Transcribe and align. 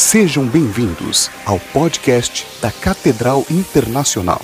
Sejam 0.00 0.46
bem-vindos 0.46 1.30
ao 1.44 1.60
podcast 1.74 2.46
da 2.62 2.72
Catedral 2.72 3.44
Internacional. 3.50 4.40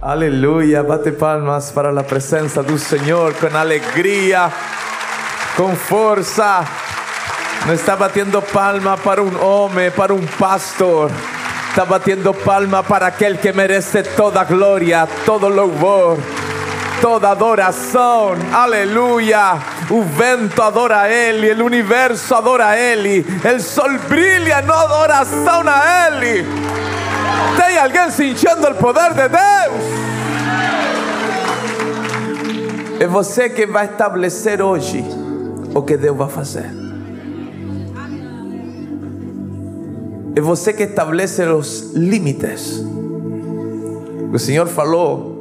Aleluya, 0.00 0.82
bate 0.82 1.10
palmas 1.10 1.72
para 1.72 1.90
la 1.90 2.02
presencia 2.02 2.62
del 2.62 2.78
Señor 2.78 3.34
con 3.36 3.56
alegría, 3.56 4.52
con 5.56 5.74
fuerza. 5.74 6.64
No 7.66 7.72
está 7.72 7.96
batiendo 7.96 8.42
palma 8.42 8.98
para 8.98 9.22
un 9.22 9.34
hombre, 9.40 9.90
para 9.90 10.12
un 10.12 10.26
pastor. 10.38 11.10
Está 11.70 11.84
batiendo 11.84 12.34
palma 12.34 12.82
para 12.82 13.06
aquel 13.06 13.38
que 13.38 13.54
merece 13.54 14.02
toda 14.02 14.44
gloria, 14.44 15.08
todo 15.24 15.48
louvor, 15.48 16.18
toda 17.00 17.30
adoración. 17.30 18.38
Aleluya. 18.52 19.58
Un 19.90 20.16
vento 20.16 20.62
adora 20.62 21.02
a 21.02 21.10
Él 21.10 21.44
y 21.44 21.48
el 21.48 21.62
universo 21.62 22.36
adora 22.36 22.70
a 22.70 22.78
Él. 22.78 23.24
El 23.44 23.60
sol 23.60 23.98
brilla 24.08 24.60
en 24.60 24.70
adoración 24.70 25.68
a 25.68 26.08
Él. 26.08 26.44
Tem 27.56 27.78
alguém 27.78 28.10
sentindo 28.10 28.68
o 28.70 28.74
poder 28.74 29.14
de 29.14 29.28
Deus? 29.28 30.04
É 33.00 33.06
você 33.06 33.50
que 33.50 33.66
vai 33.66 33.86
estabelecer 33.86 34.62
hoje 34.62 35.04
o 35.74 35.82
que 35.82 35.96
Deus 35.96 36.16
vai 36.16 36.28
fazer. 36.28 36.70
É 40.36 40.40
você 40.40 40.72
que 40.72 40.84
estabelece 40.84 41.44
os 41.44 41.92
limites. 41.94 42.82
O 44.32 44.38
Senhor 44.38 44.66
falou, 44.66 45.33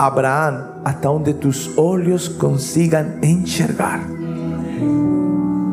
Abraão, 0.00 0.80
hasta 0.82 1.10
onde 1.10 1.34
tus 1.34 1.76
olhos 1.76 2.26
consigam 2.26 3.18
enxergar. 3.22 4.00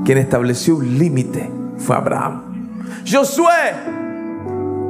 Quem 0.03 0.17
estabeleceu 0.17 0.76
o 0.76 0.81
límite 0.81 1.50
foi 1.77 1.95
Abraão. 1.95 2.44
Josué, 3.05 3.73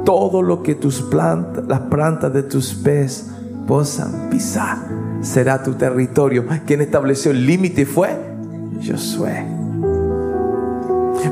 todo 0.04 0.40
lo 0.40 0.60
que 0.60 0.74
tus 0.74 1.00
plantas, 1.00 1.64
las 1.68 1.82
plantas 1.82 2.32
de 2.32 2.42
tus 2.42 2.74
pies 2.74 3.30
puedan 3.64 4.28
pisar, 4.28 4.78
será 5.20 5.62
tu 5.62 5.74
territorio. 5.74 6.44
Quien 6.66 6.80
estableció 6.80 7.30
el 7.30 7.46
límite 7.46 7.86
fue 7.86 8.10
Josué. 8.84 9.46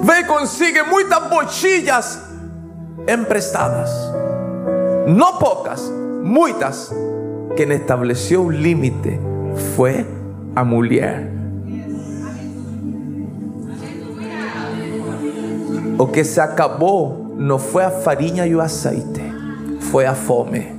Ve 0.04 0.20
y 0.20 0.24
consigue 0.28 0.84
muchas 0.84 1.28
bochillas 1.28 2.22
emprestadas. 3.08 3.90
No 5.08 5.40
pocas, 5.40 5.90
muchas. 6.22 6.92
Quien 7.56 7.72
estableció 7.72 8.42
un 8.42 8.62
límite 8.62 9.18
fue 9.74 10.04
a 10.54 10.62
mujer. 10.62 11.32
O 15.96 16.12
que 16.12 16.22
se 16.22 16.42
acabó 16.42 17.32
no 17.38 17.58
fue 17.58 17.82
a 17.82 17.90
farinha 17.90 18.46
y 18.46 18.54
o 18.54 18.60
aceite, 18.60 19.22
fue 19.80 20.06
a 20.06 20.14
fome. 20.14 20.74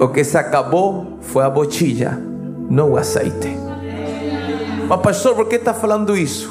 O 0.00 0.10
que 0.10 0.24
se 0.24 0.36
acabou 0.36 1.18
foi 1.20 1.44
a 1.44 1.48
botija, 1.48 2.18
não 2.68 2.90
o 2.90 2.96
aceite. 2.96 3.56
Mas 4.88 5.00
pastor, 5.00 5.36
por 5.36 5.48
que 5.48 5.54
está 5.54 5.72
falando 5.72 6.16
isso? 6.16 6.50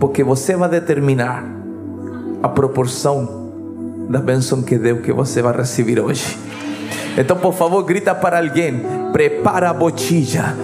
Porque 0.00 0.24
você 0.24 0.56
vai 0.56 0.68
determinar 0.68 1.44
a 2.42 2.48
proporção 2.48 3.43
da 4.08 4.20
bênção 4.20 4.62
que 4.62 4.78
Deus 4.78 5.00
que 5.00 5.12
você 5.12 5.42
vai 5.42 5.56
receber 5.56 6.00
hoje. 6.00 6.38
Então, 7.16 7.36
por 7.36 7.54
favor, 7.54 7.82
grita 7.82 8.14
para 8.14 8.38
alguém: 8.38 8.82
prepara 9.12 9.70
a 9.70 9.74
botija. 9.74 10.54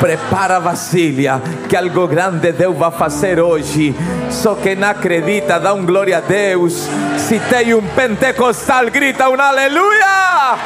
Prepara 0.00 0.56
a 0.56 0.60
vasilha, 0.60 1.40
que 1.68 1.76
algo 1.76 2.06
grande 2.06 2.52
Deus 2.52 2.76
vai 2.76 2.90
fazer 2.90 3.40
hoje. 3.40 3.94
Só 4.30 4.54
quem 4.54 4.82
acredita, 4.84 5.58
dá 5.58 5.72
um 5.72 5.86
glória 5.86 6.18
a 6.18 6.20
Deus. 6.20 6.86
Se 7.16 7.40
tem 7.40 7.72
um 7.72 7.82
pentecostal, 7.82 8.90
grita 8.90 9.28
um 9.30 9.40
aleluia. 9.40 10.56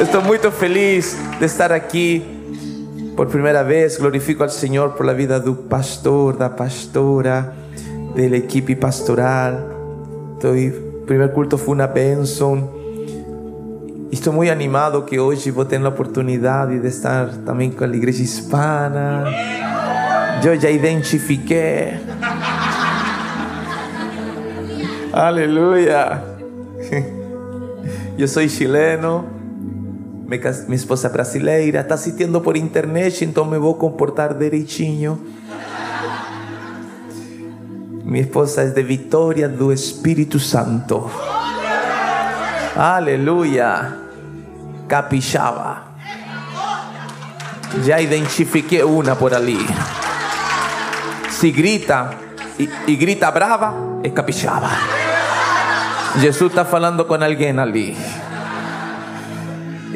Estou 0.00 0.22
muito 0.22 0.50
feliz 0.50 1.16
de 1.38 1.44
estar 1.44 1.72
aqui 1.72 2.24
por 3.14 3.26
primeira 3.26 3.62
vez. 3.62 3.98
Glorifico 3.98 4.42
ao 4.42 4.48
Senhor 4.48 4.92
por 4.92 5.04
la 5.04 5.12
vida 5.12 5.38
do 5.38 5.54
pastor, 5.54 6.36
da 6.36 6.48
pastora, 6.48 7.54
da 8.14 8.36
equipe 8.36 8.74
pastoral. 8.74 9.75
O 10.44 11.06
primeiro 11.06 11.32
culto 11.32 11.56
foi 11.56 11.74
uma 11.74 11.86
bênção. 11.86 12.68
Estou 14.12 14.32
muito 14.32 14.52
animado 14.52 15.02
que 15.02 15.16
vou 15.50 15.64
ter 15.64 15.84
a 15.84 15.88
oportunidade 15.88 16.78
de 16.78 16.86
estar 16.86 17.28
também 17.44 17.70
com 17.70 17.84
a 17.84 17.88
igreja 17.88 18.22
hispana. 18.22 19.24
Eu 20.44 20.60
já 20.60 20.70
identifiquei. 20.70 21.94
Aleluia. 25.12 26.22
Eu 28.18 28.28
sou 28.28 28.46
chileno. 28.48 29.24
Minha 30.28 30.74
esposa 30.74 31.08
brasileira. 31.08 31.80
Está 31.80 31.94
assistindo 31.94 32.40
por 32.40 32.56
internet, 32.56 33.24
então 33.24 33.44
me 33.44 33.58
vou 33.58 33.74
comportar 33.74 34.34
direitinho. 34.34 35.18
Minha 38.06 38.22
esposa 38.22 38.62
é 38.62 38.66
de 38.66 38.82
Vitória 38.84 39.48
do 39.48 39.72
Espírito 39.72 40.38
Santo. 40.38 41.10
Aleluia. 42.76 43.98
Capixaba. 44.86 45.82
Já 47.82 48.00
identifiquei 48.00 48.84
uma 48.84 49.16
por 49.16 49.34
ali. 49.34 49.58
Se 51.30 51.50
grita 51.50 52.10
e 52.86 52.94
grita 52.94 53.28
brava, 53.32 53.74
é 54.04 54.08
capixaba. 54.10 54.70
Jesus 56.20 56.52
está 56.52 56.64
falando 56.64 57.04
com 57.06 57.14
alguém 57.14 57.58
ali. 57.58 57.96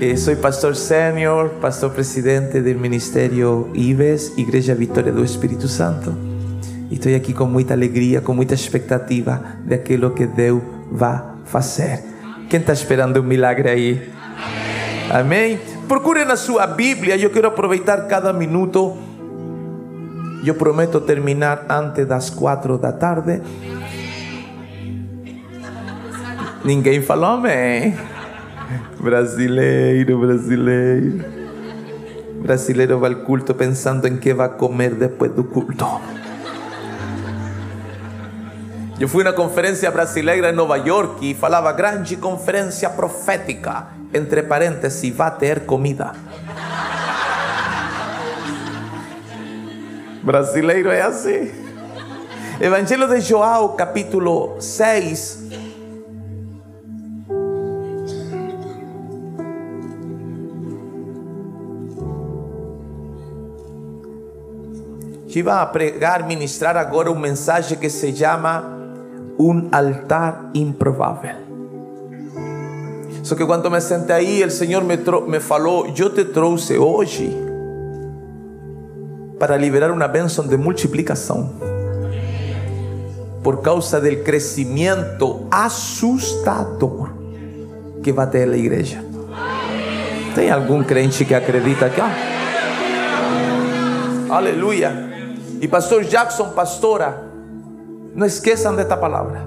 Eh, 0.01 0.17
soy 0.17 0.35
pastor 0.35 0.75
senior, 0.75 1.51
pastor 1.61 1.93
presidente 1.93 2.61
del 2.61 2.79
ministerio 2.79 3.71
IBES, 3.73 4.33
Igreja 4.37 4.75
Vitória 4.75 5.13
do 5.13 5.23
Espírito 5.23 5.69
Santo. 5.69 6.30
E 6.91 6.95
estou 6.95 7.15
aqui 7.15 7.33
com 7.33 7.47
muita 7.47 7.73
alegria, 7.73 8.21
com 8.21 8.35
muita 8.35 8.55
expectativa 8.55 9.41
de 9.65 9.75
aquilo 9.75 10.11
que 10.11 10.27
Deus 10.27 10.61
vai 10.91 11.23
fazer. 11.45 12.03
Quem 12.49 12.59
está 12.59 12.73
esperando 12.73 13.21
um 13.21 13.23
milagre 13.23 13.71
aí? 13.71 14.11
Amém? 15.09 15.61
Procure 15.87 16.25
na 16.25 16.37
sua 16.37 16.67
Bíblia. 16.67 17.17
Eu 17.17 17.31
quero 17.31 17.47
aproveitar 17.47 18.09
cada 18.09 18.33
minuto. 18.33 18.99
Eu 20.45 20.55
prometo 20.57 21.01
terminar 21.01 21.65
antes 21.69 22.07
das 22.07 22.29
quatro 22.29 22.77
da 22.77 22.91
tarde. 22.91 23.41
Ninguém 26.65 27.01
falou 27.03 27.31
amém. 27.31 27.97
Brasileiro, 28.99 30.19
brasileiro. 30.19 31.25
Brasileiro 32.43 32.99
vai 32.99 33.13
ao 33.13 33.21
culto 33.21 33.55
pensando 33.55 34.09
em 34.09 34.17
que 34.17 34.35
vai 34.35 34.49
comer 34.49 34.95
depois 34.95 35.31
do 35.33 35.45
culto. 35.45 35.87
Eu 39.01 39.09
fui 39.09 39.25
na 39.25 39.33
conferência 39.33 39.91
brasileira 39.91 40.51
em 40.51 40.53
Nova 40.55 40.77
York 40.77 41.31
e 41.31 41.35
falava 41.35 41.73
grande 41.73 42.19
conferência 42.19 42.91
profética. 42.91 43.87
Entre 44.13 44.43
parênteses, 44.43 45.17
vai 45.17 45.35
ter 45.39 45.61
comida. 45.61 46.13
Brasileiro 50.23 50.91
é 50.91 51.01
assim. 51.01 51.51
Evangelho 52.61 53.09
de 53.09 53.23
João, 53.23 53.75
capítulo 53.75 54.61
6. 54.61 55.45
Iba 65.35 65.63
a 65.63 65.67
pregar, 65.67 66.27
ministrar 66.27 66.77
agora 66.77 67.11
um 67.11 67.19
mensagem 67.19 67.79
que 67.79 67.89
se 67.89 68.15
chama 68.15 68.80
Um 69.43 69.69
altar 69.73 70.51
improvável. 70.53 71.35
Só 73.23 73.35
que 73.35 73.47
quando 73.47 73.71
me 73.71 73.81
sentei 73.81 74.17
aí, 74.17 74.45
o 74.45 74.51
Senhor 74.51 74.85
me, 74.85 74.99
me 75.27 75.41
falou: 75.41 75.91
Eu 75.97 76.11
te 76.11 76.27
trouxe 76.27 76.77
hoje 76.77 77.35
para 79.39 79.57
liberar 79.57 79.91
uma 79.93 80.07
bênção 80.07 80.47
de 80.47 80.59
multiplicação. 80.59 81.55
Por 83.43 83.63
causa 83.63 83.99
do 83.99 84.15
crescimento 84.23 85.47
assustador 85.51 87.09
que 88.03 88.13
ter 88.13 88.47
a 88.47 88.57
igreja. 88.59 89.03
Tem 90.35 90.51
algum 90.51 90.85
crente 90.85 91.25
que 91.25 91.35
acredita 91.35 91.87
aqui? 91.87 92.03
Aleluia. 94.29 94.93
E 95.63 95.67
pastor 95.67 96.05
Jackson, 96.05 96.51
pastora, 96.51 97.30
não 98.21 98.27
esqueçam 98.27 98.77
desta 98.77 98.99
palavra. 98.99 99.41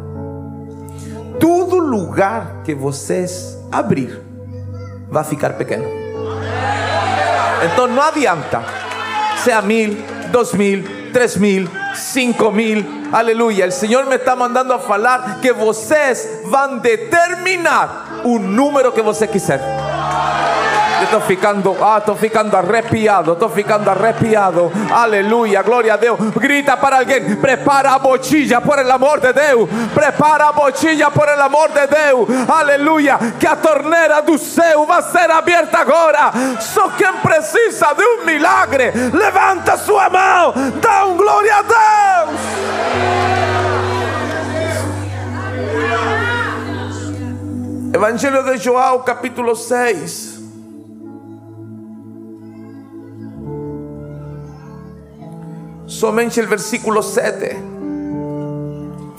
Todo 1.40 1.78
lugar 1.78 2.64
que 2.66 2.74
vocês 2.74 3.56
abrir 3.72 4.20
vai 5.10 5.24
ficar 5.24 5.54
pequeno. 5.54 5.86
Entonces 7.64 7.96
no 7.96 8.02
adianta. 8.02 8.64
Sea 9.44 9.62
mil, 9.62 9.96
dos 10.32 10.54
mil, 10.54 11.12
tres 11.14 11.38
mil, 11.38 11.70
cinco 11.94 12.52
mil. 12.52 12.84
Aleluya. 13.12 13.66
El 13.66 13.72
Señor 13.72 14.08
me 14.08 14.16
está 14.16 14.36
mandando 14.36 14.74
a 14.74 14.80
falar 14.80 15.40
que 15.40 15.52
vocês 15.52 16.42
van 16.46 16.82
determinar 16.82 18.22
un 18.24 18.56
número 18.56 18.92
que 18.92 19.04
você 19.04 19.28
quiser. 19.28 19.62
Estou 21.04 21.22
ficando, 21.22 21.76
ah, 21.82 21.98
estou 21.98 22.16
ficando 22.16 22.56
arrepiado, 22.56 23.34
estou 23.34 23.50
ficando 23.50 23.90
arrepiado. 23.90 24.72
Aleluia, 24.92 25.62
glória 25.62 25.94
a 25.94 25.98
Deus. 25.98 26.18
Grita 26.36 26.78
para 26.78 27.00
alguém: 27.00 27.36
prepara 27.36 27.92
a 27.92 28.00
botija 28.00 28.62
por 28.62 28.80
el 28.80 28.90
amor 28.90 29.20
de 29.20 29.34
Deus. 29.34 29.70
Prepara 29.94 30.48
a 30.48 30.52
botija 30.52 31.12
por 31.12 31.28
el 31.28 31.40
amor 31.42 31.72
de 31.72 31.88
Deus. 31.88 32.28
Aleluia, 32.50 33.20
que 33.40 33.46
a 33.46 33.56
torneira 33.56 34.22
do 34.22 34.38
céu 34.38 34.86
vai 34.86 35.02
ser 35.04 35.30
aberta 35.30 35.80
agora. 35.80 36.32
Só 36.60 36.90
quem 36.90 37.14
precisa 37.22 37.94
de 37.94 38.04
um 38.04 38.26
milagre, 38.26 38.92
levanta 39.14 39.78
sua 39.78 40.10
mão, 40.10 40.54
dá 40.82 41.06
um 41.06 41.18
glória 41.18 41.56
a 41.56 41.62
Deus. 41.62 42.40
Evangelho 47.94 48.44
de 48.44 48.58
João, 48.58 49.04
capítulo 49.04 49.56
6. 49.56 50.33
Somente 56.04 56.42
el 56.42 56.48
versículo 56.48 57.02
7. 57.02 57.64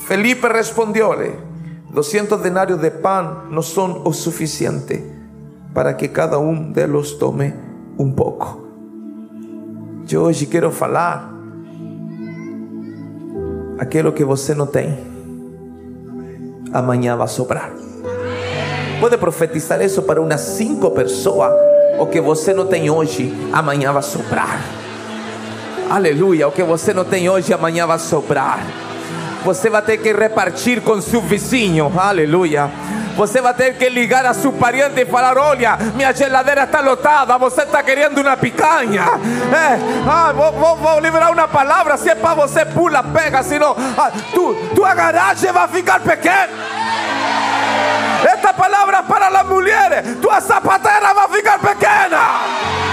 Felipe 0.06 0.50
respondióle, 0.50 1.34
200 1.88 2.42
denarios 2.42 2.78
de 2.82 2.90
pan 2.90 3.44
no 3.48 3.62
son 3.62 4.02
o 4.04 4.12
suficiente 4.12 5.02
para 5.72 5.96
que 5.96 6.12
cada 6.12 6.36
uno 6.36 6.74
de 6.74 6.86
los 6.86 7.18
tome 7.18 7.54
un 7.96 8.14
poco. 8.14 8.68
Yo 10.06 10.24
hoy 10.24 10.34
quiero 10.34 10.70
falar 10.70 11.30
aquello 13.78 14.12
que 14.12 14.24
você 14.24 14.54
não 14.54 14.66
tem, 14.66 14.94
amanhã 16.70 17.16
vai 17.16 17.28
sobrar. 17.28 17.72
Pode 19.00 19.16
profetizar 19.16 19.80
isso 19.80 20.02
para 20.02 20.20
umas 20.20 20.42
cinco 20.42 20.90
pessoas. 20.90 21.50
O 21.98 22.08
que 22.08 22.20
você 22.20 22.52
não 22.52 22.66
tem 22.66 22.90
hoje, 22.90 23.32
amanhã 23.54 23.90
vai 23.90 24.02
sobrar. 24.02 24.83
Aleluia. 25.94 26.48
O 26.48 26.50
que 26.50 26.64
você 26.64 26.92
não 26.92 27.04
tem 27.04 27.28
hoje, 27.28 27.54
amanhã 27.54 27.86
vai 27.86 28.00
sobrar. 28.00 28.58
Você 29.44 29.70
vai 29.70 29.80
ter 29.80 29.98
que 29.98 30.12
repartir 30.12 30.80
com 30.80 31.00
seu 31.00 31.20
vizinho. 31.20 31.92
Aleluia. 31.96 32.68
Você 33.16 33.40
vai 33.40 33.54
ter 33.54 33.76
que 33.76 33.88
ligar 33.88 34.26
a 34.26 34.34
seu 34.34 34.52
pariente 34.52 35.00
e 35.00 35.06
falar: 35.06 35.38
Olha, 35.38 35.78
minha 35.94 36.12
geladeira 36.12 36.64
está 36.64 36.80
lotada. 36.80 37.38
Você 37.38 37.62
está 37.62 37.80
querendo 37.80 38.20
uma 38.20 38.36
picanha. 38.36 39.04
É, 39.54 39.78
ah, 40.10 40.32
vou, 40.32 40.50
vou, 40.54 40.76
vou, 40.78 40.98
liberar 40.98 41.30
uma 41.30 41.46
palavra. 41.46 41.96
Se 41.96 42.10
é 42.10 42.16
para 42.16 42.34
você, 42.34 42.64
pula, 42.64 43.00
pega. 43.00 43.44
Senão, 43.44 43.76
ah, 43.96 44.10
tu, 44.34 44.52
tua 44.74 44.96
garagem 44.96 45.52
vai 45.52 45.68
ficar 45.68 46.00
pequena. 46.00 46.48
Esta 48.32 48.52
palavra 48.52 49.00
para 49.04 49.28
as 49.28 49.46
mulheres. 49.46 50.18
Tua 50.20 50.40
sapateira 50.40 51.14
vai 51.14 51.28
ficar 51.28 51.60
pequena. 51.60 52.83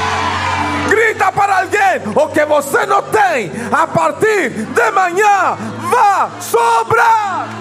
Grita 1.02 1.32
para 1.32 1.62
alguém 1.62 2.14
o 2.16 2.28
que 2.28 2.46
você 2.46 2.86
não 2.86 3.02
tem. 3.02 3.52
A 3.72 3.88
partir 3.88 4.52
de 4.52 4.92
manhã 4.92 5.58
vai 5.90 6.30
sobrar. 6.40 7.61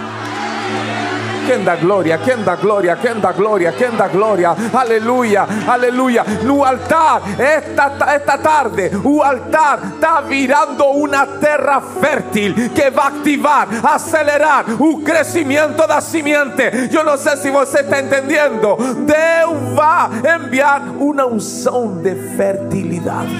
Quem 1.50 1.64
dá 1.64 1.75
glória, 1.75 2.17
quem 2.17 2.44
dá 2.44 2.55
glória, 2.55 2.94
quem 2.94 3.19
dá 3.19 3.32
glória, 3.32 3.73
quem 3.73 3.91
dá 3.91 4.06
glória, 4.06 4.55
aleluia, 4.73 5.44
aleluia. 5.67 6.25
No 6.44 6.64
altar, 6.64 7.23
esta, 7.37 7.93
esta 8.14 8.38
tarde, 8.38 8.93
o 9.02 9.20
altar 9.20 9.81
está 9.94 10.20
virando 10.20 10.85
uma 10.85 11.26
terra 11.26 11.81
fértil 11.81 12.55
que 12.73 12.88
vai 12.91 13.08
ativar, 13.08 13.69
acelerar 13.82 14.64
o 14.81 15.02
crescimento 15.02 15.88
da 15.88 16.00
semente. 16.00 16.62
Eu 16.93 17.02
não 17.02 17.19
sei 17.19 17.37
se 17.37 17.50
você 17.50 17.81
está 17.81 18.00
entendendo. 18.00 18.76
Deus 19.05 19.75
vai 19.75 20.37
enviar 20.37 20.82
uma 21.00 21.26
unção 21.26 22.00
de 22.00 22.14
fertilidade. 22.37 23.35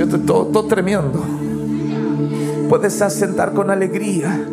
Yo 0.00 0.06
estoy 0.06 0.20
todo, 0.20 0.64
tremendo. 0.64 1.22
Puedes 2.70 3.02
asentar 3.02 3.52
con 3.52 3.68
alegría. 3.68 4.48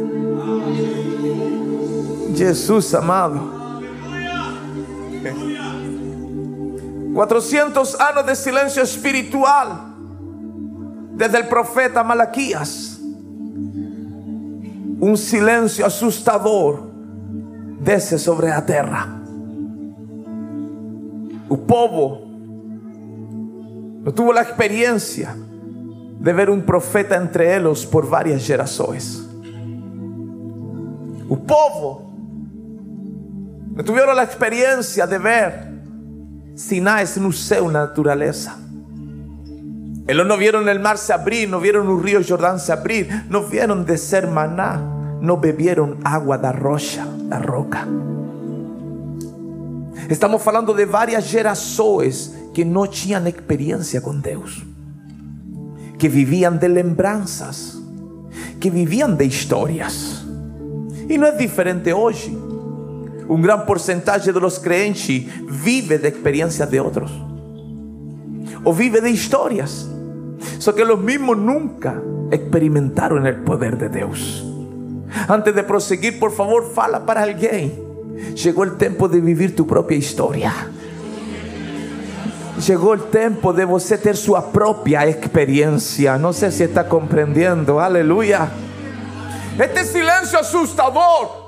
Jesús 2.36 2.94
amado. 2.94 3.80
400 7.14 7.98
años 8.02 8.26
de 8.26 8.36
silencio 8.36 8.84
espiritual 8.84 9.96
desde 11.14 11.38
el 11.38 11.48
profeta 11.48 12.04
Malaquías. 12.04 13.00
Un 15.00 15.16
silencio 15.18 15.86
asustador 15.86 16.92
desce 17.80 18.20
sobre 18.20 18.50
la 18.50 18.66
tierra. 18.66 19.08
El 21.50 21.60
povo 21.60 22.27
no 24.04 24.14
tuvo 24.14 24.34
la 24.34 24.42
experiencia 24.42 25.36
de 26.20 26.34
ver 26.34 26.50
un 26.50 26.62
profeta 26.62 27.16
entre 27.16 27.56
ellos 27.56 27.86
por 27.86 28.10
varias 28.10 28.46
generaciones. 28.46 29.24
El 31.30 31.38
povo 31.40 32.12
no 33.76 33.84
tuvieron 33.84 34.16
la 34.16 34.24
experiencia 34.24 35.06
de 35.06 35.18
ver 35.18 35.68
sinais 36.56 37.18
no 37.18 37.32
seu 37.32 37.70
naturaleza. 37.70 38.58
Ellos 40.08 40.26
no 40.26 40.38
vieron 40.38 40.70
el 40.70 40.80
mar 40.80 40.98
se 40.98 41.14
abrir, 41.14 41.50
no 41.50 41.60
vieron 41.60 41.90
un 41.90 42.02
río 42.02 42.22
Jordán 42.28 42.60
se 42.60 42.72
abrir, 42.72 43.26
no 43.30 43.44
vieron 43.44 43.86
de 43.86 43.98
ser 43.98 44.28
maná, 44.28 44.82
no 45.22 45.38
bebieron 45.38 46.00
agua 46.04 46.38
da 46.38 46.54
rocha, 46.54 47.06
da 47.24 47.40
roca. 47.40 47.86
Estamos 50.10 50.48
hablando 50.48 50.74
de 50.74 50.86
varias 50.86 51.30
generaciones 51.30 52.37
que 52.58 52.66
no 52.66 52.90
tenían 52.90 53.28
experiencia 53.28 54.02
con 54.02 54.24
Dios, 54.24 54.64
que 56.00 56.10
vivían 56.10 56.60
de 56.60 56.68
lembranzas, 56.68 57.78
que 58.60 58.72
vivían 58.72 59.16
de 59.16 59.26
historias. 59.26 60.26
Y 61.08 61.20
no 61.20 61.28
es 61.28 61.38
diferente 61.38 61.94
hoy. 61.94 62.16
Un 63.28 63.44
gran 63.44 63.68
porcentaje 63.68 64.34
de 64.34 64.40
los 64.40 64.58
creyentes 64.58 65.28
vive 65.64 66.00
de 66.00 66.08
experiencias 66.08 66.72
de 66.72 66.80
otros. 66.80 67.12
O 68.64 68.74
vive 68.74 69.02
de 69.02 69.12
historias. 69.12 69.88
So 70.58 70.74
que 70.74 70.84
los 70.84 71.00
mismos 71.00 71.38
nunca 71.38 72.02
experimentaron 72.32 73.28
el 73.28 73.36
poder 73.36 73.78
de 73.78 73.90
Dios. 73.90 74.44
Antes 75.28 75.54
de 75.54 75.62
proseguir, 75.62 76.18
por 76.18 76.32
favor, 76.32 76.72
fala 76.74 77.06
para 77.06 77.22
alguien. 77.22 77.72
Llegó 78.34 78.64
el 78.64 78.78
tiempo 78.78 79.08
de 79.08 79.22
vivir 79.22 79.56
tu 79.56 79.68
propia 79.68 79.96
historia. 79.96 80.72
Llegó 82.66 82.96
el 82.96 83.04
tiempo 83.12 83.54
de 83.54 83.66
você 83.66 83.98
ter 83.98 84.18
sua 84.18 84.42
própria 84.42 85.08
experiência. 85.08 86.18
Não 86.18 86.34
sei 86.34 86.52
se 86.52 86.64
está 86.64 86.84
compreendendo. 86.84 87.80
Aleluia. 87.80 88.50
Este 89.60 89.86
silencio 89.86 90.40
asustador 90.40 91.48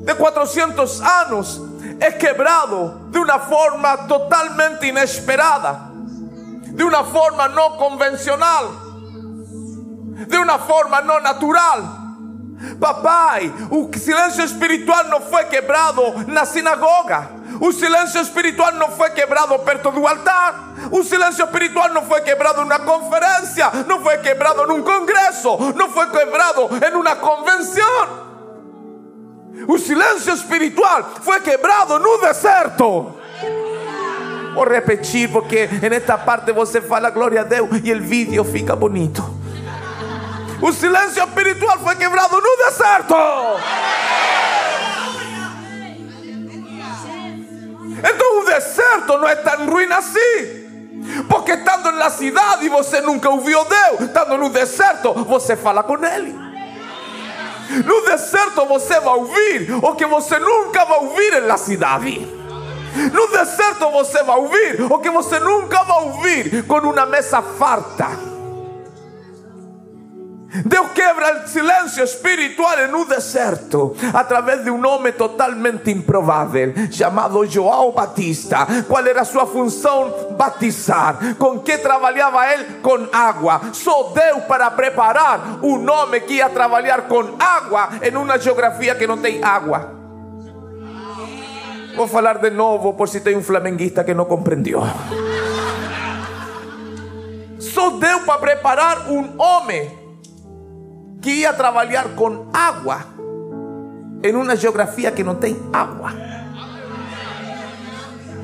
de 0.00 0.14
400 0.14 1.00
años 1.00 1.62
es 2.00 2.14
quebrado 2.16 3.08
de 3.10 3.20
una 3.20 3.38
forma 3.38 4.06
totalmente 4.08 4.88
inesperada, 4.88 5.90
de 5.92 6.84
una 6.84 7.04
forma 7.04 7.48
no 7.48 7.76
convencional, 7.76 8.68
de 10.26 10.38
una 10.38 10.58
forma 10.58 11.02
no 11.02 11.20
natural. 11.20 12.04
Papai, 12.80 13.52
o 13.70 13.90
silêncio 13.96 14.44
espiritual 14.44 15.08
não 15.08 15.20
foi 15.20 15.44
quebrado 15.44 16.02
na 16.26 16.44
sinagoga. 16.44 17.35
O 17.60 17.72
silêncio 17.72 18.20
espiritual 18.20 18.72
não 18.72 18.90
foi 18.90 19.10
quebrado 19.10 19.58
perto 19.60 19.90
do 19.90 20.06
altar. 20.06 20.74
O 20.90 21.02
silêncio 21.02 21.44
espiritual 21.44 21.88
não 21.90 22.02
foi 22.02 22.20
quebrado 22.20 22.60
numa 22.60 22.78
conferência, 22.78 23.70
não 23.86 24.02
foi 24.02 24.18
quebrado 24.18 24.66
num 24.66 24.82
congresso, 24.82 25.56
não 25.74 25.90
foi 25.90 26.06
quebrado 26.10 26.68
em 26.84 26.94
uma 26.94 27.16
convenção. 27.16 28.26
O 29.68 29.78
silêncio 29.78 30.32
espiritual 30.34 31.14
foi 31.22 31.40
quebrado 31.40 31.98
no 31.98 32.18
deserto. 32.18 33.14
Vou 34.54 34.64
repetir 34.64 35.30
porque 35.30 35.66
nesta 35.66 36.16
parte 36.16 36.52
você 36.52 36.80
fala 36.80 37.10
glória 37.10 37.40
a 37.40 37.44
Deus 37.44 37.68
e 37.82 37.92
o 37.92 38.00
vídeo 38.00 38.44
fica 38.44 38.74
bonito. 38.76 39.22
O 40.62 40.72
silêncio 40.72 41.22
espiritual 41.22 41.78
foi 41.80 41.96
quebrado 41.96 42.40
no 42.40 42.56
deserto. 42.64 43.14
Então 47.98 48.40
o 48.40 48.44
deserto 48.44 49.18
não 49.18 49.28
é 49.28 49.36
tão 49.36 49.66
ruim 49.66 49.90
assim. 49.92 50.66
Porque 51.28 51.52
estando 51.52 51.92
na 51.92 52.10
cidade 52.10 52.68
você 52.68 53.00
nunca 53.00 53.30
ouviu 53.30 53.64
Deus. 53.64 54.00
Estando 54.00 54.38
no 54.38 54.48
deserto 54.48 55.12
você 55.24 55.56
fala 55.56 55.82
com 55.82 56.04
Ele. 56.04 56.34
No 57.84 58.04
deserto 58.04 58.64
você 58.66 59.00
vai 59.00 59.14
ouvir 59.14 59.72
o 59.82 59.94
que 59.94 60.06
você 60.06 60.38
nunca 60.38 60.84
vai 60.84 60.98
ouvir 60.98 61.42
na 61.42 61.56
cidade. 61.56 62.20
No 63.12 63.26
deserto 63.28 63.90
você 63.90 64.22
vai 64.22 64.36
ouvir 64.36 64.82
o 64.90 64.98
que 64.98 65.10
você 65.10 65.38
nunca 65.38 65.82
vai 65.84 66.04
ouvir 66.04 66.64
com 66.64 66.78
uma 66.78 67.06
mesa 67.06 67.42
farta. 67.42 68.35
Deus 70.64 70.92
quebra 70.92 71.44
o 71.44 71.48
silêncio 71.48 72.04
espiritual 72.04 72.78
em 72.78 72.94
um 72.94 73.04
deserto 73.04 73.94
através 74.12 74.64
de 74.64 74.70
um 74.70 74.86
homem 74.86 75.12
totalmente 75.12 75.90
improvável 75.90 76.72
chamado 76.90 77.44
João 77.46 77.92
Batista. 77.92 78.66
Qual 78.86 79.04
era 79.06 79.22
a 79.22 79.24
sua 79.24 79.46
função? 79.46 80.34
Batizar. 80.36 81.36
Com 81.38 81.60
que 81.60 81.78
trabalhava 81.78 82.46
ele? 82.52 82.64
Com 82.82 83.08
água. 83.12 83.60
Só 83.72 84.12
deu 84.14 84.42
para 84.42 84.70
preparar 84.70 85.58
um 85.62 85.90
homem 85.90 86.20
que 86.20 86.34
ia 86.34 86.48
trabalhar 86.48 87.02
com 87.02 87.36
água 87.38 87.90
em 88.02 88.16
uma 88.16 88.38
geografia 88.38 88.94
que 88.94 89.06
não 89.06 89.18
tem 89.18 89.42
água. 89.42 89.94
Vou 91.96 92.06
falar 92.06 92.38
de 92.38 92.50
novo 92.50 92.92
por 92.92 93.08
se 93.08 93.20
tem 93.20 93.36
um 93.36 93.42
flamenguista 93.42 94.04
que 94.04 94.12
não 94.12 94.26
compreendeu. 94.26 94.82
Só 97.58 97.90
deu 97.90 98.20
para 98.20 98.38
preparar 98.38 99.10
um 99.10 99.40
homem 99.40 100.05
que 101.26 101.32
ia 101.32 101.52
trabalhar 101.52 102.10
com 102.14 102.46
água 102.52 103.04
em 104.22 104.32
uma 104.36 104.54
geografia 104.54 105.10
que 105.10 105.24
não 105.24 105.34
tem 105.34 105.60
água. 105.72 106.12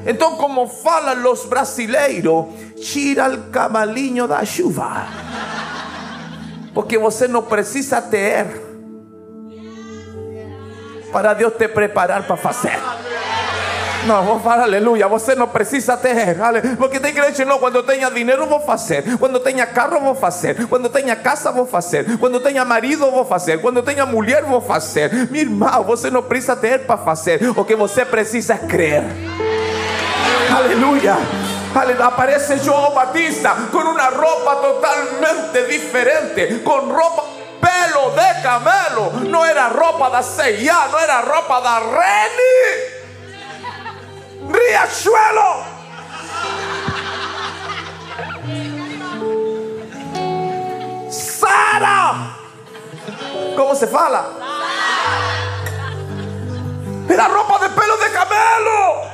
Então, 0.05 0.35
como 0.35 0.67
falam 0.67 1.31
os 1.31 1.45
brasileiros, 1.45 2.47
tira 2.83 3.33
o 3.33 3.51
camalinho 3.53 4.27
da 4.27 4.45
chuva. 4.45 5.07
Porque 6.75 6.99
você 6.99 7.29
não 7.29 7.43
precisa 7.43 8.03
ter 8.03 8.49
para 11.12 11.35
Deus 11.35 11.53
te 11.53 11.69
preparar 11.69 12.27
para 12.27 12.37
fazer. 12.37 12.81
Não, 14.06 14.25
vou 14.25 14.40
falar 14.40 14.64
aleluia. 14.64 15.06
Você 15.06 15.35
não 15.35 15.47
precisa 15.47 15.97
ter. 15.97 16.37
Porque 16.76 16.99
tem 16.99 17.14
crente, 17.14 17.44
não. 17.44 17.59
Quando 17.59 17.82
tenha 17.82 18.11
dinheiro, 18.11 18.47
vou 18.47 18.61
fazer. 18.61 19.16
Quando 19.16 19.38
tenha 19.38 19.64
carro, 19.66 20.00
vou 20.00 20.14
fazer. 20.14 20.66
Quando 20.66 20.88
tenha 20.88 21.14
casa, 21.14 21.52
vou 21.52 21.66
fazer. 21.66 22.18
Quando 22.18 22.40
tenha 22.40 22.64
marido, 22.64 23.11
vou 23.11 23.25
fazer. 23.25 23.61
Quando 23.61 23.82
tenha 23.82 24.04
mulher, 24.04 24.42
vou 24.42 24.61
fazer. 24.61 25.28
Meu 25.30 25.42
irmão, 25.42 25.85
você 25.85 26.11
não 26.11 26.23
precisa 26.23 26.56
ter 26.56 26.80
para 26.80 26.97
fazer. 26.97 27.40
O 27.56 27.64
que 27.64 27.76
você 27.76 28.04
precisa 28.04 28.54
é 28.54 28.59
crer. 28.59 29.04
Aleluia. 30.54 31.16
Aparece 32.00 32.59
João 32.59 32.92
Batista 32.92 33.54
com 33.71 33.78
uma 33.78 34.09
roupa 34.09 34.56
totalmente 34.56 35.66
diferente. 35.71 36.59
Com 36.59 36.80
roupa 36.92 37.25
pelo 37.61 38.11
de 38.11 38.42
camelo. 38.42 39.30
Não 39.30 39.44
era 39.44 39.68
roupa 39.68 40.11
da 40.11 40.23
CIA, 40.23 40.88
não 40.90 40.99
era 40.99 41.21
roupa 41.21 41.61
da 41.61 41.78
Reni. 41.78 42.91
Riachuelo. 44.69 45.64
Sara. 51.11 52.37
¿Cómo 53.57 53.75
se 53.75 53.87
fala? 53.87 54.25
Era 57.09 57.28
ropa 57.28 57.59
de 57.59 57.69
pelo 57.71 57.97
de 57.97 58.11
camelo. 58.12 59.12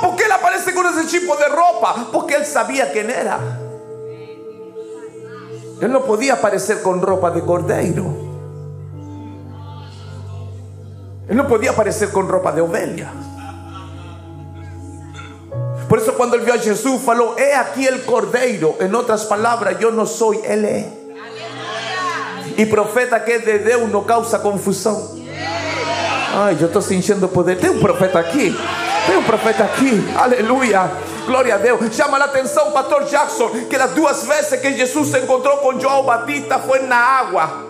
¿Por 0.00 0.16
qué 0.16 0.24
él 0.24 0.32
aparece 0.32 0.74
con 0.74 0.86
ese 0.86 1.04
tipo 1.04 1.36
de 1.36 1.48
ropa? 1.48 2.06
Porque 2.10 2.34
él 2.34 2.46
sabía 2.46 2.90
quién 2.90 3.10
era. 3.10 3.38
Él 5.80 5.92
no 5.92 6.04
podía 6.04 6.34
aparecer 6.34 6.82
con 6.82 7.02
ropa 7.02 7.30
de 7.30 7.44
cordero. 7.44 8.29
Él 11.30 11.36
no 11.36 11.46
podía 11.46 11.70
aparecer 11.70 12.10
con 12.10 12.28
ropa 12.28 12.50
de 12.50 12.60
oveja. 12.60 13.12
Por 15.88 16.00
eso 16.00 16.14
cuando 16.14 16.34
él 16.34 16.42
vio 16.42 16.54
a 16.54 16.58
Jesús, 16.58 17.00
faló, 17.00 17.38
he 17.38 17.54
aquí 17.54 17.86
el 17.86 18.04
cordero. 18.04 18.76
En 18.80 18.92
otras 18.96 19.26
palabras, 19.26 19.78
yo 19.78 19.92
no 19.92 20.06
soy, 20.06 20.40
él. 20.44 20.86
Y 22.56 22.66
profeta 22.66 23.24
que 23.24 23.36
es 23.36 23.46
de 23.46 23.60
Dios 23.60 23.88
no 23.92 24.04
causa 24.04 24.42
confusión. 24.42 24.96
Ay, 26.36 26.56
yo 26.60 26.66
estoy 26.66 26.82
sintiendo 26.82 27.30
poder. 27.30 27.58
Tem 27.58 27.70
un 27.70 27.80
profeta 27.80 28.18
aquí. 28.18 28.56
Tem 29.06 29.16
un 29.16 29.24
profeta 29.24 29.66
aquí. 29.66 30.04
Aleluya. 30.18 30.90
Gloria 31.28 31.54
a 31.54 31.58
Dios. 31.58 31.78
Llama 31.96 32.18
la 32.18 32.24
atención, 32.24 32.72
Pastor 32.72 33.08
Jackson, 33.08 33.66
que 33.68 33.78
las 33.78 33.94
dos 33.94 34.26
veces 34.26 34.60
que 34.60 34.72
Jesús 34.72 35.08
se 35.08 35.18
encontró 35.18 35.60
con 35.60 35.80
João 35.80 36.04
Batista 36.04 36.58
fue 36.58 36.80
en 36.80 36.88
la 36.88 37.18
agua. 37.18 37.69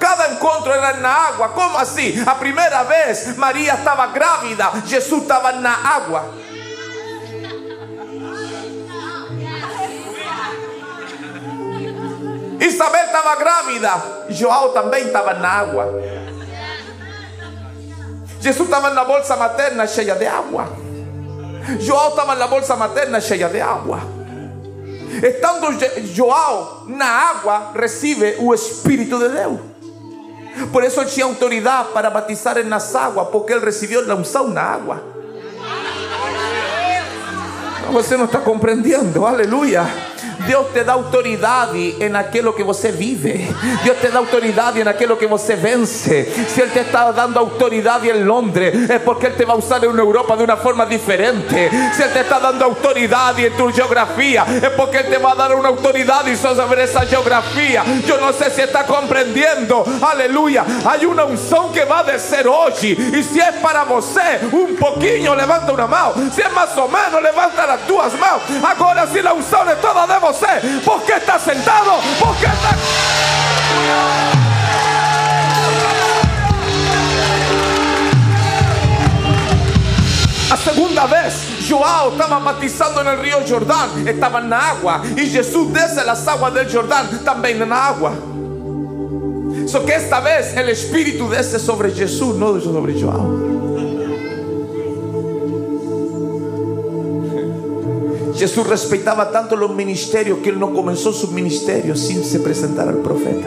Cada 0.00 0.32
encontro 0.32 0.72
era 0.72 0.94
na 0.94 1.10
água. 1.10 1.50
Como 1.50 1.76
assim? 1.76 2.24
A 2.26 2.34
primeira 2.34 2.82
vez 2.84 3.36
Maria 3.36 3.74
estava 3.74 4.06
grávida, 4.06 4.72
Jesus 4.86 5.22
estava 5.22 5.52
na 5.52 5.70
água. 5.70 6.34
Isabel 12.58 13.04
estava 13.04 13.36
grávida, 13.36 14.02
João 14.30 14.72
também 14.72 15.06
estava 15.06 15.34
na 15.34 15.48
água. 15.48 16.02
Jesus 18.40 18.68
estava 18.68 18.90
na 18.90 19.04
bolsa 19.04 19.36
materna 19.36 19.86
cheia 19.86 20.14
de 20.14 20.26
água. 20.26 20.66
João 21.78 22.08
estava 22.08 22.34
na 22.34 22.46
bolsa 22.46 22.74
materna 22.74 23.20
cheia 23.20 23.48
de 23.50 23.60
água. 23.60 24.00
Estando 25.22 25.76
João 26.06 26.84
na 26.86 27.06
água, 27.06 27.72
recebe 27.74 28.36
o 28.38 28.54
Espírito 28.54 29.18
de 29.18 29.28
Deus. 29.28 29.69
Por 30.72 30.84
eso 30.84 31.02
él 31.02 31.08
tenía 31.08 31.24
autoridad 31.24 31.86
para 31.94 32.10
batizar 32.10 32.58
en 32.58 32.70
las 32.70 32.94
aguas, 32.94 33.28
porque 33.32 33.52
él 33.52 33.62
recibió 33.62 34.02
la 34.02 34.14
unción 34.14 34.54
na 34.54 34.74
agua. 34.74 35.02
Você 37.92 38.16
não 38.16 38.26
está 38.26 38.38
compreendendo, 38.38 39.26
aleluia. 39.26 39.84
Deus 40.50 40.66
te 40.72 40.82
dá 40.82 40.94
autoridade 40.94 41.94
em 42.00 42.12
aquilo 42.12 42.52
que 42.52 42.64
você 42.64 42.90
vive. 42.90 43.54
Deus 43.84 44.00
te 44.00 44.08
dá 44.08 44.18
autoridade 44.18 44.80
em 44.80 44.88
aquilo 44.88 45.16
que 45.16 45.28
você 45.28 45.54
vence. 45.54 46.24
Se 46.48 46.60
Ele 46.60 46.72
te 46.72 46.80
está 46.80 47.12
dando 47.12 47.38
autoridade 47.38 48.10
em 48.10 48.24
Londres, 48.24 48.90
é 48.90 48.98
porque 48.98 49.26
Ele 49.26 49.36
te 49.36 49.44
vai 49.44 49.56
usar 49.56 49.80
em 49.84 49.86
Europa 49.86 50.36
de 50.36 50.42
uma 50.42 50.56
forma 50.56 50.84
diferente. 50.86 51.54
Se 51.94 52.02
Ele 52.02 52.12
te 52.12 52.18
está 52.18 52.40
dando 52.40 52.64
autoridade 52.64 53.46
em 53.46 53.50
tu 53.52 53.70
geografia, 53.70 54.44
é 54.60 54.70
porque 54.70 54.96
Ele 54.96 55.10
te 55.10 55.18
vai 55.18 55.36
dar 55.36 55.52
uma 55.52 55.68
autoridade 55.68 56.36
sobre 56.36 56.82
essa 56.82 57.06
geografia. 57.06 57.84
Eu 58.08 58.20
não 58.20 58.32
sei 58.32 58.50
se 58.50 58.62
está 58.62 58.82
compreendendo, 58.82 59.84
aleluia. 60.02 60.64
Há 60.84 60.96
uma 61.06 61.26
unção 61.26 61.68
que 61.68 61.84
vai 61.84 62.02
descer 62.02 62.48
hoje. 62.48 62.98
E 63.16 63.22
se 63.22 63.40
é 63.40 63.52
para 63.52 63.84
você, 63.84 64.40
um 64.52 64.74
pouquinho, 64.74 65.32
levanta 65.32 65.72
uma 65.72 65.86
mão. 65.86 66.12
Se 66.32 66.42
é 66.42 66.48
mais 66.48 66.76
ou 66.76 66.88
menos, 66.88 67.22
levanta 67.22 67.62
as 67.62 67.82
duas 67.82 68.12
mãos. 68.14 68.42
Agora, 68.68 69.06
se 69.06 69.20
a 69.20 69.32
unção 69.32 69.62
é 69.70 69.76
toda 69.76 70.12
de 70.12 70.18
você. 70.18 70.39
¿Por 70.84 71.02
qué 71.02 71.14
está 71.14 71.38
sentado? 71.38 72.00
¿Por 72.18 72.36
qué 72.36 72.46
está... 72.46 72.70
A 80.50 80.56
segunda 80.56 81.06
vez, 81.06 81.34
João 81.60 82.10
estava 82.12 82.40
batizando 82.40 83.04
no 83.04 83.22
rio 83.22 83.46
Jordão, 83.46 83.88
estava 84.04 84.40
na 84.40 84.58
água, 84.58 85.00
e 85.16 85.24
Jesus 85.26 85.68
desce 85.70 86.00
as 86.00 86.26
águas 86.26 86.52
do 86.52 86.68
Jordão 86.68 87.06
também 87.24 87.54
na 87.54 87.76
água. 87.76 88.12
Só 89.68 89.78
que 89.80 89.92
esta 89.92 90.18
vez 90.20 90.56
o 90.56 90.70
Espírito 90.70 91.28
desce 91.28 91.60
sobre 91.60 91.90
Jesus, 91.90 92.36
não 92.36 92.60
sobre 92.60 92.98
João. 92.98 93.69
Jesús 98.40 98.66
respetaba 98.66 99.30
tanto 99.30 99.54
los 99.54 99.74
ministerios 99.74 100.38
que 100.38 100.48
él 100.48 100.58
no 100.58 100.72
comenzó 100.72 101.12
su 101.12 101.30
ministerio 101.30 101.94
sin 101.94 102.24
se 102.24 102.40
presentar 102.40 102.88
al 102.88 102.96
profeta. 102.96 103.46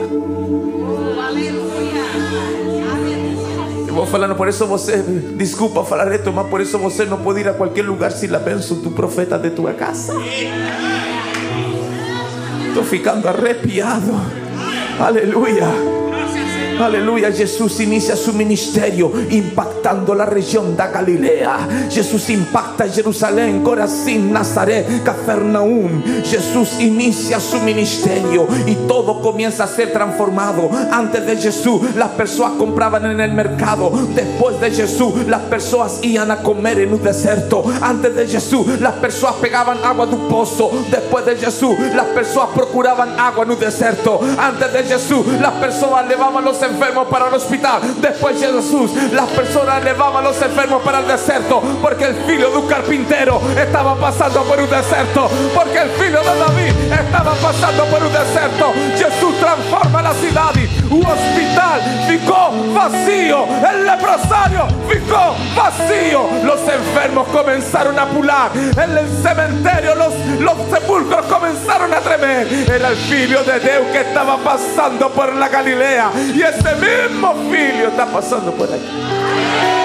Vou 3.91 4.05
falando, 4.05 4.35
por 4.35 4.47
eso 4.47 4.67
você, 4.67 5.01
desculpa 5.35 5.83
falar 5.83 6.11
esto, 6.13 6.31
mas 6.31 6.45
por 6.45 6.61
eso 6.61 6.77
você 6.77 7.05
não 7.05 7.23
pode 7.23 7.41
ir 7.41 7.49
a 7.49 7.53
qualquer 7.53 7.83
lugar 7.83 8.11
sin 8.11 8.31
la 8.31 8.37
benção 8.37 8.77
do 8.81 8.91
profeta 8.91 9.39
de 9.39 9.49
tua 9.49 9.73
casa. 9.73 10.13
Estou 12.67 12.83
ficando 12.83 13.27
arrepiado. 13.27 14.13
Aleluia. 14.99 16.02
Aleluya, 16.79 17.31
Jesús 17.31 17.79
inicia 17.79 18.15
su 18.15 18.33
ministerio 18.33 19.11
impactando 19.29 20.13
la 20.15 20.25
región 20.25 20.75
de 20.75 20.83
Galilea. 20.83 21.87
Jesús 21.89 22.29
impacta 22.29 22.87
Jerusalén, 22.87 23.63
Corazín, 23.63 24.31
Nazaret, 24.31 25.03
Cafarnaúm. 25.03 26.03
Jesús 26.23 26.79
inicia 26.79 27.39
su 27.39 27.59
ministerio 27.59 28.47
y 28.65 28.75
todo 28.87 29.21
comienza 29.21 29.65
a 29.65 29.67
ser 29.67 29.93
transformado. 29.93 30.69
Antes 30.91 31.25
de 31.25 31.37
Jesús, 31.37 31.81
las 31.95 32.09
personas 32.09 32.53
compraban 32.57 33.05
en 33.05 33.19
el 33.21 33.33
mercado. 33.33 33.91
Después 34.13 34.59
de 34.59 34.71
Jesús, 34.71 35.13
las 35.27 35.41
personas 35.43 35.99
iban 36.01 36.31
a 36.31 36.37
comer 36.37 36.79
en 36.79 36.93
un 36.93 37.03
desierto. 37.03 37.63
Antes 37.81 38.15
de 38.15 38.27
Jesús, 38.27 38.79
las 38.79 38.93
personas 38.93 39.35
pegaban 39.35 39.77
agua 39.83 40.05
de 40.05 40.15
un 40.15 40.27
pozo. 40.27 40.71
Después 40.89 41.25
de 41.25 41.35
Jesús, 41.35 41.75
las 41.95 42.07
personas 42.07 42.49
procuraban 42.53 43.19
agua 43.19 43.43
en 43.43 43.51
un 43.51 43.59
desierto. 43.59 44.19
Antes 44.37 44.73
de 44.73 44.83
Jesús, 44.83 45.25
las 45.39 45.53
personas 45.53 46.07
llevaban 46.07 46.43
los 46.43 46.62
enfermos 46.63 47.07
para 47.07 47.27
el 47.27 47.33
hospital. 47.33 47.81
Después 48.01 48.39
de 48.39 48.47
Jesús, 48.47 48.91
las 49.11 49.29
personas 49.29 49.83
llevaban 49.83 50.23
los 50.23 50.41
enfermos 50.41 50.81
para 50.81 50.99
el 50.99 51.07
desierto. 51.07 51.61
Porque 51.81 52.05
el 52.05 52.15
filo 52.25 52.49
de 52.49 52.57
un 52.57 52.67
carpintero 52.67 53.41
estaba 53.57 53.95
pasando 53.95 54.43
por 54.43 54.59
un 54.59 54.69
desierto. 54.69 55.29
Porque 55.53 55.79
el 55.79 55.89
filo 55.91 56.19
de 56.19 56.39
David 56.39 56.73
estaba 56.91 57.33
pasando 57.35 57.85
por 57.85 58.03
un 58.03 58.13
desierto. 58.13 58.73
Jesús 58.95 59.39
transforma 59.39 60.01
la 60.01 60.13
ciudad. 60.13 60.51
Un 60.89 61.05
hospital 61.05 61.81
ficó 62.07 62.51
vacío. 62.73 63.45
El 63.69 63.85
leprosario 63.85 64.67
ficó 64.89 65.35
vacío. 65.55 66.29
Los 66.43 66.59
enfermos 66.61 67.27
comenzaron 67.29 67.97
a 67.97 68.05
pular. 68.07 68.51
En 68.55 68.97
el 68.97 69.07
cementerio 69.21 69.95
los, 69.95 70.13
los 70.39 70.69
sepulcros 70.69 71.25
comenzaron 71.25 71.93
a 71.93 71.99
tremer. 71.99 72.47
Era 72.69 72.89
el 72.89 72.95
filio 72.95 73.43
de 73.43 73.59
Dios 73.59 73.83
que 73.91 74.01
estaba 74.01 74.37
pasando 74.37 75.09
por 75.11 75.33
la 75.33 75.49
Galilea. 75.49 76.11
Y 76.33 76.41
ese 76.55 76.75
mismo 76.75 77.33
filio 77.51 77.87
está 77.89 78.05
pasando 78.05 78.51
por 78.51 78.67
aquí. 78.71 79.82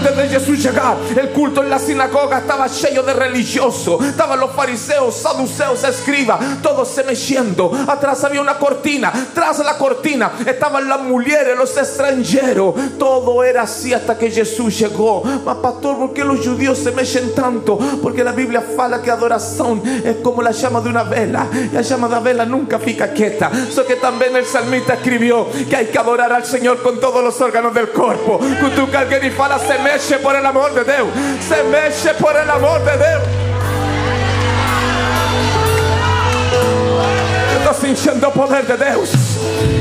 Antes 0.00 0.16
de 0.16 0.28
Jesús 0.28 0.62
llegar, 0.62 0.96
el 1.14 1.28
culto 1.30 1.62
en 1.62 1.68
la 1.68 1.78
sinagoga 1.78 2.38
estaba 2.38 2.66
lleno 2.68 3.02
de 3.02 3.12
religiosos. 3.12 4.02
Estaban 4.02 4.40
los 4.40 4.50
fariseos, 4.52 5.14
saduceos, 5.14 5.84
escribas, 5.84 6.62
todos 6.62 6.88
se 6.88 7.04
mechiendo. 7.04 7.70
Atrás 7.86 8.24
había 8.24 8.40
una 8.40 8.54
cortina. 8.54 9.12
Tras 9.34 9.58
la 9.58 9.76
cortina 9.76 10.32
estaban 10.46 10.88
las 10.88 11.02
mujeres, 11.02 11.54
los 11.56 11.76
extranjeros. 11.76 12.74
Todo 12.98 13.44
era 13.44 13.62
así 13.62 13.92
hasta 13.92 14.16
que 14.16 14.30
Jesús 14.30 14.78
llegó. 14.78 15.22
Mas, 15.44 15.56
pastor, 15.56 15.98
¿por 15.98 16.14
qué 16.14 16.24
los 16.24 16.38
judíos 16.46 16.78
se 16.78 16.92
mechen 16.92 17.34
tanto? 17.34 17.78
Porque 18.02 18.24
la 18.24 18.32
Biblia 18.32 18.62
fala 18.74 19.02
que 19.02 19.10
adoración 19.10 19.82
es 20.02 20.16
como 20.22 20.40
la 20.40 20.52
llama 20.52 20.80
de 20.80 20.88
una 20.88 21.02
vela. 21.02 21.46
La 21.74 21.82
llama 21.82 22.08
de 22.08 22.14
la 22.14 22.20
vela 22.20 22.46
nunca 22.46 22.78
fica 22.78 23.12
quieta. 23.12 23.50
Eso 23.68 23.84
que 23.84 23.96
también 23.96 24.34
el 24.34 24.46
salmista 24.46 24.94
escribió 24.94 25.46
que 25.68 25.76
hay 25.76 25.86
que 25.88 25.98
adorar 25.98 26.32
al 26.32 26.46
Señor 26.46 26.80
con 26.82 26.98
todos 26.98 27.22
los 27.22 27.38
órganos 27.38 27.74
del 27.74 27.90
cuerpo. 27.90 28.40
Que 28.40 28.70
tú 28.70 28.88
alguien 28.96 29.24
y 29.26 29.30
fala 29.30 29.58
se 29.58 29.78
mexe 29.92 30.18
por 30.18 30.36
el 30.36 30.46
amor 30.46 30.72
de 30.72 30.84
Dios. 30.84 31.08
Se 31.48 31.62
mexe 31.64 32.14
por 32.14 32.36
el 32.36 32.48
amor 32.48 32.84
de 32.84 32.96
Dios. 32.96 33.22
Estás 37.58 37.76
sintiendo 37.78 38.32
poder 38.32 38.66
de 38.66 38.76
Dios. 38.76 39.29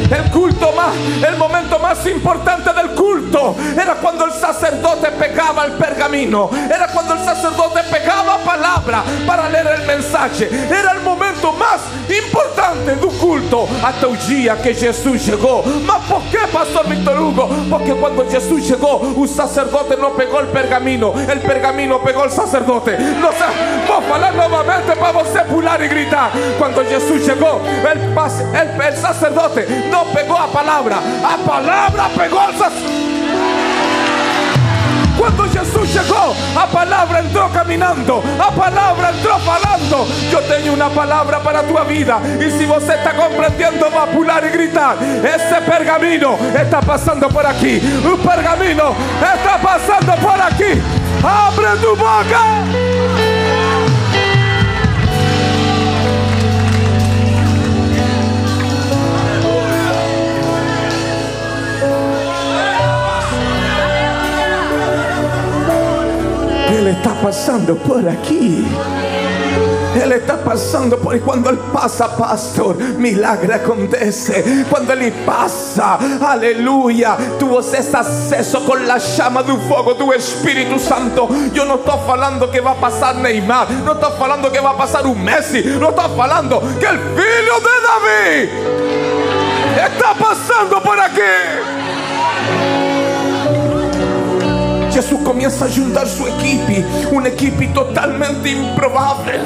El 0.10 0.32
culto 0.32 0.72
más, 0.72 0.96
el 1.28 1.38
momento 1.38 1.78
más 1.80 2.06
importante 2.08 2.74
del 2.74 2.90
culto 2.92 3.56
era 3.80 3.96
cuando 3.96 4.26
el 4.26 4.32
sacerdote 4.32 5.12
pegaba 5.12 5.66
el 5.66 5.74
pergamino. 5.74 6.50
Era 6.66 6.88
cuando 6.88 7.14
el 7.14 7.20
sacerdote 7.24 7.82
pegaba 7.92 8.38
palabra 8.40 9.04
para 9.28 9.50
leer 9.50 9.68
el 9.80 9.86
mensaje. 9.88 10.50
Era 10.70 10.94
el 10.94 11.02
momento 11.02 11.54
más 11.54 11.82
importante 12.10 12.96
del 12.96 13.00
culto 13.18 13.68
hasta 13.84 14.08
el 14.08 14.18
día 14.28 14.60
que 14.62 14.74
Jesús 14.74 15.26
llegó. 15.26 15.64
¿Mas 15.86 16.00
por 16.10 16.22
qué, 16.24 16.40
Pastor 16.52 16.88
Víctor 16.90 17.20
Hugo? 17.22 17.50
Porque 17.70 17.94
cuando 17.94 18.28
Jesús 18.30 18.68
llegó, 18.68 18.98
un 18.98 19.28
sacerdote 19.28 19.96
no 19.98 20.10
pegó 20.14 20.40
el 20.40 20.48
pergamino, 20.48 21.14
el 21.30 21.40
pergamino 21.42 22.02
pegó 22.02 22.26
el 22.26 22.32
sacerdote. 22.32 22.98
No 22.98 23.30
sé, 23.32 23.46
vos 23.88 24.04
hablar 24.12 24.34
nuevamente 24.34 24.96
para 24.96 25.12
vos 25.12 25.28
pular 25.50 25.82
y 25.84 25.88
gritar. 25.88 26.32
Cuando 26.58 26.84
Jesús 26.84 27.26
llegó, 27.28 27.62
el, 27.66 28.16
pas- 28.16 28.44
no 29.90 30.04
pegó 30.06 30.38
a 30.38 30.48
palabra, 30.48 31.00
a 31.24 31.38
palabra 31.38 32.10
pegó 32.16 32.40
al. 32.40 32.54
Cuando 35.20 35.44
Jesús 35.50 35.94
llegó, 35.94 36.34
a 36.58 36.66
palabra 36.68 37.20
entró 37.20 37.50
caminando, 37.52 38.24
a 38.42 38.52
palabra 38.52 39.10
entró 39.10 39.38
falando. 39.40 40.08
Yo 40.32 40.40
tengo 40.40 40.74
una 40.74 40.88
palabra 40.90 41.44
para 41.44 41.64
tu 41.64 41.78
vida. 41.90 42.22
Y 42.40 42.50
si 42.52 42.66
vos 42.66 42.84
está 42.84 43.14
comprendiendo, 43.14 43.92
va 43.92 44.04
a 44.04 44.06
pular 44.06 44.46
y 44.46 44.50
gritar. 44.50 44.96
Ese 45.02 45.62
pergamino 45.70 46.38
está 46.58 46.80
pasando 46.80 47.28
por 47.28 47.46
aquí. 47.46 47.82
Un 48.02 48.18
pergamino 48.20 48.94
está 49.22 49.58
pasando 49.62 50.16
por 50.26 50.42
aquí. 50.42 50.82
Abre 51.22 51.82
tu 51.82 51.98
boca. 51.98 52.89
Está 66.90 67.14
pasando 67.22 67.76
por 67.76 68.08
aquí. 68.08 68.66
Él 70.02 70.12
está 70.12 70.38
pasando 70.38 70.98
por 70.98 71.16
y 71.16 71.20
cuando 71.20 71.50
Él 71.50 71.58
pasa, 71.74 72.16
pastor, 72.16 72.78
milagro 72.78 73.54
acontece. 73.54 74.66
Cuando 74.70 74.94
Él 74.94 75.12
pasa, 75.26 75.98
aleluya, 76.26 77.18
tu 77.38 77.60
ese 77.60 77.98
acceso 77.98 78.66
con 78.66 78.88
la 78.88 78.98
llama 78.98 79.44
de 79.44 79.52
un 79.52 79.62
fuego, 79.62 79.96
tu 79.96 80.14
Espíritu 80.14 80.80
Santo. 80.80 81.28
Yo 81.54 81.66
no 81.66 81.76
estoy 81.76 82.00
hablando 82.08 82.50
que 82.50 82.62
va 82.62 82.72
a 82.72 82.76
pasar 82.76 83.16
Neymar, 83.16 83.70
no 83.72 83.94
estoy 83.94 84.12
hablando 84.20 84.52
que 84.52 84.60
va 84.60 84.72
a 84.72 84.78
pasar 84.78 85.06
un 85.06 85.24
Messi, 85.24 85.64
no 85.80 85.90
estoy 85.90 86.06
hablando 86.06 86.62
que 86.80 86.86
el 86.86 87.00
Filho 87.00 87.56
de 87.60 87.76
David 87.88 88.50
está 89.86 90.14
pasando 90.14 90.82
por 90.82 91.00
aquí. 91.00 91.89
Jesús 94.92 95.20
comienza 95.24 95.66
a 95.66 95.70
juntar 95.70 96.08
su 96.08 96.28
equipo, 96.28 97.16
un 97.16 97.28
equipo 97.28 97.64
totalmente 97.74 98.50
improbable. 98.50 99.40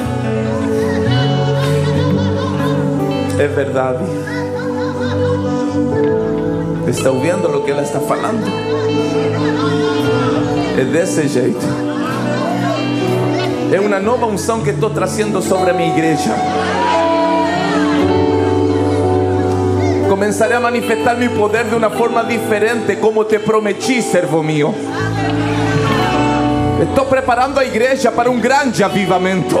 Es 3.38 3.56
verdad. 3.56 3.96
Está 6.86 7.10
ouvindo 7.10 7.48
lo 7.48 7.64
que 7.64 7.72
ela 7.72 7.82
está 7.82 8.00
falando? 8.00 8.46
É 10.78 10.84
desse 10.84 11.28
jeito. 11.28 11.66
É 13.72 13.80
uma 13.80 13.98
nova 13.98 14.26
unção 14.26 14.62
que 14.62 14.70
estou 14.70 14.90
trazendo 14.90 15.42
sobre 15.42 15.70
a 15.70 15.74
minha 15.74 15.88
igreja. 15.88 16.30
Comenzaré 20.14 20.54
a 20.54 20.60
manifestar 20.60 21.16
mi 21.16 21.28
poder 21.28 21.68
de 21.68 21.74
una 21.74 21.90
forma 21.90 22.22
diferente 22.22 23.00
como 23.00 23.26
te 23.26 23.40
prometí, 23.40 24.00
servo 24.00 24.44
mío. 24.44 24.72
Estou 26.80 27.06
preparando 27.06 27.58
a 27.58 27.64
igreja 27.64 28.12
para 28.12 28.30
um 28.30 28.38
grande 28.38 28.84
avivamento. 28.84 29.58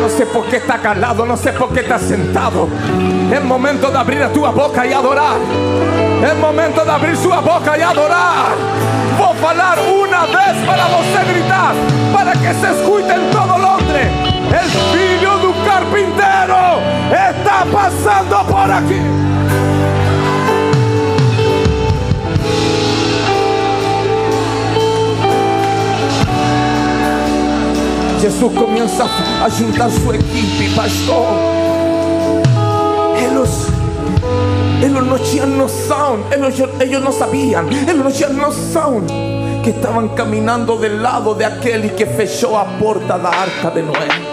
Não 0.00 0.08
sei 0.08 0.24
por 0.24 0.46
que 0.46 0.56
está 0.56 0.78
calado, 0.78 1.26
não 1.26 1.36
sei 1.36 1.52
por 1.52 1.70
que 1.70 1.80
está 1.80 1.98
sentado. 1.98 2.66
É 3.30 3.38
momento 3.40 3.90
de 3.90 3.96
abrir 3.98 4.22
a 4.22 4.30
tua 4.30 4.50
boca 4.50 4.86
e 4.86 4.94
adorar. 4.94 5.36
É 6.26 6.32
momento 6.32 6.82
de 6.82 6.90
abrir 6.90 7.14
sua 7.18 7.42
boca 7.42 7.76
e 7.76 7.82
adorar. 7.82 8.56
Vou 9.18 9.34
falar 9.34 9.78
uma 9.80 10.26
vez 10.28 10.64
para 10.64 10.84
você 10.84 11.30
gritar, 11.30 11.74
para 12.10 12.32
que 12.32 12.54
se 12.54 12.72
escute 12.72 13.12
em 13.12 13.30
todo 13.30 13.58
Londres. 13.58 14.08
El 14.50 15.13
carpinteiro 15.64 16.80
está 17.10 17.64
passando 17.72 18.44
por 18.46 18.70
aqui. 18.70 19.24
Jesús 28.20 28.52
comienza 28.58 29.04
a 29.04 29.50
juntar 29.50 29.90
su 29.90 30.12
equipo, 30.12 30.76
pastor. 30.76 31.26
Ellos, 33.18 33.68
ellos 34.82 35.04
no 35.04 35.16
tenían 35.16 35.58
noción, 35.58 36.24
ellos, 36.32 36.70
ellos 36.80 37.02
no 37.02 37.12
sabían, 37.12 37.68
ellos 37.70 37.96
no 37.96 38.10
tenían 38.10 39.06
que 39.62 39.70
estaban 39.70 40.08
caminando 40.10 40.78
del 40.78 41.02
lado 41.02 41.34
de 41.34 41.44
aquel 41.44 41.94
que 41.94 42.06
fechó 42.06 42.58
a 42.58 42.64
puerta 42.78 43.18
da 43.18 43.28
arca 43.28 43.70
de 43.70 43.82
Noé. 43.82 44.23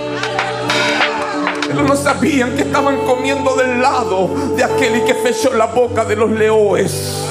No 1.87 1.95
sabían 1.95 2.55
que 2.55 2.61
estaban 2.63 2.97
comiendo 3.05 3.55
del 3.55 3.81
lado 3.81 4.29
de 4.55 4.63
aquel 4.63 5.03
que 5.03 5.13
fechó 5.15 5.53
la 5.53 5.65
boca 5.65 6.05
de 6.05 6.15
los 6.15 6.29
leones. 6.31 7.25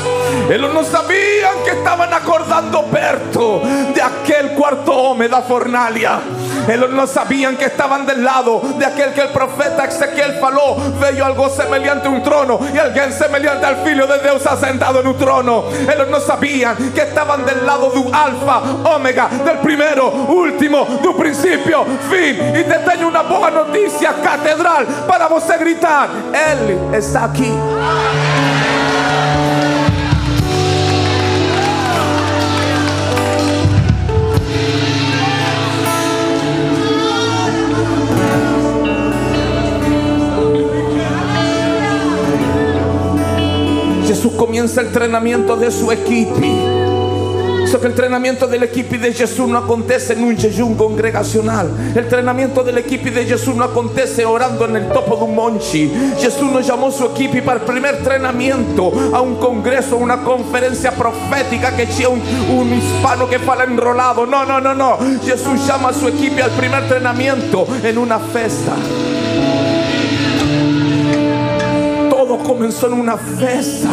Ellos 0.50 0.72
no 0.72 0.84
sabían 0.84 1.54
que 1.64 1.70
estaban 1.70 2.12
acordando 2.12 2.84
perto 2.84 3.62
de 3.94 4.02
aquel 4.02 4.52
cuarto 4.52 4.92
hombre 4.92 5.28
da 5.28 5.42
fornalia. 5.42 6.20
Ellos 6.68 6.90
no 6.90 7.06
sabían 7.06 7.56
que 7.56 7.66
estaban 7.66 8.06
del 8.06 8.24
lado 8.24 8.60
de 8.78 8.84
aquel 8.84 9.12
que 9.12 9.22
el 9.22 9.28
profeta 9.30 9.84
Ezequiel 9.84 10.38
faló. 10.40 10.76
Veo 11.00 11.24
algo 11.24 11.48
semejante 11.48 12.08
a 12.08 12.10
un 12.10 12.22
trono 12.22 12.58
y 12.72 12.78
alguien 12.78 13.12
semejante 13.12 13.66
al 13.66 13.76
filho 13.84 14.06
de 14.06 14.20
Dios 14.20 14.46
asentado 14.46 15.00
en 15.00 15.06
un 15.06 15.16
trono. 15.16 15.64
Ellos 15.70 16.08
no 16.08 16.20
sabían 16.20 16.76
que 16.92 17.02
estaban 17.02 17.44
del 17.44 17.66
lado 17.66 17.90
de 17.90 17.98
un 17.98 18.14
alfa, 18.14 18.58
omega, 18.84 19.28
del 19.44 19.58
primero, 19.58 20.10
último, 20.10 20.86
de 21.02 21.10
principio, 21.14 21.84
fin. 22.10 22.36
Y 22.54 22.64
te 22.64 22.78
tengo 22.78 23.08
una 23.08 23.22
buena 23.22 23.50
noticia, 23.50 24.14
catedral, 24.22 24.86
para 25.06 25.26
vos 25.26 25.44
gritar. 25.58 26.08
Él 26.32 26.94
está 26.94 27.24
aquí. 27.24 27.52
Jesús 44.10 44.32
comienza 44.32 44.80
el 44.80 44.88
entrenamiento 44.88 45.56
de 45.56 45.70
su 45.70 45.92
equipo. 45.92 46.34
Eso 47.62 47.78
que 47.78 47.86
el 47.86 47.92
entrenamiento 47.92 48.48
del 48.48 48.64
equipo 48.64 48.96
de 48.96 49.12
Jesús 49.12 49.48
no 49.48 49.56
acontece 49.56 50.14
en 50.14 50.24
un 50.24 50.36
jejum 50.36 50.74
congregacional. 50.74 51.70
El 51.92 51.98
entrenamiento 52.02 52.64
del 52.64 52.78
equipo 52.78 53.08
de 53.08 53.24
Jesús 53.24 53.54
no 53.54 53.62
acontece 53.62 54.26
orando 54.26 54.64
en 54.64 54.74
el 54.74 54.88
topo 54.88 55.14
de 55.14 55.22
un 55.22 55.36
monchi. 55.36 55.92
Jesús 56.18 56.50
nos 56.50 56.66
llamó 56.66 56.90
su 56.90 57.04
equipo 57.04 57.38
para 57.44 57.60
el 57.60 57.64
primer 57.64 57.94
entrenamiento 57.98 58.90
a 59.14 59.20
un 59.20 59.36
congreso, 59.36 59.96
una 59.96 60.24
conferencia 60.24 60.90
profética 60.90 61.76
que 61.76 61.86
tinha 61.86 62.08
un, 62.08 62.20
un 62.50 62.74
hispano 62.74 63.28
que 63.28 63.38
fala 63.38 63.62
enrolado. 63.62 64.26
No, 64.26 64.44
no, 64.44 64.60
no, 64.60 64.74
no. 64.74 64.98
Jesús 65.24 65.64
llama 65.68 65.90
a 65.90 65.92
su 65.92 66.08
equipo 66.08 66.42
al 66.42 66.50
primer 66.50 66.82
entrenamiento 66.82 67.64
en 67.84 67.96
una 67.96 68.18
festa. 68.18 68.74
Comenzó 72.50 72.88
en 72.88 72.94
una 72.94 73.16
festa. 73.16 73.88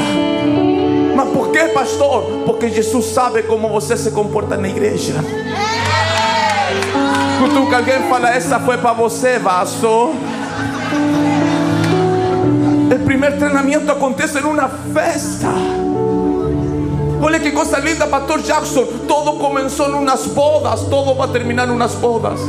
Mas 1.15 1.27
por 1.27 1.51
qué, 1.51 1.65
pastor? 1.75 2.41
Porque 2.43 2.71
Jesús 2.71 3.05
sabe 3.05 3.45
cómo 3.45 3.69
você 3.69 3.95
se 3.95 4.11
comporta 4.11 4.57
na 4.57 4.67
igreja. 4.67 5.13
Quando 7.39 7.75
alguém 7.75 8.09
fala, 8.09 8.35
essa 8.35 8.59
foi 8.59 8.79
para 8.79 8.93
você, 8.93 9.37
vaso. 9.37 10.09
El 12.89 12.99
primer 13.05 13.33
entrenamiento 13.33 13.91
acontece 13.91 14.39
en 14.39 14.47
una 14.47 14.67
festa. 14.67 15.53
Olha 17.21 17.39
que 17.39 17.53
cosa 17.53 17.77
linda, 17.77 18.07
Pastor 18.07 18.41
Jackson. 18.41 18.87
Todo 19.07 19.37
comenzó 19.37 19.85
en 19.85 19.93
unas 19.93 20.33
bodas, 20.33 20.81
todo 20.89 21.15
va 21.15 21.25
a 21.25 21.31
terminar 21.31 21.67
en 21.67 21.75
unas 21.75 21.93
bodas. 22.01 22.39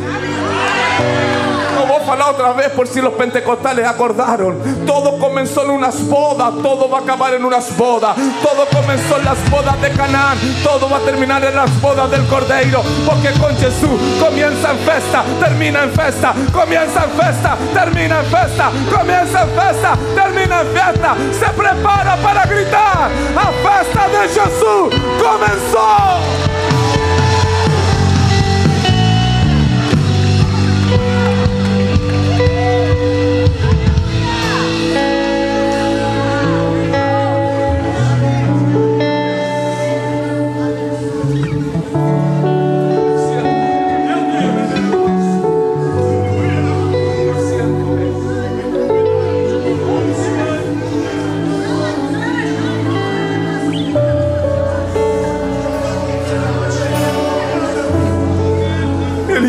Otra 2.08 2.52
vez 2.52 2.70
por 2.70 2.86
si 2.86 3.02
los 3.02 3.12
pentecostales 3.14 3.86
acordaron. 3.86 4.86
Todo 4.86 5.18
comenzó 5.18 5.64
en 5.64 5.70
unas 5.70 6.06
bodas, 6.08 6.54
todo 6.62 6.88
va 6.88 6.98
a 6.98 7.00
acabar 7.02 7.34
en 7.34 7.44
unas 7.44 7.76
bodas. 7.76 8.16
Todo 8.42 8.66
comenzó 8.72 9.18
en 9.18 9.24
las 9.24 9.50
bodas 9.50 9.80
de 9.82 9.90
Canaán, 9.90 10.38
todo 10.62 10.88
va 10.88 10.98
a 10.98 11.00
terminar 11.00 11.44
en 11.44 11.54
las 11.54 11.80
bodas 11.80 12.10
del 12.10 12.24
Cordeiro. 12.26 12.82
Porque 13.06 13.30
con 13.40 13.54
Jesús 13.56 14.00
comienza 14.20 14.70
en 14.70 14.78
festa, 14.78 15.24
termina 15.40 15.84
en 15.84 15.92
festa, 15.92 16.34
comienza 16.52 17.04
en 17.04 17.10
festa, 17.10 17.56
termina 17.74 18.20
en 18.20 18.26
festa, 18.26 18.70
comienza 18.96 19.42
en 19.42 19.50
festa, 19.50 19.98
termina 20.14 20.60
en 20.60 20.66
fiesta. 20.68 21.16
Se 21.32 21.46
prepara 21.52 22.16
para 22.16 22.46
gritar, 22.46 23.10
a 23.36 23.68
festa 23.68 24.08
de 24.08 24.28
Jesús 24.28 24.94
comenzó. 25.20 26.47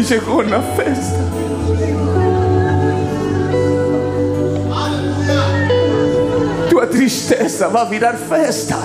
Ele 0.10 0.22
chegou 0.22 0.44
na 0.44 0.60
festa. 0.60 1.20
Tua 6.68 6.88
tristeza 6.88 7.68
vai 7.68 7.86
virar 7.86 8.14
festa. 8.14 8.78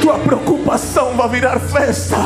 Tua 0.00 0.18
preocupação 0.18 1.14
vai 1.16 1.28
virar 1.28 1.60
festa. 1.60 2.16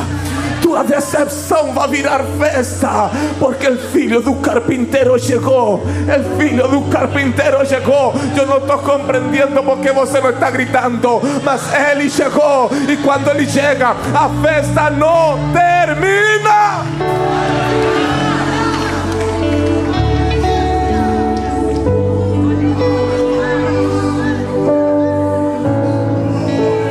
Tua 0.63 0.85
decepção 0.85 1.73
vai 1.73 1.89
virar 1.89 2.23
festa. 2.39 3.11
Porque 3.41 3.67
o 3.67 3.77
filho 3.91 4.23
do 4.23 4.37
carpinteiro 4.37 5.19
chegou. 5.19 5.79
O 5.83 6.39
filho 6.39 6.69
do 6.69 6.83
carpinteiro 6.83 7.67
chegou. 7.67 8.15
Eu 8.37 8.47
não 8.47 8.59
estou 8.59 8.79
compreendendo 8.79 9.65
porque 9.65 9.91
você 9.91 10.21
não 10.21 10.31
está 10.31 10.49
gritando. 10.49 11.21
Mas 11.43 11.63
ele 11.75 12.09
chegou. 12.09 12.71
E 12.89 12.97
quando 12.99 13.31
ele 13.31 13.49
chega, 13.49 13.97
a 14.15 14.31
festa 14.45 14.91
não 14.91 15.41
termina. 15.53 17.10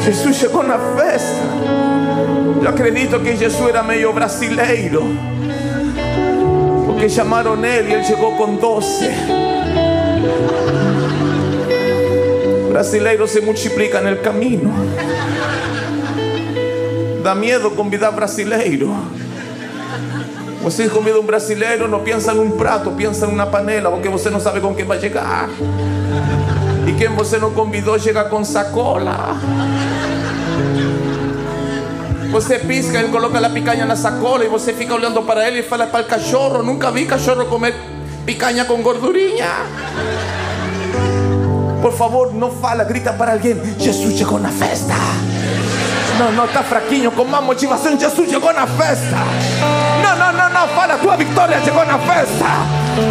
Jesús 0.10 0.38
chegou 0.38 0.64
na 0.64 0.80
festa. 0.98 1.38
Eu 2.64 2.68
acredito 2.68 3.20
que 3.20 3.36
Jesus 3.36 3.70
era 3.70 3.84
meio 3.84 4.12
brasileiro. 4.12 5.04
Porque 6.88 7.08
chamaram 7.08 7.64
ele 7.64 7.92
e 7.92 7.94
ele 7.94 8.04
chegou 8.04 8.32
com 8.36 8.56
12. 8.56 9.08
Brasileiro 12.72 13.28
se 13.28 13.40
multiplica 13.40 14.02
no 14.02 14.18
caminho. 14.18 14.74
Dá 17.22 17.36
medo 17.36 17.70
convidar 17.70 18.10
brasileiro. 18.10 18.92
Você 20.64 20.90
convida 20.90 21.20
um 21.20 21.24
brasileiro, 21.24 21.88
não 21.88 22.00
pensa 22.00 22.34
num 22.34 22.50
prato, 22.58 22.90
pensa 22.94 23.28
numa 23.28 23.46
panela, 23.46 23.92
porque 23.92 24.10
você 24.10 24.32
não 24.32 24.40
sabe 24.40 24.60
com 24.60 24.74
quem 24.74 24.86
vai 24.86 25.00
chegar. 25.00 25.52
E 26.88 26.94
quem 26.94 27.10
você 27.10 27.38
não 27.38 27.52
convidou 27.52 28.00
chega 28.00 28.24
com 28.24 28.44
sacola. 28.44 29.38
Você 32.32 32.60
pisca, 32.60 33.00
ele 33.00 33.10
coloca 33.10 33.40
a 33.44 33.50
picanha 33.50 33.86
na 33.86 33.96
sacola 33.96 34.46
e 34.46 34.48
você 34.48 34.72
fica 34.72 34.94
olhando 34.94 35.22
para 35.24 35.48
ele 35.48 35.60
e 35.60 35.64
fala 35.64 35.88
para 35.88 36.06
o 36.06 36.08
cachorro: 36.08 36.62
Nunca 36.62 36.92
vi 36.92 37.06
cachorro 37.06 37.46
comer 37.46 37.74
picanha 38.26 38.66
com 38.66 38.82
gordurinha. 38.84 39.48
Por 41.82 41.94
favor, 41.94 42.34
não 42.34 42.52
fala, 42.52 42.84
grita 42.84 43.14
para 43.14 43.34
alguém: 43.34 43.56
Jesus 43.80 44.16
chegou 44.16 44.40
na 44.40 44.50
festa. 44.50 44.94
Não, 46.20 46.32
não, 46.34 46.46
está 46.46 46.62
fraquinho, 46.62 47.12
com 47.12 47.24
má 47.24 47.42
motivação. 47.42 47.98
Jesus 48.00 48.30
chegou 48.30 48.54
na 48.54 48.68
festa. 48.68 49.18
Não, 50.32 50.38
não, 50.38 50.50
não, 50.52 50.68
fala: 50.76 50.96
Tua 51.00 51.18
vitória 51.18 51.60
chegou 51.64 51.84
na 51.88 51.98
festa. 51.98 52.46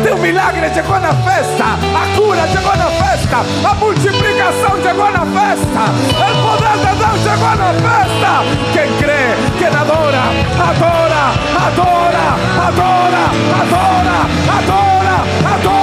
Teu 0.05 0.17
milagre 0.19 0.73
chegou 0.73 1.01
na 1.01 1.13
festa. 1.13 1.65
A 1.65 2.17
cura 2.17 2.47
chegou 2.47 2.77
na 2.77 2.87
festa. 2.87 3.39
A 3.69 3.75
multiplicação 3.75 4.81
chegou 4.81 5.11
na 5.11 5.27
festa. 5.27 5.83
O 6.15 6.31
poder 6.47 6.79
de 6.79 6.93
Deus 6.97 7.19
chegou 7.25 7.57
na 7.57 7.73
festa. 7.75 8.31
Quem 8.73 8.97
crê, 8.99 9.35
quem 9.59 9.67
adora, 9.67 10.23
adora, 10.63 11.35
adora, 11.67 12.39
adora, 12.69 13.25
adora, 13.49 14.15
adora, 14.39 15.17
adora, 15.19 15.75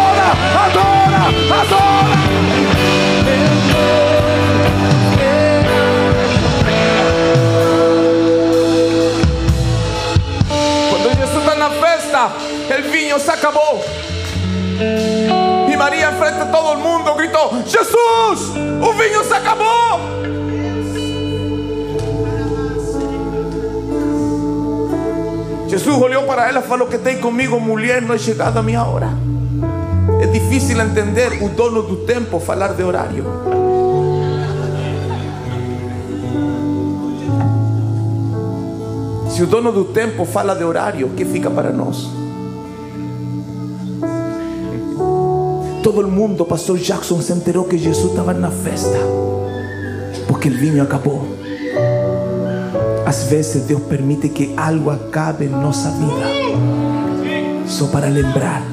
adora, 0.63 1.25
adora. 1.59 1.94
El 13.15 13.21
se 13.21 13.31
acabou. 13.31 13.81
E 15.69 15.77
Maria, 15.77 16.11
enfrente 16.11 16.43
de 16.43 16.51
todo 16.51 16.77
mundo, 16.77 17.15
gritou: 17.15 17.51
Jesus, 17.65 18.49
o 18.81 18.93
vinho 18.93 19.23
se 19.23 19.33
acabou. 19.33 19.99
Jesus 25.67 25.97
olhou 25.97 26.23
para 26.23 26.47
ela 26.47 26.61
falou: 26.61 26.87
Que 26.87 26.97
tem 26.97 27.19
comigo, 27.19 27.59
mulher, 27.59 28.01
não 28.01 28.13
é 28.13 28.17
chegada 28.17 28.59
a 28.59 28.63
minha 28.63 28.83
hora. 28.83 29.09
É 30.21 30.27
difícil 30.27 30.79
entender 30.79 31.41
o 31.41 31.49
dono 31.49 31.81
do 31.81 32.05
tempo 32.05 32.39
falar 32.39 32.73
de 32.73 32.83
horário. 32.83 33.25
Se 39.29 39.43
o 39.43 39.47
dono 39.47 39.71
do 39.71 39.85
tempo 39.85 40.23
fala 40.23 40.55
de 40.55 40.63
horário, 40.63 41.07
o 41.07 41.09
que 41.09 41.25
fica 41.25 41.49
para 41.49 41.69
nós? 41.69 42.24
Todo 45.85 46.01
el 46.01 46.07
mundo, 46.07 46.47
Pastor 46.47 46.79
Jackson, 46.79 47.21
se 47.21 47.31
enteró 47.31 47.67
que 47.67 47.77
Jesús 47.77 48.09
estaba 48.09 48.31
en 48.31 48.41
la 48.41 48.49
festa. 48.49 48.97
Porque 50.27 50.47
el 50.47 50.57
vino 50.57 50.81
acabó. 50.81 51.27
Às 53.05 53.29
vezes 53.29 53.67
Dios 53.67 53.81
permite 53.81 54.31
que 54.31 54.55
algo 54.57 54.89
acabe 54.89 55.45
en 55.45 55.51
nuestra 55.51 55.91
vida. 55.91 57.67
Só 57.67 57.91
para 57.91 58.09
lembrar 58.09 58.63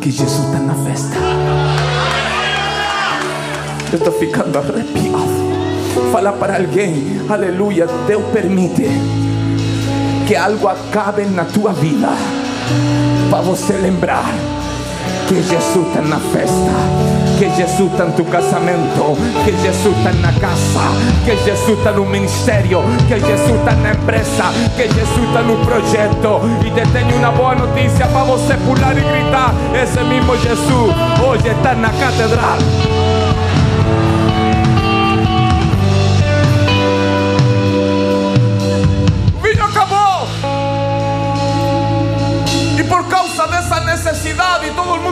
que 0.00 0.10
Jesus 0.10 0.44
está 0.44 0.58
na 0.58 0.74
festa. 0.74 1.16
Eu 3.92 3.98
estou 3.98 4.12
ficando 4.14 4.58
arrepiado. 4.58 6.10
Fala 6.10 6.32
para 6.32 6.56
alguém, 6.56 7.20
aleluia. 7.28 7.86
Deus 8.08 8.24
permite 8.32 8.88
que 10.26 10.34
algo 10.34 10.66
acabe 10.66 11.26
na 11.26 11.44
tua 11.44 11.72
vida 11.72 12.08
para 13.30 13.42
você 13.42 13.72
lembrar 13.74 14.55
que 15.28 15.42
Jesus 15.42 15.86
está 15.88 16.00
na 16.02 16.18
festa, 16.18 16.70
que 17.38 17.50
Jesus 17.56 17.90
está 17.90 18.06
em 18.06 18.12
tu 18.12 18.24
casamento, 18.24 19.16
que 19.44 19.52
Jesus 19.62 19.96
está 19.96 20.12
na 20.12 20.32
casa, 20.32 20.80
que 21.24 21.36
Jesus 21.44 21.78
está 21.78 21.90
no 21.92 22.06
ministério, 22.06 22.80
que 23.08 23.18
Jesus 23.18 23.58
está 23.58 23.72
na 23.72 23.90
empresa, 23.90 24.44
que 24.76 24.84
Jesus 24.84 25.28
está 25.28 25.42
no 25.42 25.56
projeto. 25.64 26.40
E 26.64 26.70
te 26.70 26.86
tenho 26.92 27.16
uma 27.16 27.32
boa 27.32 27.54
notícia 27.54 28.06
para 28.06 28.24
você 28.24 28.54
pular 28.54 28.96
e 28.96 29.00
gritar: 29.00 29.52
esse 29.74 30.00
mesmo 30.04 30.36
Jesus 30.36 30.94
hoje 31.26 31.48
está 31.48 31.74
na 31.74 31.90
catedral. 31.90 32.95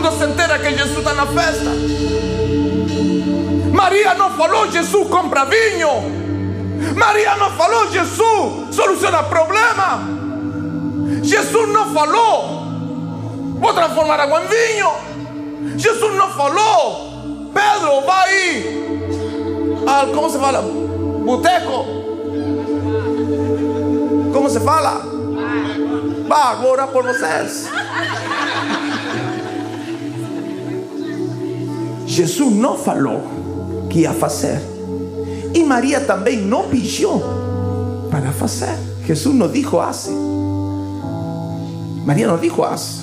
Mundo 0.04 0.18
se 0.18 0.24
entera 0.24 0.58
que 0.58 0.70
Jesus 0.70 0.98
está 0.98 1.14
na 1.14 1.26
festa. 1.26 1.70
Maria 3.72 4.14
não 4.14 4.30
falou, 4.32 4.70
Jesus 4.70 5.08
compra 5.08 5.46
vinho. 5.46 6.94
Maria 6.94 7.36
não 7.36 7.50
falou, 7.52 7.90
Jesus 7.90 8.74
soluciona 8.74 9.22
problema. 9.22 10.00
Jesus 11.22 11.68
não 11.70 11.92
falou, 11.94 12.66
vou 13.58 13.72
transformar 13.72 14.20
água 14.20 14.42
em 14.42 14.46
vinho. 14.46 15.78
Jesus 15.78 16.14
não 16.16 16.30
falou, 16.30 17.50
Pedro, 17.54 18.02
vai 18.02 18.84
al, 19.86 20.08
como 20.08 20.28
se 20.28 20.38
fala? 20.38 20.60
Boteco. 20.60 21.86
Como 24.32 24.50
se 24.50 24.60
fala? 24.60 25.00
Vá, 26.28 26.60
orar 26.66 26.88
por 26.88 27.04
vocês. 27.04 27.70
Jesus 32.14 32.52
não 32.54 32.78
falou 32.78 33.22
que 33.90 34.00
ia 34.00 34.12
fazer. 34.12 34.60
E 35.52 35.64
Maria 35.64 36.00
também 36.00 36.40
não 36.40 36.68
pediu 36.68 37.20
para 38.08 38.30
fazer. 38.30 38.78
Jesus 39.04 39.34
não 39.34 39.48
disse 39.48 39.76
hace. 39.76 40.10
Maria 42.06 42.28
não 42.28 42.38
disse 42.38 42.60
hace. 42.62 43.00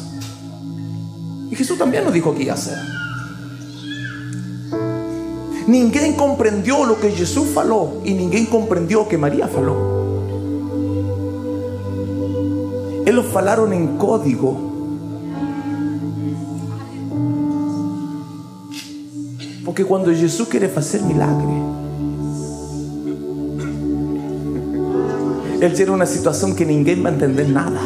E 1.52 1.56
Jesus 1.56 1.78
também 1.78 2.02
não 2.02 2.10
disse 2.10 2.32
que 2.32 2.44
ia 2.44 2.56
fazer. 2.56 2.78
Ninguém 5.68 6.14
compreendeu 6.14 6.82
o 6.82 6.96
que 6.96 7.12
Jesus 7.12 7.54
falou 7.54 8.02
e 8.06 8.14
ninguém 8.14 8.46
compreendeu 8.46 9.02
o 9.02 9.06
que 9.06 9.18
Maria 9.18 9.48
falou. 9.50 9.92
Eles 13.06 13.26
falaram 13.34 13.72
em 13.74 13.98
código. 13.98 14.71
Porque 19.72 19.86
quando 19.86 20.14
Jesus 20.14 20.50
quer 20.50 20.68
fazer 20.68 21.02
milagre, 21.02 21.48
Ele 25.62 25.74
gera 25.74 25.94
uma 25.94 26.06
situação 26.06 26.54
que 26.54 26.66
ninguém 26.66 27.02
vai 27.02 27.14
entender 27.14 27.48
nada. 27.48 27.80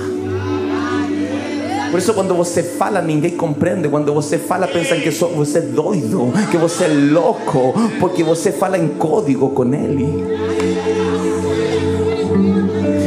Por 1.92 2.00
isso, 2.00 2.12
quando 2.16 2.34
você 2.34 2.64
fala, 2.64 3.04
ninguém 3.04 3.38
compreende. 3.38 3.88
Quando 3.88 4.12
você 4.16 4.40
fala, 4.40 4.68
pensam 4.68 5.00
que 5.00 5.12
você 5.12 5.60
é 5.60 5.62
doido, 5.62 6.34
que 6.50 6.58
você 6.58 6.86
é 6.86 6.88
louco, 6.88 7.76
porque 8.00 8.24
você 8.24 8.52
fala 8.52 8.80
em 8.80 8.88
código 8.88 9.50
com 9.52 9.72
Ele. 9.72 10.26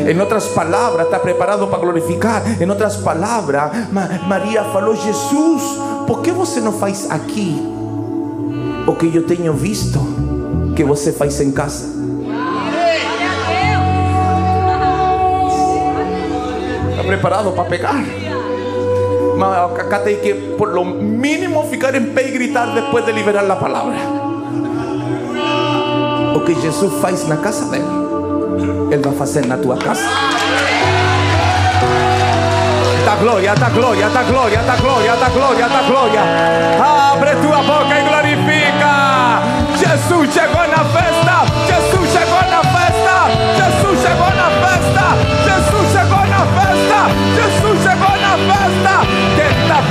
Em 0.08 0.20
outras 0.20 0.46
palavras, 0.46 1.06
está 1.06 1.18
preparado 1.18 1.66
para 1.66 1.80
glorificar. 1.80 2.62
Em 2.62 2.70
outras 2.70 2.94
palavras, 2.98 3.72
Ma- 3.90 4.08
Maria 4.28 4.62
falou: 4.66 4.94
Jesus, 4.94 5.62
por 6.06 6.22
que 6.22 6.30
você 6.30 6.60
não 6.60 6.74
faz 6.74 7.10
aqui 7.10 7.76
o 8.88 8.96
que 8.96 9.14
eu 9.14 9.22
tenho 9.26 9.52
visto 9.52 10.00
que 10.74 10.82
você 10.82 11.12
faz 11.12 11.38
em 11.42 11.52
casa? 11.52 11.84
Está 16.90 17.04
preparado 17.04 17.52
para 17.52 17.64
pegar? 17.64 18.02
Mas 19.36 19.78
acá 19.78 19.98
tem 19.98 20.16
que, 20.16 20.32
por 20.56 20.72
lo 20.72 20.86
mínimo, 20.86 21.64
ficar 21.68 21.94
em 21.94 22.06
pé 22.14 22.28
e 22.28 22.30
gritar 22.30 22.74
depois 22.74 23.04
de 23.04 23.12
liberar 23.12 23.48
a 23.48 23.56
palavra. 23.56 23.94
O 26.34 26.40
que 26.40 26.54
Jesus 26.54 26.94
faz 27.02 27.28
na 27.28 27.36
casa 27.36 27.66
dele, 27.66 27.84
Ele 28.90 29.02
vai 29.02 29.14
fazer 29.14 29.46
na 29.46 29.58
tua 29.58 29.76
casa. 29.76 30.02
Da 33.08 33.16
glória, 33.16 33.54
da 33.54 33.70
glória, 33.70 34.10
da 34.10 34.22
glória, 34.22 34.58
da 34.58 34.76
glória, 34.76 35.16
da 35.16 35.28
glória, 35.30 35.66
da 35.66 35.80
glória. 35.80 36.20
Abre 37.10 37.36
tua 37.36 37.62
boca 37.62 37.98
e 37.98 38.02
glorifica. 38.02 39.40
Jesus 39.78 40.34
chegou 40.34 40.68
na 40.68 40.84
festa. 40.84 41.46
Jesus 41.66 42.12
chegou 42.12 42.42
na 42.50 42.62
festa. 42.64 43.30
Jesus 43.56 44.02
chegou 44.02 44.30
na 44.36 44.50
festa. 44.60 45.06
Jesus 45.42 45.90
chegou 45.90 46.26
na 46.26 46.44
festa. 46.52 46.98
Jesus 47.34 47.82
chegou 47.82 48.14
na 48.20 48.36
festa. 48.52 48.94
Quem 49.36 49.62
está 49.62 49.82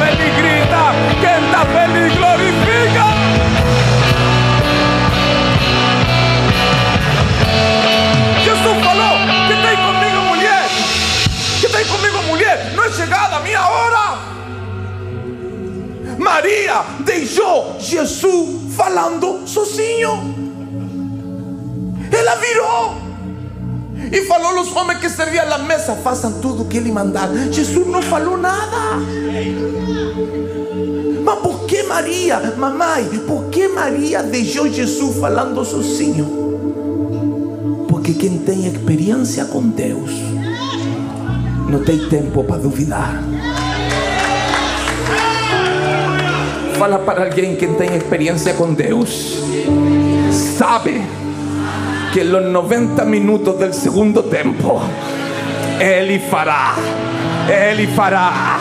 Maria 16.37 16.85
deixou 16.99 17.77
Jesus 17.79 18.75
falando 18.75 19.47
sozinho. 19.47 20.35
Ela 22.11 22.35
virou 22.35 22.95
e 24.11 24.21
falou 24.25 24.55
aos 24.59 24.71
homens 24.75 24.99
que 24.99 25.09
serviam 25.09 25.51
a 25.51 25.57
mesa: 25.57 25.95
façam 25.95 26.39
tudo 26.39 26.61
o 26.61 26.65
que 26.67 26.77
ele 26.77 26.91
mandar. 26.91 27.27
Jesus 27.51 27.87
não 27.87 28.03
falou 28.03 28.37
nada. 28.37 28.99
Mas 31.25 31.39
por 31.39 31.65
que 31.65 31.81
Maria, 31.81 32.53
mamãe, 32.55 33.05
por 33.25 33.45
que 33.45 33.67
Maria 33.67 34.21
deixou 34.21 34.71
Jesus 34.71 35.17
falando 35.17 35.65
sozinho? 35.65 36.45
Porque 37.89 38.13
quem 38.13 38.37
tem 38.37 38.67
experiência 38.67 39.43
com 39.45 39.63
Deus 39.69 40.11
não 41.67 41.83
tem 41.83 42.07
tempo 42.09 42.43
para 42.43 42.57
duvidar. 42.57 43.23
Fala 46.77 46.99
para 46.99 47.23
alguém 47.23 47.55
que 47.55 47.65
tem 47.67 47.95
experiência 47.95 48.53
com 48.53 48.71
Deus. 48.71 49.39
Sabe 50.31 51.01
que 52.13 52.23
los 52.23 52.51
90 52.51 53.03
minutos 53.05 53.57
del 53.57 53.73
segundo 53.73 54.21
tempo 54.23 54.79
Ele 55.79 56.19
fará. 56.19 56.75
Ele 57.49 57.87
fará. 57.87 58.59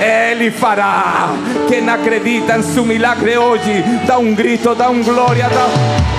Ele 0.00 0.50
fará. 0.50 1.28
Quem 1.68 1.86
acredita 1.90 2.56
em 2.56 2.62
seu 2.62 2.86
milagre 2.86 3.36
hoje, 3.36 3.84
dá 4.06 4.18
um 4.18 4.34
grito, 4.34 4.74
dá 4.74 4.88
um 4.88 5.02
glória, 5.02 5.48
dá. 5.50 6.17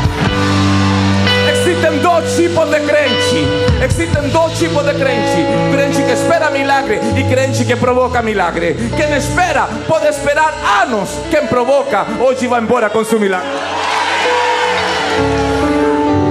Existem 1.69 1.99
dois 1.99 2.35
tipos 2.35 2.67
de 2.67 2.79
crente. 2.79 3.47
Existem 3.85 4.29
dois 4.29 4.57
tipos 4.57 4.83
de 4.83 4.93
crente. 4.95 5.45
Crente 5.71 6.03
que 6.03 6.11
espera 6.13 6.49
milagre 6.49 6.99
e 7.15 7.23
crente 7.25 7.63
que 7.63 7.75
provoca 7.75 8.23
milagre. 8.23 8.75
Quem 8.97 9.15
espera 9.15 9.69
pode 9.87 10.07
esperar 10.07 10.51
anos. 10.81 11.11
Quem 11.29 11.45
provoca 11.45 12.07
hoje 12.19 12.47
vai 12.47 12.59
embora 12.59 12.89
com 12.89 13.03
seu 13.05 13.19
milagre. 13.19 13.47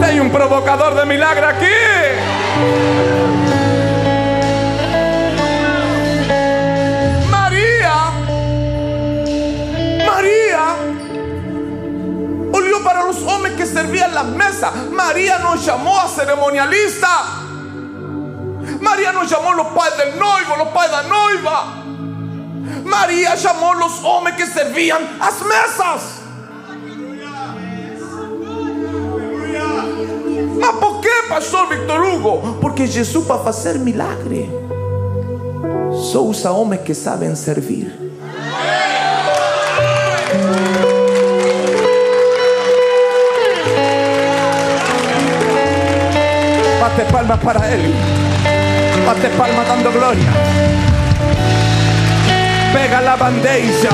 Tem 0.05 0.21
um 0.21 0.29
provocador 0.29 0.97
de 0.97 1.07
milagre 1.07 1.45
aqui. 1.45 3.18
Olhou 13.09 13.11
para 13.11 13.11
os 13.11 13.23
homens 13.23 13.57
que 13.57 13.67
serviam 13.67 14.11
na 14.11 14.25
mesa. 14.25 14.71
Maria 14.91 15.39
não 15.39 15.57
chamou 15.57 15.99
a 15.99 16.09
cerimonialista. 16.09 17.09
Maria 18.81 19.13
não 19.13 19.27
chamou 19.27 19.53
os 19.55 19.69
pais 19.73 19.97
del 19.97 20.17
noivo, 20.17 20.63
os 20.63 20.69
pais 20.71 20.91
da 20.91 21.03
noiva. 21.03 21.65
María 22.85 23.35
llamó 23.35 23.75
los 23.75 24.05
hombres 24.05 24.37
que 24.37 24.47
servían 24.47 25.19
las 25.19 25.41
mesas. 25.43 26.03
¿Mas 30.61 30.71
por 30.77 31.01
qué, 31.01 31.09
pastor 31.29 31.69
Víctor 31.69 32.03
Hugo? 32.03 32.59
Porque 32.61 32.87
Jesús 32.87 33.25
para 33.25 33.49
hacer 33.51 33.79
milagre 33.79 34.51
só 36.13 36.23
usa 36.23 36.53
homens 36.53 36.83
que 36.83 36.95
sabem 36.95 37.35
servir. 37.35 38.08
Bate 46.99 47.13
palmas 47.13 47.39
para 47.39 47.73
Él. 47.73 47.95
Bate 49.07 49.29
palmas 49.29 49.69
dando 49.69 49.93
gloria. 49.93 50.33
Pega 52.73 53.01
la 53.03 53.15
bandeja 53.15 53.91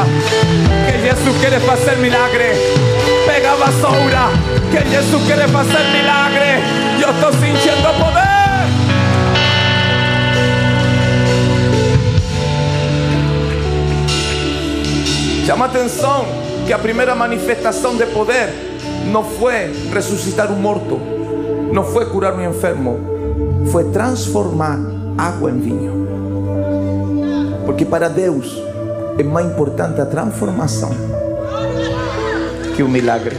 que 0.87 0.93
Jesús 1.11 1.37
quiere 1.39 1.57
hacer 1.57 1.99
milagre. 1.99 2.55
Pega 3.27 3.57
basura 3.57 4.31
que 4.73 4.79
Jesús 4.79 5.23
quiere 5.27 5.43
hacer 5.43 5.85
milagre. 5.93 6.61
Yo 6.99 7.11
estoy 7.11 7.33
sintiendo 7.47 7.93
poder. 7.93 8.25
Llama 15.47 15.67
atención 15.67 16.23
que 16.67 16.73
a 16.73 16.79
primera 16.79 17.15
manifestación 17.15 17.99
de 17.99 18.07
poder 18.07 18.51
no 19.13 19.23
fue 19.23 19.71
resucitar 19.93 20.51
un 20.51 20.63
muerto, 20.63 20.99
no 21.75 21.83
fue 21.83 22.09
curar 22.09 22.35
un 22.35 22.43
enfermo, 22.43 22.97
fue 23.73 23.83
transformar 23.83 24.79
agua 25.19 25.51
en 25.51 25.61
vino. 25.61 25.93
Porque 27.67 27.85
para 27.85 28.09
Dios 28.09 28.63
es 29.19 29.27
más 29.27 29.43
importante 29.43 29.99
la 29.99 30.09
transformación 30.09 30.93
que 32.77 32.85
un 32.85 32.93
milagre. 32.93 33.37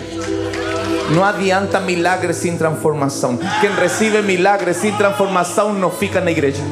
No 1.14 1.24
adianta 1.24 1.80
milagre 1.80 2.34
sin 2.34 2.58
transformación. 2.58 3.40
Quien 3.62 3.78
recibe 3.78 4.22
milagre 4.22 4.74
sin 4.74 4.98
transformación 4.98 5.80
no 5.80 5.90
fica 5.90 6.20
en 6.20 6.26
la 6.26 6.32
iglesia. 6.32 6.66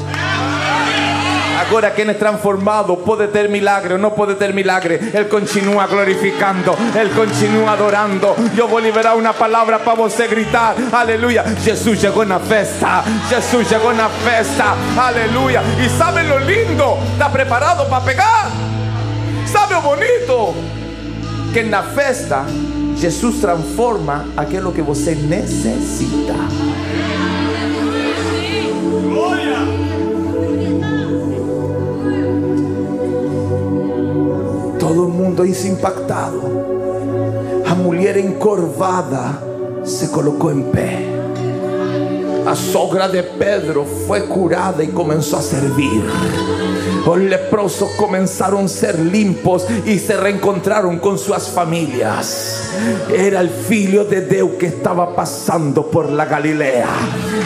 Ahora 1.73 1.91
quien 1.91 2.11
es 2.11 2.19
transformado 2.19 2.99
puede 2.99 3.27
tener 3.27 3.49
milagre 3.49 3.95
o 3.95 3.97
no 3.97 4.13
puede 4.13 4.35
tener 4.35 4.53
milagre. 4.53 4.99
Él 5.11 5.27
continúa 5.27 5.87
glorificando, 5.87 6.75
Él 6.95 7.09
continúa 7.09 7.71
adorando. 7.71 8.35
Yo 8.55 8.67
voy 8.67 8.83
a 8.83 8.85
liberar 8.85 9.17
una 9.17 9.33
palabra 9.33 9.79
para 9.79 9.97
vos 9.97 10.15
gritar. 10.29 10.75
Aleluya. 10.91 11.43
Jesús 11.63 11.99
llegó 11.99 12.21
en 12.21 12.29
la 12.29 12.39
fiesta. 12.39 13.03
Jesús 13.27 13.67
llegó 13.67 13.89
en 13.89 13.97
la 13.97 14.07
fiesta. 14.07 14.75
Aleluya. 14.95 15.63
Y 15.83 15.89
sabe 15.89 16.23
lo 16.23 16.37
lindo. 16.37 16.99
Está 17.13 17.31
preparado 17.31 17.89
para 17.89 18.05
pegar. 18.05 18.49
Sabe 19.51 19.73
lo 19.73 19.81
bonito. 19.81 20.53
Que 21.51 21.61
en 21.61 21.71
la 21.71 21.81
fiesta 21.81 22.45
Jesús 22.99 23.41
transforma 23.41 24.25
aquello 24.37 24.71
que 24.71 24.83
você 24.83 25.15
necesita. 25.15 26.35
Todo 34.83 35.07
el 35.07 35.13
mundo 35.13 35.45
hizo 35.45 35.65
impactado. 35.65 36.41
A 37.65 37.73
mujer 37.73 38.17
encorvada 38.17 39.41
se 39.85 40.11
colocó 40.11 40.51
en 40.51 40.63
pie. 40.63 41.12
A 42.53 42.55
sogra 42.55 43.09
de 43.09 43.23
Pedro 43.23 43.83
fue 43.83 44.25
curada 44.25 44.83
y 44.83 44.89
comenzó 44.89 45.37
a 45.37 45.41
servir. 45.41 46.03
Los 47.03 47.17
leprosos 47.17 47.89
comenzaron 47.97 48.65
a 48.65 48.67
ser 48.67 48.99
limpos 48.99 49.65
y 49.87 49.97
se 49.97 50.15
reencontraron 50.15 50.99
con 50.99 51.17
sus 51.17 51.47
familias. 51.47 52.69
Era 53.11 53.41
el 53.41 53.49
filho 53.49 54.05
de 54.05 54.21
Dios 54.21 54.51
que 54.59 54.67
estaba 54.67 55.15
pasando 55.15 55.89
por 55.89 56.11
la 56.11 56.25
Galilea. 56.25 56.87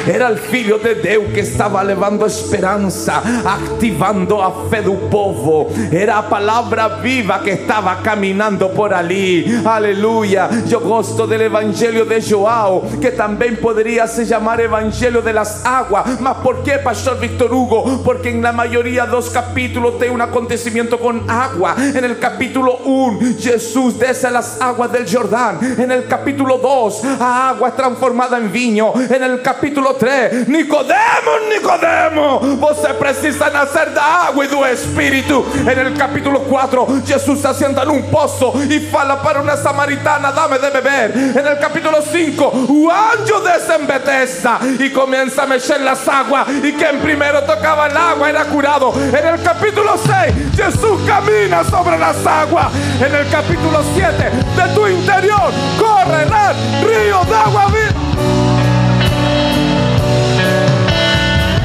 Era 0.05 0.27
el 0.27 0.37
filho 0.37 0.77
de 0.77 0.95
Dios 0.95 1.23
que 1.33 1.39
estaba 1.39 1.83
levando 1.85 2.25
esperanza, 2.25 3.21
activando 3.45 4.43
a 4.43 4.69
fe 4.69 4.81
del 4.81 4.97
povo. 5.09 5.69
Era 5.89 6.17
la 6.17 6.29
palabra 6.29 6.99
viva 7.01 7.41
que 7.41 7.53
estaba 7.53 8.01
caminando 8.03 8.71
por 8.71 8.93
allí. 8.93 9.45
Aleluya. 9.65 10.49
Yo 10.67 10.81
gosto 10.81 11.25
del 11.25 11.43
evangelio 11.43 12.03
de 12.05 12.21
Joao, 12.21 12.83
que 13.01 13.11
también 13.11 13.57
podría 13.57 14.05
se 14.05 14.25
llamar 14.25 14.59
evangelio 14.61 14.96
de 14.97 15.31
las 15.31 15.63
aguas. 15.63 16.19
Mas 16.19 16.37
¿por 16.37 16.63
qué, 16.63 16.79
Pastor 16.79 17.19
Víctor 17.19 17.53
Hugo? 17.53 18.01
Porque 18.03 18.31
en 18.31 18.41
la 18.41 18.51
mayoría 18.51 19.05
de 19.05 19.11
los 19.11 19.29
capítulos 19.29 19.99
de 19.99 20.09
un 20.09 20.21
acontecimiento 20.21 20.97
con 20.99 21.29
agua. 21.29 21.75
En 21.77 22.03
el 22.03 22.17
capítulo 22.17 22.77
1, 22.83 23.19
Jesús 23.39 23.99
desce 23.99 24.31
las 24.31 24.59
aguas 24.59 24.91
del 24.91 25.07
Jordán. 25.07 25.59
En 25.77 25.91
el 25.91 26.07
capítulo 26.07 26.57
2, 26.57 27.01
agua 27.19 27.75
transformada 27.75 28.37
en 28.37 28.51
vino. 28.51 28.93
En 28.97 29.21
el 29.21 29.43
capítulo 29.43 29.95
3, 29.95 30.47
Nicodemo, 30.47 31.31
Nicodemo, 31.53 32.39
você 32.57 32.91
precisa 32.95 33.51
nacer 33.51 33.93
da 33.93 34.27
agua 34.27 34.45
y 34.45 34.47
do 34.47 34.65
Espíritu. 34.65 35.45
En 35.59 35.77
el 35.77 35.93
capítulo 35.95 36.39
4, 36.39 36.87
Jesús 37.05 37.39
se 37.39 37.53
sienta 37.53 37.83
en 37.83 37.89
un 37.89 38.03
pozo 38.09 38.53
y 38.67 38.79
fala 38.79 39.21
para 39.21 39.41
una 39.41 39.55
samaritana, 39.55 40.31
dame 40.31 40.57
de 40.57 40.69
beber. 40.71 41.11
En 41.15 41.45
el 41.45 41.59
capítulo 41.59 41.99
5, 42.01 42.45
o 42.45 42.91
anjo 42.91 43.41
desce 43.41 43.75
en 43.75 43.85
Bethesda 43.85 44.59
y 44.79 44.86
comienza 44.91 45.43
a 45.43 45.47
mexer 45.47 45.81
las 45.81 46.07
aguas. 46.07 46.47
Y 46.63 46.73
quien 46.73 46.99
primero 46.99 47.43
tocaba 47.43 47.87
el 47.87 47.97
agua 47.97 48.29
era 48.29 48.45
curado. 48.45 48.93
En 48.95 49.25
el 49.25 49.41
capítulo 49.41 49.97
6, 49.97 50.55
Jesús 50.55 51.01
camina 51.05 51.63
sobre 51.63 51.97
las 51.97 52.25
aguas. 52.25 52.67
En 52.99 53.13
el 53.13 53.27
capítulo 53.29 53.81
7, 53.95 54.31
de 54.55 54.75
tu 54.75 54.87
interior 54.87 55.51
correrán 55.77 56.55
ríos 56.83 57.27
de 57.27 57.35
agua 57.35 57.67
viva. 57.67 58.07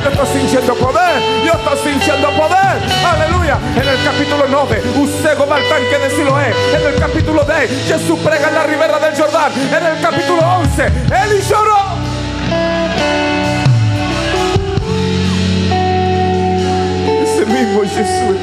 Yo 0.02 0.10
estoy 0.10 0.40
sintiendo 0.40 0.74
poder, 0.74 1.22
yo 1.44 1.52
estoy 1.52 1.92
sintiendo 1.92 2.28
poder, 2.30 2.82
aleluya. 3.06 3.56
En 3.76 3.88
el 3.88 4.02
capítulo 4.02 4.46
9, 4.50 4.82
Usego 4.96 5.46
va 5.46 5.56
al 5.56 5.68
tanque 5.68 5.96
de 5.96 6.10
Siloé. 6.10 6.52
En 6.74 6.92
el 6.92 6.98
capítulo 6.98 7.44
10, 7.44 7.86
Jesús 7.86 8.18
prega 8.18 8.48
en 8.48 8.54
la 8.54 8.64
ribera 8.64 8.98
del 8.98 9.16
Jordán. 9.16 9.52
En 9.52 9.86
el 9.86 10.00
capítulo 10.00 10.42
11, 10.42 10.86
Él 10.86 11.42
lloró. 11.48 11.91
Ese 17.42 17.50
mismo 17.50 17.82
Jesús. 17.82 18.36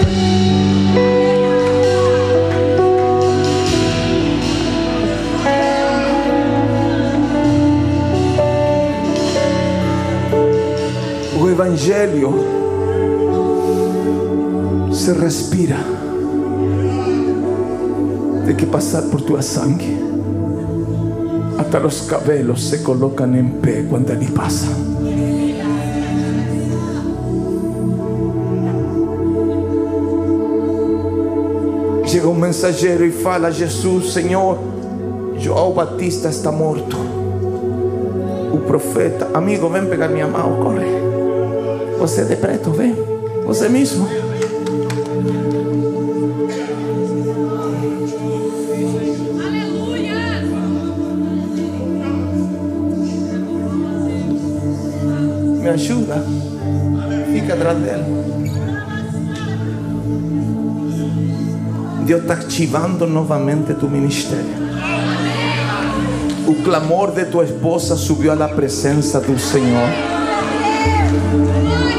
O 11.40 11.50
evangelio 11.50 12.34
se 14.92 15.14
respira 15.14 15.78
de 18.46 18.58
que 18.58 18.66
pasar 18.66 19.04
por 19.06 19.22
tu 19.22 19.42
sangre. 19.42 19.98
Hasta 21.58 21.80
los 21.80 22.02
cabellos 22.02 22.62
se 22.62 22.84
colocan 22.84 23.36
en 23.36 23.62
pie 23.62 23.86
cuando 23.90 24.12
él 24.12 24.28
pasa. 24.34 24.68
Llega 32.12 32.28
un 32.28 32.39
mensajero 32.39 33.06
y 33.06 33.12
fala 33.12 33.50
a 33.50 33.54
Jesús, 33.54 34.12
Señor, 34.12 34.58
João 35.39 35.76
Batista 35.76 36.30
está 36.30 36.52
muerto. 36.52 36.98
O 38.52 38.58
profeta, 38.65 39.30
amigo, 39.32 39.69
ven 39.69 39.86
pegar 39.86 40.08
minha 40.08 40.26
mão, 40.26 40.60
corre. 40.60 40.88
Você 42.00 42.26
de 42.26 42.36
preto, 42.36 42.72
vem. 42.72 42.95
Você 43.45 43.69
mesmo. 43.69 44.08
Ativando 62.60 63.08
novamente 63.08 63.74
tu 63.74 63.88
ministério. 63.88 64.43
O 66.45 66.56
clamor 66.62 67.13
de 67.13 67.24
tu 67.24 67.41
esposa 67.41 67.95
subió 67.95 68.34
a 68.34 68.36
la 68.36 68.54
presencia 68.54 69.22
del 69.22 69.39
Señor. 69.39 69.88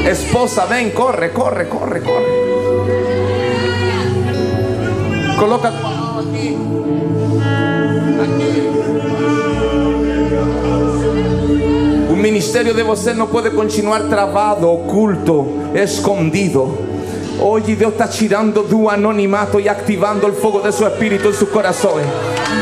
Esposa, 0.07 0.67
ven, 0.67 0.91
corre, 0.91 1.33
corre, 1.33 1.67
corre, 1.67 2.01
corre. 2.01 2.25
Coloca 5.39 5.71
tu 5.71 5.81
mano 5.81 6.01
ministerio 12.21 12.73
de 12.75 12.83
você 12.83 13.13
não 13.13 13.27
pode 13.27 13.49
continuar 13.49 14.07
travado, 14.07 14.69
oculto, 14.69 15.47
escondido. 15.73 16.90
Hoje 17.39 17.75
Deus 17.75 17.93
está 17.93 18.07
tirando 18.07 18.63
do 18.63 18.89
anonimato 18.89 19.59
e 19.59 19.67
activando 19.67 20.27
o 20.27 20.33
fogo 20.33 20.59
de 20.61 20.71
seu 20.71 20.87
espírito 20.87 21.27
em 21.27 21.33
seus 21.33 21.49
corações. 21.49 22.05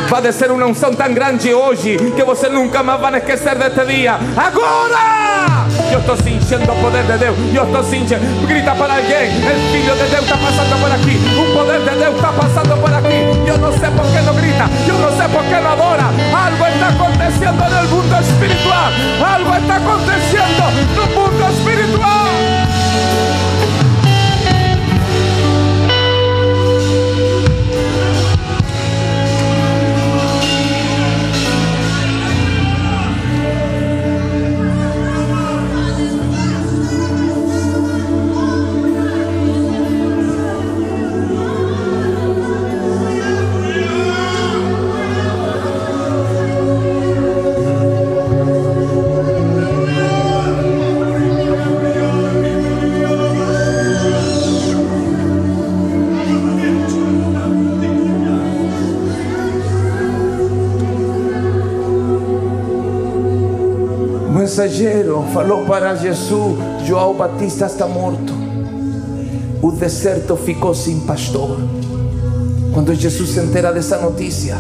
Vai 0.07 0.21
descer 0.21 0.51
uma 0.51 0.65
unção 0.65 0.93
tão 0.93 1.13
grande 1.13 1.53
hoje 1.53 1.97
que 2.15 2.23
você 2.23 2.49
nunca 2.49 2.81
mais 2.81 2.99
vai 2.99 3.17
esquecer 3.17 3.55
deste 3.55 3.85
dia. 3.85 4.19
Agora! 4.35 5.67
Eu 5.91 5.99
estou 5.99 6.15
sentindo 6.17 6.71
o 6.71 6.75
poder 6.81 7.03
de 7.03 7.17
Deus. 7.17 7.35
Eu 7.53 7.63
estou 7.63 7.83
sentindo. 7.83 8.47
Grita 8.47 8.75
para 8.75 8.95
alguém. 8.95 9.29
O 9.37 9.71
Filho 9.71 9.95
de 9.95 10.05
Deus 10.09 10.23
está 10.23 10.37
passando 10.37 10.79
por 10.79 10.91
aqui. 10.91 11.17
O 11.37 11.53
poder 11.53 11.79
de 11.79 11.99
Deus 11.99 12.15
está 12.15 12.31
passando 12.33 12.81
por 12.81 12.93
aqui. 12.93 13.49
Eu 13.49 13.57
não 13.57 13.71
sei 13.71 13.89
por 13.89 14.05
que 14.05 14.21
não 14.21 14.35
grita. 14.35 14.69
Eu 14.87 14.97
não 14.99 15.17
sei 15.17 15.27
por 15.27 15.43
que 15.43 15.59
não 15.61 15.71
adora. 15.71 16.05
Algo 16.05 16.65
está 16.67 16.87
acontecendo 16.89 17.63
no 17.69 17.95
mundo 17.95 18.15
espiritual. 18.21 18.89
Algo 19.33 19.55
está 19.57 19.75
acontecendo 19.75 20.63
no 20.95 21.05
mundo 21.15 21.43
espiritual. 21.53 22.18
Mensageiro 64.59 65.23
falou 65.33 65.63
para 65.63 65.95
Jesus: 65.95 66.57
João 66.85 67.13
Batista 67.13 67.65
está 67.65 67.87
morto. 67.87 68.33
O 69.61 69.71
deserto 69.71 70.35
ficou 70.35 70.75
sem 70.75 70.99
pastor. 71.01 71.57
Quando 72.73 72.93
Jesus 72.93 73.29
se 73.29 73.39
entera 73.39 73.71
dessa 73.71 73.97
notícia, 73.99 74.57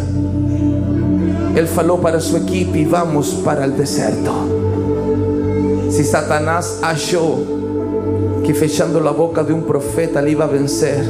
ele 1.53 1.67
falou 1.67 1.97
para 1.97 2.21
sua 2.21 2.39
equipe: 2.39 2.85
Vamos 2.85 3.33
para 3.33 3.67
o 3.67 3.71
deserto. 3.71 4.31
Se 5.91 6.05
Satanás 6.05 6.79
achou 6.81 7.45
que 8.45 8.53
fechando 8.53 9.05
a 9.05 9.11
boca 9.11 9.43
de 9.43 9.51
um 9.51 9.61
profeta 9.61 10.21
ele 10.21 10.31
ia 10.31 10.47
vencer, 10.47 11.03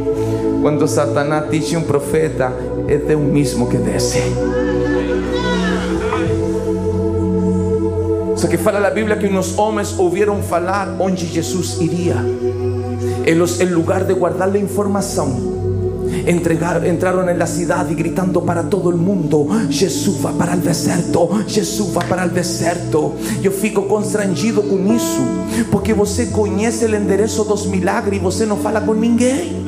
quando 0.62 0.88
Satanás 0.88 1.44
diz 1.50 1.74
um 1.74 1.82
profeta, 1.82 2.50
é 2.88 2.96
Deus 2.96 3.20
mesmo 3.20 3.68
que 3.68 3.76
desce. 3.76 4.22
Só 8.40 8.46
que 8.46 8.56
fala 8.56 8.88
a 8.88 8.90
Bíblia 8.90 9.18
que 9.18 9.26
uns 9.26 9.58
homens 9.58 9.98
ouviram 9.98 10.42
falar 10.42 10.96
onde 10.98 11.26
Jesus 11.26 11.78
iria. 11.78 12.16
Eles, 13.26 13.60
em 13.60 13.66
lugar 13.66 14.04
de 14.04 14.14
guardar 14.14 14.48
a 14.48 14.58
informação, 14.58 15.28
entregaron, 16.26 16.86
entraron 16.86 17.28
en 17.28 17.38
la 17.38 17.46
ciudad 17.46 17.86
y 17.90 17.94
gritando 17.94 18.42
para 18.42 18.62
todo 18.62 18.88
el 18.88 18.96
mundo: 18.96 19.46
Jesus 19.68 20.24
va 20.24 20.32
para 20.32 20.54
el 20.54 20.62
deserto, 20.62 21.28
Jesus 21.46 21.94
va 21.94 22.00
para 22.08 22.24
el 22.24 22.32
deserto. 22.32 23.14
Eu 23.42 23.52
fico 23.52 23.86
constrangido 23.86 24.62
com 24.62 24.90
isso, 24.94 25.20
porque 25.70 25.92
você 25.92 26.24
conhece 26.24 26.86
o 26.86 26.96
endereço 26.96 27.44
dos 27.44 27.66
milagres 27.66 28.18
e 28.18 28.22
você 28.22 28.46
não 28.46 28.56
fala 28.56 28.80
com 28.80 28.94
ninguém. 28.94 29.59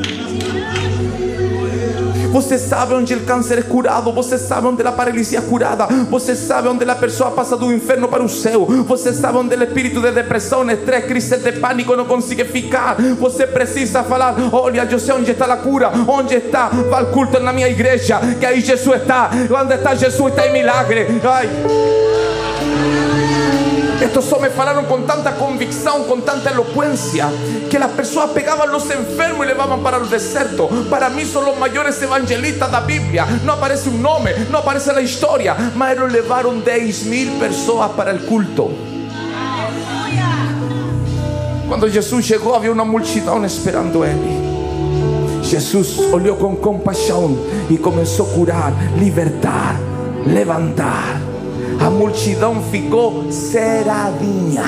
Você 2.32 2.58
sabe 2.58 2.94
onde 2.94 3.14
o 3.14 3.20
câncer 3.20 3.58
é 3.58 3.62
curado, 3.62 4.10
você 4.12 4.38
sabe 4.38 4.66
onde 4.66 4.82
a 4.82 4.90
paralisia 4.90 5.38
é 5.38 5.42
curada, 5.42 5.86
você 6.10 6.34
sabe 6.34 6.68
onde 6.68 6.88
a 6.88 6.94
pessoa 6.94 7.30
passa 7.30 7.56
do 7.56 7.72
inferno 7.72 8.08
para 8.08 8.22
o 8.22 8.28
céu, 8.28 8.66
você 8.86 9.12
sabe 9.12 9.38
onde 9.38 9.54
o 9.54 9.62
espírito 9.62 10.00
de 10.00 10.10
depressão, 10.10 10.68
estresse, 10.70 11.06
crise 11.06 11.36
de 11.36 11.52
pânico 11.52 11.94
não 11.94 12.06
consegue 12.06 12.44
ficar. 12.44 12.96
Você 13.20 13.46
precisa 13.46 14.02
falar: 14.02 14.34
Olha, 14.52 14.88
eu 14.90 14.98
sei 14.98 15.14
onde 15.14 15.30
está 15.30 15.44
a 15.44 15.56
cura, 15.58 15.92
onde 16.08 16.34
está, 16.34 16.68
vá 16.68 17.00
ao 17.00 17.06
culto 17.06 17.38
na 17.38 17.52
minha 17.52 17.68
igreja, 17.68 18.18
que 18.40 18.46
aí 18.46 18.60
Jesus 18.60 19.00
está. 19.02 19.30
Onde 19.50 19.74
está 19.74 19.94
Jesus 19.94 20.30
está 20.30 20.46
em 20.46 20.52
milagre. 20.52 21.06
Ai. 21.24 21.91
Estos 24.02 24.24
só 24.24 24.40
me 24.40 24.50
falaram 24.50 24.84
com 24.84 25.02
tanta 25.02 25.30
convicção, 25.30 26.02
com 26.02 26.20
tanta 26.20 26.50
eloquência, 26.50 27.26
que 27.70 27.76
as 27.76 27.92
pessoas 27.92 28.32
pegavam 28.32 28.76
os 28.76 28.84
enfermos 28.86 29.44
e 29.44 29.48
levavam 29.48 29.80
para 29.80 30.02
o 30.02 30.06
deserto. 30.06 30.68
Para 30.90 31.08
mim, 31.08 31.24
são 31.24 31.48
os 31.48 31.56
maiores 31.56 32.02
evangelistas 32.02 32.68
da 32.68 32.80
Bíblia. 32.80 33.24
Não 33.44 33.54
aparece 33.54 33.88
um 33.88 33.96
nome, 33.96 34.34
não 34.50 34.58
aparece 34.58 34.90
a 34.90 35.00
história, 35.00 35.54
mas 35.76 35.96
eles 35.96 36.12
levaram 36.12 36.58
10 36.58 37.04
mil 37.04 37.38
pessoas 37.38 37.92
para 37.92 38.12
o 38.12 38.18
culto. 38.26 38.72
Quando 41.68 41.88
Jesus 41.88 42.24
chegou, 42.24 42.56
havia 42.56 42.72
uma 42.72 42.84
multidão 42.84 43.44
esperando 43.46 44.04
ele. 44.04 44.42
Jesus 45.44 45.96
olhou 46.12 46.36
com 46.36 46.56
compaixão 46.56 47.38
e 47.70 47.78
começou 47.78 48.26
a 48.26 48.34
curar, 48.34 48.72
libertar, 48.98 49.76
levantar. 50.26 51.31
A 51.84 51.90
multidão 51.90 52.62
ficou 52.70 53.32
ceradinha. 53.32 54.62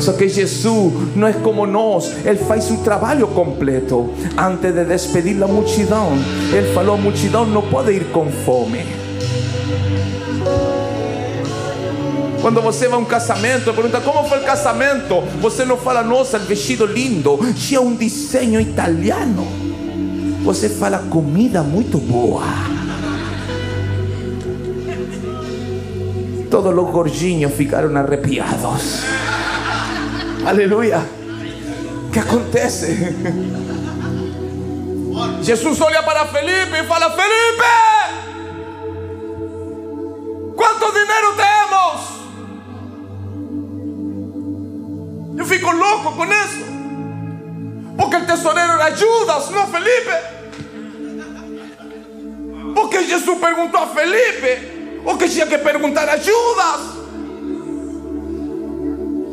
Só 0.00 0.14
que 0.14 0.26
Jesus 0.30 1.14
não 1.14 1.28
é 1.28 1.34
como 1.34 1.66
nós, 1.66 2.10
Ele 2.24 2.38
faz 2.38 2.70
o 2.70 2.78
trabalho 2.78 3.26
completo. 3.28 4.10
Antes 4.36 4.72
de 4.72 4.84
despedir 4.86 5.42
a 5.42 5.46
multidão, 5.46 6.12
Ele 6.50 6.72
falou: 6.72 6.94
a 6.94 6.98
multidão 6.98 7.44
não 7.44 7.60
pode 7.60 7.92
ir 7.92 8.04
com 8.06 8.30
fome. 8.30 8.86
Quando 12.40 12.62
você 12.62 12.88
vai 12.88 12.98
a 12.98 13.02
um 13.02 13.04
casamento, 13.04 13.74
pergunta 13.74 14.00
como 14.00 14.26
foi 14.26 14.38
o 14.38 14.42
casamento. 14.42 15.20
Você 15.42 15.66
não 15.66 15.76
fala, 15.76 16.02
nossa, 16.02 16.38
o 16.38 16.40
vestido 16.40 16.86
lindo, 16.86 17.38
tinha 17.54 17.80
um 17.80 17.94
desenho 17.94 18.58
italiano. 18.58 19.46
Você 20.42 20.70
fala, 20.70 20.98
comida 21.10 21.62
muito 21.62 21.98
boa. 21.98 22.71
Todos 26.52 26.76
os 26.76 26.90
gordinhos 26.90 27.54
ficaram 27.54 27.96
arrepiados. 27.96 29.00
Aleluia. 30.46 30.98
O 32.08 32.10
que 32.10 32.18
acontece? 32.18 33.16
Jesus 35.40 35.80
olha 35.80 36.02
para 36.02 36.26
Felipe 36.26 36.76
e 36.78 36.86
fala: 36.86 37.08
Felipe, 37.08 37.64
quanto 40.54 40.92
dinheiro 40.92 41.34
temos? 41.38 42.02
Eu 45.38 45.46
fico 45.46 45.70
louco 45.70 46.12
com 46.12 46.26
isso. 46.26 46.66
Porque 47.96 48.16
o 48.16 48.26
tesoureiro 48.26 48.72
era 48.72 48.94
Judas, 48.94 49.48
não 49.48 49.66
Felipe. 49.68 50.16
Porque 52.74 53.04
Jesus 53.04 53.38
perguntou 53.38 53.80
a 53.80 53.86
Felipe 53.86 54.71
o 55.04 55.16
que 55.16 55.28
tinha 55.28 55.46
que 55.46 55.58
perguntar 55.58 56.08
a 56.08 56.16
Judas. 56.16 56.80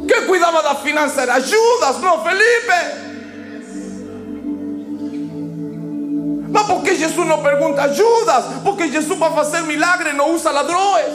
Quem 0.07 0.25
cuidava 0.25 0.63
da 0.63 0.75
finança 0.75 1.21
era 1.21 1.39
Judas, 1.39 1.99
não 2.01 2.23
Felipe. 2.23 3.09
Mas 6.51 6.63
por 6.63 6.81
que 6.81 6.95
Jesus 6.95 7.27
não 7.27 7.43
pergunta 7.43 7.93
Judas? 7.93 8.45
Porque 8.63 8.89
Jesus 8.89 9.17
para 9.19 9.31
fazer 9.33 9.61
milagre 9.61 10.13
não 10.13 10.33
usa 10.33 10.49
ladrões. 10.49 11.13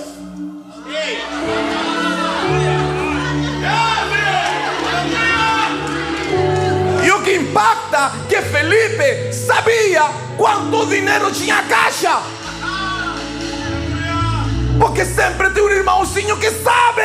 E 7.04 7.10
o 7.10 7.22
que 7.22 7.34
impacta 7.34 8.12
que 8.28 8.40
Felipe 8.42 9.32
sabia 9.32 10.04
quanto 10.36 10.86
dinheiro 10.86 11.32
tinha 11.32 11.62
caixa. 11.64 12.43
Porque 14.78 15.04
sempre 15.04 15.50
tem 15.50 15.62
um 15.62 15.70
irmãozinho 15.70 16.36
que 16.38 16.50
sabe. 16.50 17.02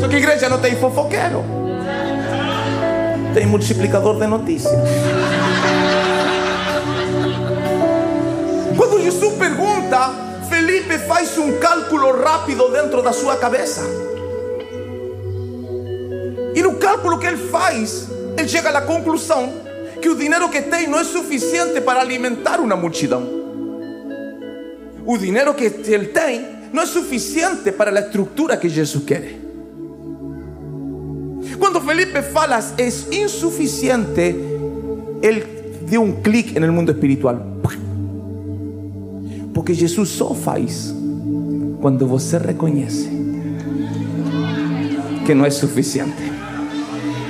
Só 0.00 0.08
que 0.08 0.16
igreja 0.16 0.48
não 0.48 0.58
tem 0.58 0.76
fofoqueiro. 0.76 1.44
Tem 3.34 3.46
multiplicador 3.46 4.18
de 4.18 4.26
notícias. 4.28 4.72
Quando 8.76 9.02
Jesus 9.02 9.34
pergunta, 9.34 10.10
Felipe 10.48 10.98
faz 10.98 11.36
um 11.36 11.58
cálculo 11.58 12.22
rápido 12.22 12.70
dentro 12.70 13.02
da 13.02 13.12
sua 13.12 13.36
cabeça. 13.36 13.82
E 16.54 16.62
no 16.62 16.76
cálculo 16.76 17.18
que 17.18 17.26
ele 17.26 17.48
faz, 17.48 18.13
ele 18.36 18.48
chega 18.48 18.70
à 18.70 18.82
conclusão 18.82 19.52
que 20.00 20.08
o 20.08 20.16
dinheiro 20.16 20.48
que 20.48 20.62
tem 20.62 20.86
não 20.86 20.98
é 20.98 21.04
suficiente 21.04 21.80
para 21.80 22.00
alimentar 22.00 22.60
uma 22.60 22.76
multidão. 22.76 23.22
o 25.06 25.18
dinheiro 25.18 25.54
que 25.54 25.64
ele 25.64 26.06
tem 26.06 26.44
não 26.72 26.82
é 26.82 26.86
suficiente 26.86 27.70
para 27.70 27.90
a 27.90 28.00
estrutura 28.00 28.56
que 28.56 28.68
Jesus 28.68 29.04
quer. 29.04 29.38
Quando 31.58 31.80
Felipe 31.80 32.20
fala 32.22 32.58
é 32.76 33.14
insuficiente, 33.14 34.34
ele 35.22 35.46
deu 35.88 36.02
um 36.02 36.20
clique 36.20 36.58
no 36.58 36.72
mundo 36.72 36.90
espiritual. 36.90 37.54
Porque 39.52 39.72
Jesus 39.72 40.08
só 40.08 40.34
faz 40.34 40.92
quando 41.80 42.06
você 42.06 42.38
reconhece 42.38 43.08
que 45.24 45.32
não 45.32 45.46
é 45.46 45.50
suficiente. 45.50 46.33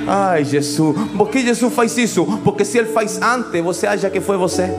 Ai, 0.07 0.43
Jesus, 0.43 0.95
por 1.17 1.29
que 1.29 1.41
Jesus 1.41 1.73
faz 1.73 1.97
isso? 1.97 2.25
Porque 2.43 2.63
se 2.63 2.77
ele 2.77 2.89
faz 2.89 3.19
antes, 3.21 3.61
você 3.61 3.87
acha 3.87 4.09
que 4.09 4.21
foi 4.21 4.37
você? 4.37 4.69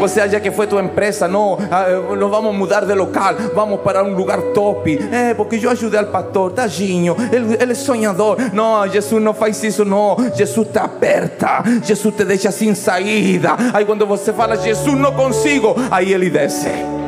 Você 0.00 0.18
acha 0.18 0.40
que 0.40 0.50
foi 0.50 0.66
tua 0.66 0.82
empresa? 0.82 1.28
Não, 1.28 1.58
ah, 1.70 2.16
nós 2.16 2.30
vamos 2.30 2.54
mudar 2.54 2.86
de 2.86 2.94
local, 2.94 3.34
vamos 3.54 3.80
para 3.80 4.02
um 4.02 4.14
lugar 4.14 4.40
top. 4.54 4.98
É, 5.12 5.34
porque 5.34 5.60
eu 5.62 5.70
ajudei 5.70 6.00
al 6.00 6.06
pastor, 6.06 6.52
tadinho, 6.52 7.14
ele, 7.30 7.54
ele 7.60 7.72
é 7.72 7.74
sonhador. 7.74 8.38
Não, 8.54 8.88
Jesus 8.88 9.22
não 9.22 9.34
faz 9.34 9.62
isso, 9.62 9.84
não. 9.84 10.16
Jesus 10.34 10.68
te 10.68 10.78
aperta, 10.78 11.62
Jesus 11.84 12.14
te 12.14 12.24
deixa 12.24 12.50
sem 12.50 12.74
saída. 12.74 13.50
Aí 13.74 13.84
quando 13.84 14.06
você 14.06 14.32
fala, 14.32 14.56
Jesus, 14.56 14.96
não 14.96 15.12
consigo, 15.12 15.74
aí 15.90 16.14
ele 16.14 16.30
desce. 16.30 16.99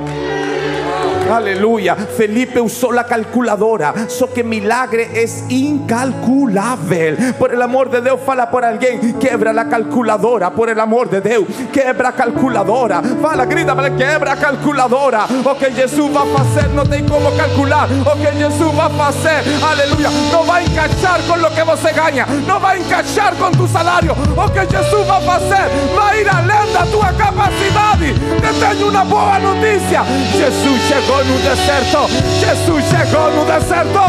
Aleluya. 1.33 1.97
Felipe 1.97 2.61
usó 2.61 2.93
la 2.93 3.05
calculadora. 3.05 3.95
So 4.09 4.33
que 4.33 4.45
milagre 4.45 5.22
es 5.22 5.45
incalculable. 5.49 7.16
Por 7.39 7.55
el 7.55 7.62
amor 7.62 7.91
de 7.91 8.03
Dios, 8.03 8.20
fala 8.24 8.51
por 8.51 8.64
alguien. 8.64 9.18
Quebra 9.18 9.53
la 9.53 9.66
calculadora. 9.68 10.51
Por 10.51 10.68
el 10.68 10.78
amor 10.78 11.09
de 11.09 11.22
Dios. 11.22 11.45
Quebra 11.72 12.12
calculadora. 12.12 13.03
Fala, 13.22 13.47
grita, 13.47 13.72
vale, 13.72 13.97
quebra 13.97 14.37
calculadora. 14.37 15.26
O 15.45 15.57
que 15.57 15.70
Jesús 15.72 16.11
va 16.14 16.20
a 16.20 16.43
hacer, 16.43 16.68
no 16.70 16.85
tem 16.85 17.07
como 17.09 17.30
calcular. 17.30 17.89
O 18.05 18.12
que 18.18 18.28
Jesús 18.37 18.70
va 18.78 18.87
a 18.87 19.09
hacer, 19.09 19.43
aleluya. 19.64 20.11
No 20.30 20.47
va 20.47 20.57
a 20.57 20.62
encaixar 20.62 21.20
con 21.26 21.41
lo 21.41 21.51
que 21.51 21.62
você 21.62 21.93
ganha. 21.93 22.26
No 22.47 22.61
va 22.61 22.72
a 22.72 22.76
encaixar 22.76 23.35
con 23.37 23.53
tu 23.53 23.66
salario. 23.66 24.14
O 24.37 24.53
que 24.53 24.61
Jesús 24.61 25.09
va 25.09 25.16
a 25.16 25.37
hacer, 25.37 25.70
va 25.97 26.11
a 26.11 26.16
ir 26.16 26.28
além 26.28 26.72
da 26.72 26.85
tua 26.87 27.12
capacidade. 27.12 28.12
Te 28.41 28.53
tenho 28.61 28.89
uma 28.91 29.05
boa 29.05 29.39
notícia. 29.39 30.03
Jesus 30.37 30.80
chegou 30.89 31.22
no 31.25 31.39
deserto. 31.39 32.09
Jesus 32.41 32.85
chegou 32.87 33.31
no 33.33 33.45
deserto. 33.45 34.01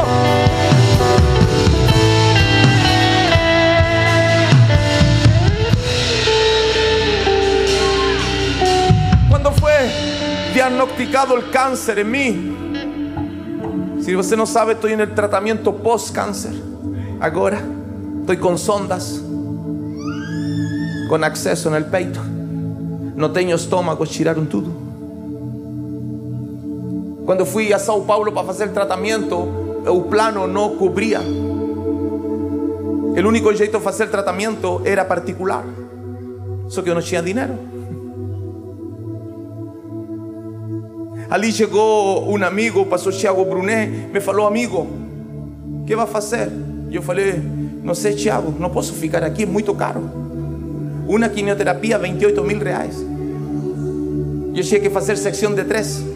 Quando 9.30 9.52
foi 9.60 9.72
diagnosticado 10.54 11.36
o 11.36 11.44
câncer 11.44 12.00
em 12.00 12.04
mim, 12.04 12.58
se 14.02 14.16
você 14.16 14.36
não 14.36 14.46
sabe, 14.46 14.74
estou 14.74 14.90
no 14.90 15.08
tratamento 15.08 15.72
pós-câncer. 15.72 16.54
Agora, 17.20 17.62
estou 18.22 18.38
com 18.38 18.58
sondas, 18.58 19.24
com 21.08 21.16
acesso 21.16 21.70
no 21.70 21.84
peito. 21.86 22.20
Não 23.16 23.30
tenho 23.30 23.56
estômago, 23.56 24.06
tiraram 24.06 24.46
tudo. 24.46 24.83
Quando 27.26 27.46
fui 27.46 27.74
a 27.74 27.80
São 27.80 28.04
Paulo 28.04 28.32
para 28.32 28.44
fazer 28.46 28.70
tratamento, 28.70 29.36
o 29.88 30.02
plano 30.04 30.48
não 30.48 30.76
cobria. 30.76 31.22
O 33.16 33.28
único 33.28 33.54
jeito 33.54 33.78
de 33.78 33.84
fazer 33.84 34.08
tratamento 34.08 34.82
era 34.84 35.06
particular. 35.06 35.64
Só 36.68 36.82
que 36.82 36.90
eu 36.90 36.96
não 36.96 37.02
tinha 37.02 37.22
dinheiro. 37.22 37.58
Ali 41.30 41.52
chegou 41.52 42.30
um 42.30 42.44
amigo, 42.44 42.82
o 42.82 42.86
pastor 42.86 43.14
Brunet, 43.46 43.90
me 44.12 44.20
falou: 44.20 44.46
Amigo, 44.46 44.88
o 45.82 45.86
que 45.86 45.96
vai 45.96 46.08
fazer? 46.08 46.52
Eu 46.92 47.02
falei: 47.02 47.42
Não 47.82 47.96
sei, 47.96 48.14
Tiago, 48.14 48.54
não 48.60 48.70
posso 48.70 48.94
ficar 48.94 49.24
aqui, 49.24 49.44
é 49.44 49.46
muito 49.46 49.74
caro. 49.74 50.02
Uma 51.08 51.30
quimioterapia, 51.30 51.98
28 51.98 52.44
mil 52.44 52.60
reais. 52.60 53.04
Eu 54.56 54.64
tinha 54.64 54.80
que 54.80 54.90
fazer 54.90 55.18
secção 55.18 55.54
de 55.54 55.64
três. 55.64 56.13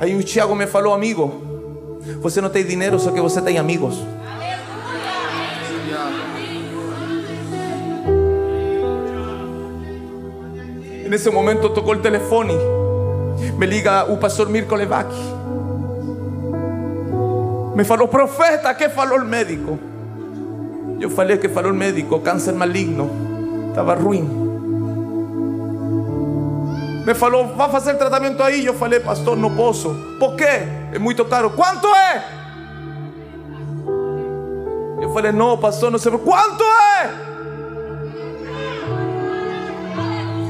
Aí 0.00 0.14
o 0.14 0.22
Tiago 0.22 0.54
me 0.54 0.66
falou, 0.66 0.94
amigo, 0.94 1.42
você 2.20 2.40
não 2.40 2.48
tem 2.48 2.64
dinheiro, 2.64 2.98
só 3.00 3.10
que 3.10 3.20
você 3.20 3.42
tem 3.42 3.58
amigos. 3.58 3.98
E 11.04 11.08
nesse 11.08 11.28
momento 11.30 11.68
tocou 11.70 11.94
o 11.94 11.98
telefone. 11.98 12.54
Me 13.58 13.66
liga 13.66 14.04
o 14.04 14.16
pastor 14.18 14.48
Mirko 14.48 14.76
Levac. 14.76 15.12
Me 17.74 17.84
falou, 17.84 18.06
profeta, 18.06 18.72
que 18.74 18.88
falou 18.88 19.18
o 19.18 19.24
médico? 19.24 19.78
Eu 21.00 21.10
falei 21.10 21.38
que 21.38 21.48
falou 21.48 21.72
o 21.72 21.74
médico, 21.74 22.20
câncer 22.20 22.52
maligno. 22.52 23.10
Estava 23.70 23.94
ruim 23.94 24.47
me 27.08 27.14
falou, 27.14 27.54
vai 27.56 27.70
fazer 27.70 27.94
tratamento 27.94 28.42
aí? 28.42 28.66
Eu 28.66 28.74
falei, 28.74 29.00
pastor, 29.00 29.34
não 29.34 29.56
posso. 29.56 29.94
Por 30.18 30.36
quê? 30.36 30.44
É 30.92 30.98
muito 30.98 31.24
caro. 31.24 31.48
Quanto 31.48 31.86
é? 31.86 32.22
Eu 35.00 35.10
falei, 35.14 35.32
não, 35.32 35.56
pastor, 35.56 35.90
não 35.90 35.98
sei. 35.98 36.12
Quanto 36.12 36.62
é? 36.62 37.10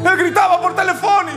Ele 0.04 0.16
gritava 0.16 0.58
por 0.58 0.72
telefone. 0.72 1.30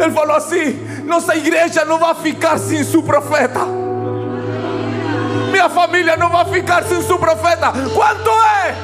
Ele 0.00 0.10
falou 0.10 0.36
assim: 0.36 0.83
nossa 1.04 1.36
igreja 1.36 1.84
não 1.84 1.98
vai 1.98 2.14
ficar 2.14 2.58
sem 2.58 2.82
seu 2.82 3.02
profeta. 3.02 3.60
Minha 5.50 5.68
família 5.68 6.16
não 6.16 6.30
vai 6.30 6.44
ficar 6.46 6.82
sem 6.84 7.00
seu 7.02 7.18
profeta. 7.18 7.72
Quanto 7.94 8.30
é? 8.30 8.74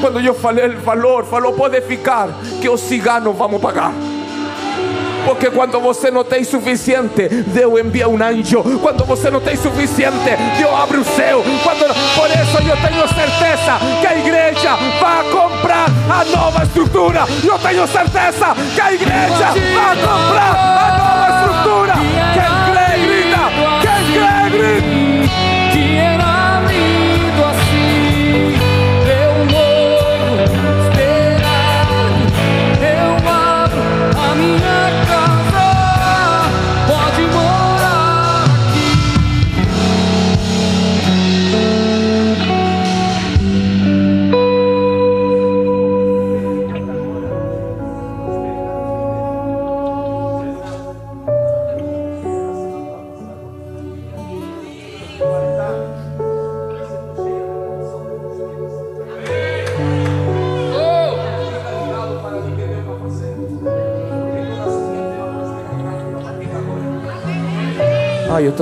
Quando 0.00 0.20
eu 0.20 0.34
falei 0.34 0.68
o 0.68 0.80
valor, 0.80 1.24
falou: 1.26 1.52
pode 1.52 1.80
ficar, 1.82 2.28
que 2.60 2.68
os 2.68 2.80
ciganos 2.80 3.36
vamos 3.36 3.60
pagar. 3.60 3.92
Porque 5.24 5.50
quando 5.50 5.80
você 5.80 6.10
não 6.10 6.24
tem 6.24 6.44
suficiente, 6.44 7.28
Deus 7.28 7.80
envia 7.80 8.08
um 8.08 8.22
anjo. 8.22 8.62
Quando 8.80 9.04
você 9.04 9.30
não 9.30 9.40
tem 9.40 9.56
suficiente, 9.56 10.36
Deus 10.58 10.74
abre 10.74 10.98
o 10.98 11.04
céu. 11.04 11.42
Por 11.42 12.30
isso 12.30 12.58
eu 12.68 12.76
tenho 12.76 13.08
certeza 13.08 13.78
que 14.00 14.06
a 14.06 14.18
igreja 14.18 14.76
vai 15.00 15.24
comprar 15.30 15.86
a 16.10 16.24
nova 16.24 16.62
estrutura. 16.64 17.24
Eu 17.44 17.58
tenho 17.58 17.86
certeza 17.86 18.54
que 18.74 18.80
a 18.80 18.92
igreja 18.92 19.52
vai 19.74 19.96
comprar 19.96 20.54
a 20.54 20.98
nova 20.98 21.19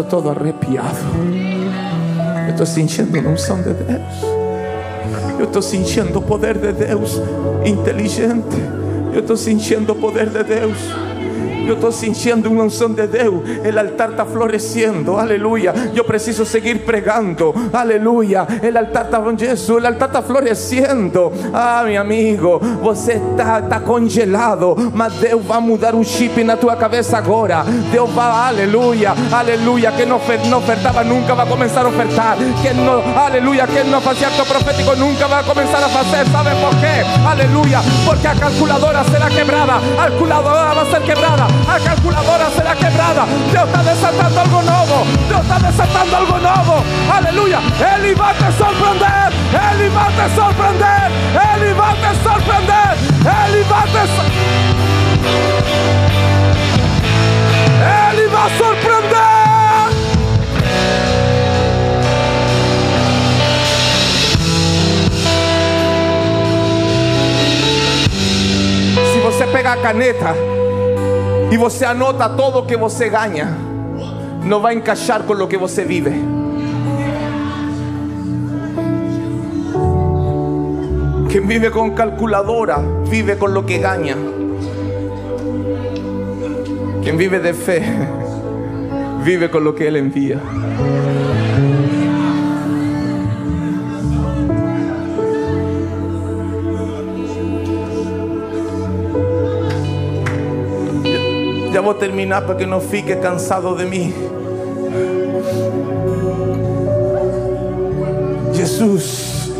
estou 0.03 0.05
todo 0.05 0.31
arrepiado. 0.31 0.97
Eu 2.47 2.51
estou 2.51 2.67
sentindo 2.67 3.19
a 3.19 3.31
unção 3.31 3.59
de 3.63 3.73
Deus. 3.73 4.03
Eu 5.39 5.45
estou 5.45 5.63
sentindo 5.63 6.19
o 6.19 6.23
poder 6.23 6.59
de 6.59 6.73
Deus 6.73 7.21
inteligente. 7.65 8.57
Eu 9.13 9.21
estou 9.21 9.37
sentindo 9.37 9.93
o 9.93 9.97
poder 9.97 10.29
de 10.29 10.45
Deus. 10.45 11.08
Eu 11.69 11.75
estou 11.75 11.93
sentindo 11.93 12.51
uma 12.51 12.65
unção 12.65 12.89
de 12.89 13.07
Deus. 13.07 13.43
O 13.45 13.79
altar 13.79 14.11
está 14.11 14.25
florescendo. 14.25 15.19
Aleluia. 15.19 15.75
Eu 15.95 16.03
preciso 16.03 16.47
seguir 16.47 16.79
pregando. 16.79 17.55
Aleluia. 17.73 18.43
O 18.43 18.79
altar 18.79 19.05
está 19.05 19.23
Jesus. 19.37 19.85
O 19.85 19.87
altar 19.87 20.09
está 20.09 20.23
florescendo. 20.23 21.31
Ah, 21.53 21.83
meu 21.85 22.01
amigo, 22.01 22.59
você 22.83 23.15
está 23.15 23.61
tá 23.61 23.81
congelado, 23.81 24.75
mas 24.95 25.13
Deus 25.15 25.45
vai 25.45 25.61
mudar 25.61 25.95
um 25.95 26.03
chip 26.03 26.43
na 26.43 26.57
tua 26.57 26.75
cabeça 26.75 27.19
agora. 27.19 27.65
Deus 27.93 28.11
vai, 28.11 28.49
aleluia, 28.49 29.13
aleluia. 29.31 29.93
Que 29.93 30.07
não, 30.07 30.21
não 30.49 30.59
ofertava 30.59 31.05
nunca 31.05 31.35
vai 31.35 31.47
começar 31.47 31.85
a 31.85 31.89
ofertar. 31.89 32.37
Que 32.63 32.73
não, 32.73 33.03
aleluia, 33.19 33.67
que 33.67 33.85
não 33.85 34.01
fazia 34.01 34.29
acto 34.29 34.45
profético 34.47 34.97
nunca 34.97 35.29
vai 35.29 35.45
começar 35.45 35.85
a 35.85 35.89
fazer. 35.89 36.27
¿Sabe 36.31 36.51
por 36.61 36.71
quê? 36.81 37.05
Aleluia. 37.29 37.81
Porque 38.07 38.27
a 38.27 38.35
calculadora 38.35 39.05
será 39.05 39.29
quebrada. 39.29 39.75
A 39.77 40.09
calculadora 40.09 40.75
vai 40.75 40.91
ser 40.91 41.03
quebrada. 41.03 41.58
A 41.67 41.81
calculadora 41.81 42.51
será 42.51 42.77
quebrada. 42.77 43.27
Deus 43.51 43.69
está 43.69 43.83
desatando 43.83 44.41
algo 44.41 44.63
novo. 44.63 45.05
Deus 45.29 45.43
está 45.43 45.59
desatando 45.59 46.17
algo 46.17 46.39
novo. 46.39 46.85
Aleluia. 47.13 47.59
Ele 47.95 48.15
vai 48.15 48.35
te 48.35 48.53
surpreender. 48.53 49.33
Ele 49.53 49.89
vai 49.91 50.13
te 50.13 50.35
surpreender. 50.35 51.11
Ele 51.55 51.75
vai 51.75 51.95
te 51.97 52.15
surpreender. 52.23 52.99
Ele 53.21 53.65
vai 53.65 53.87
te 53.89 53.99
Ele 57.81 58.29
vai 58.29 58.51
surpreender. 58.57 58.99
Se 69.13 69.21
você 69.21 69.47
pegar 69.47 69.73
a 69.75 69.77
caneta 69.77 70.58
e 71.51 71.57
você 71.57 71.85
anota 71.85 72.29
todo 72.29 72.67
que 72.67 72.77
você 72.77 73.09
ganha, 73.09 73.57
não 74.45 74.61
vai 74.61 74.75
encaixar 74.75 75.23
com 75.23 75.35
o 75.35 75.49
que 75.49 75.57
você 75.57 75.85
vive. 75.85 76.39
Quien 81.29 81.47
vive 81.47 81.71
con 81.71 81.95
calculadora 81.95 82.79
vive 83.11 83.37
con 83.37 83.53
lo 83.53 83.67
que 83.67 83.79
gana. 83.79 84.17
Quien 87.03 87.19
vive 87.19 87.39
de 87.39 87.53
fe 87.53 87.83
vive 89.25 89.51
con 89.51 89.63
lo 89.63 89.75
que 89.75 89.89
Él 89.89 89.97
envía. 89.97 90.41
A 101.79 101.95
terminar 101.95 102.45
para 102.45 102.57
que 102.57 102.67
no 102.67 102.81
fique 102.81 103.15
cansado 103.17 103.77
de 103.77 103.87
mí. 103.87 104.13
Jesús. 108.53 109.53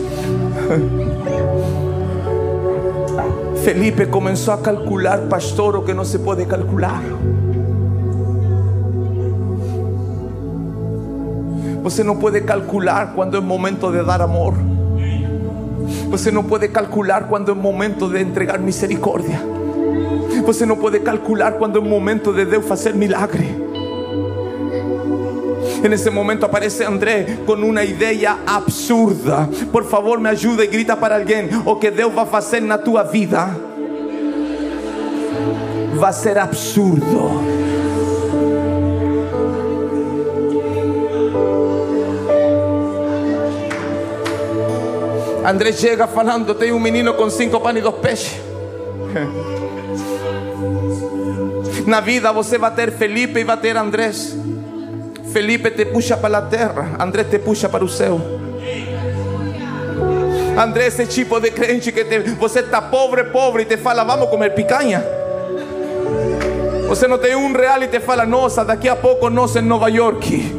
Felipe 3.63 4.07
comenzó 4.07 4.53
a 4.53 4.61
calcular, 4.61 5.29
pastor, 5.29 5.77
o 5.77 5.85
que 5.85 5.95
no 5.95 6.05
se 6.05 6.19
puede 6.19 6.45
calcular. 6.47 7.01
Você 11.85 12.03
não 12.03 12.17
pode 12.17 12.41
calcular 12.41 13.15
quando 13.15 13.37
é 13.37 13.41
momento 13.41 13.93
de 13.93 14.05
dar 14.05 14.21
amor. 14.21 14.55
Você 16.11 16.33
não 16.33 16.43
pode 16.43 16.69
calcular 16.69 17.29
quando 17.29 17.53
é 17.53 17.55
momento 17.55 18.09
de 18.09 18.21
entregar 18.21 18.59
misericórdia. 18.59 19.58
Você 20.49 20.65
não 20.65 20.77
pode 20.79 21.01
calcular 21.01 21.59
quando 21.59 21.79
é 21.79 21.83
momento 21.83 22.33
de 22.33 22.47
Deus 22.47 22.65
fazer 22.65 22.95
milagre. 22.95 23.55
En 25.85 25.93
ese 25.93 26.11
momento 26.11 26.47
aparece 26.47 26.87
André 26.87 27.41
con 27.45 27.63
una 27.63 27.85
idea 27.85 28.39
absurda. 28.47 29.47
Por 29.71 29.85
favor, 29.85 30.19
me 30.19 30.31
ayuda 30.31 30.65
y 30.65 30.69
grita 30.69 30.99
para 30.99 31.17
alguien 31.17 31.51
o 31.67 31.79
que 31.79 31.91
Dios 31.91 32.11
va 32.17 32.23
a 32.23 32.39
hacer 32.39 32.63
na 32.63 32.79
tua 32.79 33.03
vida. 33.03 33.55
Va 36.03 36.09
a 36.09 36.13
ser 36.15 36.39
absurdo. 36.39 37.43
André 45.45 45.75
chega 45.75 46.07
falando: 46.07 46.55
tem 46.55 46.73
um 46.73 46.81
menino 46.81 47.13
com 47.13 47.29
cinco 47.29 47.61
pães 47.61 47.77
e 47.77 47.81
dois 47.83 47.97
peixes. 47.97 48.48
Na 51.89 52.01
vida 52.01 52.31
você 52.33 52.59
vai 52.59 52.71
ter 52.71 52.93
Felipe 52.93 53.41
e 53.41 53.45
vai 53.45 53.57
ter 53.57 53.75
Andrés. 53.75 54.37
Felipe 55.33 55.71
te 55.71 55.87
puxa 55.87 56.19
para 56.19 56.37
a 56.37 56.43
terra, 56.43 56.95
Andrés 57.01 57.31
te 57.31 57.39
puxa 57.39 57.67
para 57.67 57.83
o 57.83 57.89
céu. 57.89 58.21
André, 60.55 60.89
esse 60.89 61.07
tipo 61.07 61.41
de 61.41 61.51
crente 61.51 61.91
que 61.91 62.05
te, 62.05 62.19
você 62.35 62.61
está 62.61 62.83
pobre, 62.83 63.25
pobre 63.25 63.63
e 63.63 63.65
te 63.65 63.79
fala, 63.79 64.05
vamos 64.05 64.29
comer 64.29 64.51
picanha. 64.51 65.03
Você 66.89 67.09
não 67.09 67.17
tem 67.17 67.35
um 67.35 67.55
real 67.55 67.83
e 67.83 67.89
te 67.89 68.01
fala, 68.01 68.27
nossa, 68.27 68.67
daqui 68.67 68.91
a 68.91 68.97
pouco 68.97 69.31
nós 69.31 69.57
em 69.57 69.63
Nova 69.63 69.89
York. 69.89 70.55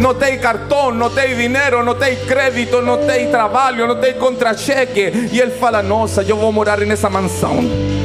Não 0.00 0.14
tem 0.14 0.38
cartão, 0.38 0.90
não 0.90 1.10
tem 1.10 1.36
dinheiro, 1.36 1.84
não 1.84 1.94
tem 1.94 2.16
crédito, 2.24 2.80
não 2.80 3.06
tem 3.06 3.30
trabalho, 3.30 3.86
não 3.86 4.00
tem 4.00 4.14
contra-cheque. 4.14 5.12
E 5.30 5.38
ele 5.38 5.50
fala, 5.50 5.82
nossa, 5.82 6.22
eu 6.22 6.38
vou 6.38 6.50
morar 6.50 6.78
nessa 6.78 7.10
mansão. 7.10 7.95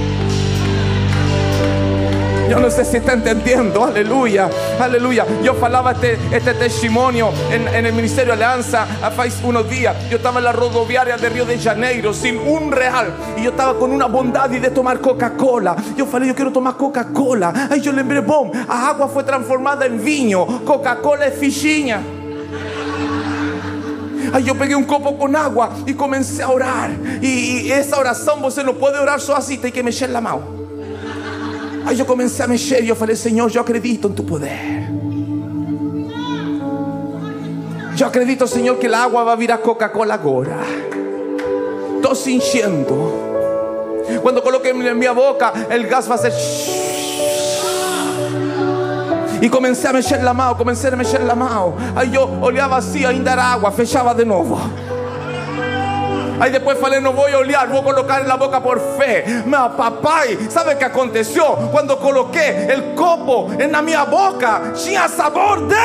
Yo 2.51 2.59
no 2.59 2.69
sé 2.69 2.83
si 2.83 2.97
está 2.97 3.13
entendiendo, 3.13 3.85
aleluya, 3.85 4.49
aleluya. 4.77 5.25
Yo 5.41 5.53
falaba 5.53 5.93
este, 5.93 6.19
este 6.33 6.53
testimonio 6.53 7.31
en, 7.49 7.65
en, 7.69 7.85
el 7.85 7.93
Ministerio 7.93 8.33
Alianza 8.33 8.85
hace 9.01 9.31
unos 9.45 9.69
días. 9.69 9.95
Yo 10.09 10.17
estaba 10.17 10.39
en 10.39 10.43
la 10.43 10.51
rodoviaria 10.51 11.15
de 11.15 11.29
Río 11.29 11.45
de 11.45 11.57
Janeiro 11.57 12.13
sin 12.13 12.37
un 12.37 12.73
real 12.73 13.13
y 13.37 13.43
yo 13.43 13.51
estaba 13.51 13.79
con 13.79 13.93
una 13.93 14.07
bondad 14.07 14.49
de 14.49 14.69
tomar 14.69 14.99
Coca-Cola. 14.99 15.77
Yo 15.95 16.05
falei, 16.05 16.27
yo 16.27 16.35
quiero 16.35 16.51
tomar 16.51 16.75
Coca-Cola. 16.75 17.69
Ahí 17.71 17.79
yo 17.79 17.93
lembré, 17.93 18.19
bom, 18.19 18.51
a 18.67 18.89
agua 18.89 19.07
fue 19.07 19.23
transformada 19.23 19.85
en 19.85 20.03
vino. 20.03 20.45
Coca-Cola 20.65 21.27
es 21.27 21.39
fichinha. 21.39 22.01
Aí 24.33 24.45
eu 24.45 24.55
peguei 24.55 24.75
um 24.75 24.83
copo 24.83 25.13
com 25.13 25.33
água 25.37 25.71
e 25.87 25.93
comecei 25.93 26.43
a 26.43 26.49
orar. 26.49 26.91
E, 27.21 27.67
e 27.67 27.71
essa 27.71 27.97
oração 27.97 28.41
você 28.41 28.61
não 28.61 28.73
pode 28.73 28.97
orar 28.97 29.21
só 29.21 29.37
assim, 29.37 29.55
tem 29.55 29.71
que 29.71 29.81
mexer 29.81 30.09
na 30.09 30.19
mão. 30.19 30.60
Aí 31.85 31.99
eu 31.99 32.05
comecei 32.05 32.45
a 32.45 32.47
mexer 32.47 32.83
e 32.83 32.89
eu 32.89 32.95
falei, 32.95 33.15
Senhor, 33.15 33.51
eu 33.53 33.61
acredito 33.61 34.07
em 34.07 34.13
tu 34.13 34.23
poder. 34.23 34.89
Eu 37.99 38.07
acredito, 38.07 38.47
Senhor, 38.47 38.77
que 38.77 38.87
a 38.87 39.03
água 39.03 39.23
vai 39.23 39.37
virar 39.37 39.59
Coca-Cola 39.59 40.15
agora. 40.15 40.57
Estou 41.97 42.15
sentindo. 42.15 43.13
Quando 44.21 44.41
coloquei 44.41 44.73
na 44.73 44.93
minha 44.95 45.13
boca, 45.13 45.53
o 45.53 45.87
gás 45.87 46.07
vai 46.07 46.17
ser. 46.17 46.33
E 49.41 49.49
comecei 49.49 49.89
a 49.89 49.93
mexer 49.93 50.17
na 50.19 50.33
mão, 50.33 50.55
comecei 50.55 50.89
a 50.91 50.95
mexer 50.95 51.19
na 51.19 51.35
mão. 51.35 51.75
Aí 51.95 52.13
eu 52.13 52.27
olhava 52.41 52.77
assim, 52.77 53.05
ainda 53.05 53.31
era 53.31 53.43
água, 53.43 53.71
fechava 53.71 54.13
de 54.13 54.25
novo. 54.25 54.59
Aí 56.41 56.49
depois 56.49 56.79
falei, 56.79 56.99
não 56.99 57.13
vou 57.13 57.25
olhar, 57.25 57.67
vou 57.67 57.83
colocar 57.83 58.23
na 58.23 58.35
boca 58.35 58.59
por 58.59 58.79
fé. 58.97 59.43
Meu 59.45 59.69
papai, 59.69 60.35
sabe 60.49 60.73
o 60.73 60.75
que 60.75 60.83
aconteceu? 60.83 61.55
Quando 61.69 61.95
coloquei 61.97 62.65
o 62.79 62.95
copo 62.95 63.49
na 63.69 63.79
minha 63.83 64.03
boca, 64.05 64.71
tinha 64.73 65.07
sabor 65.07 65.67
de. 65.67 65.75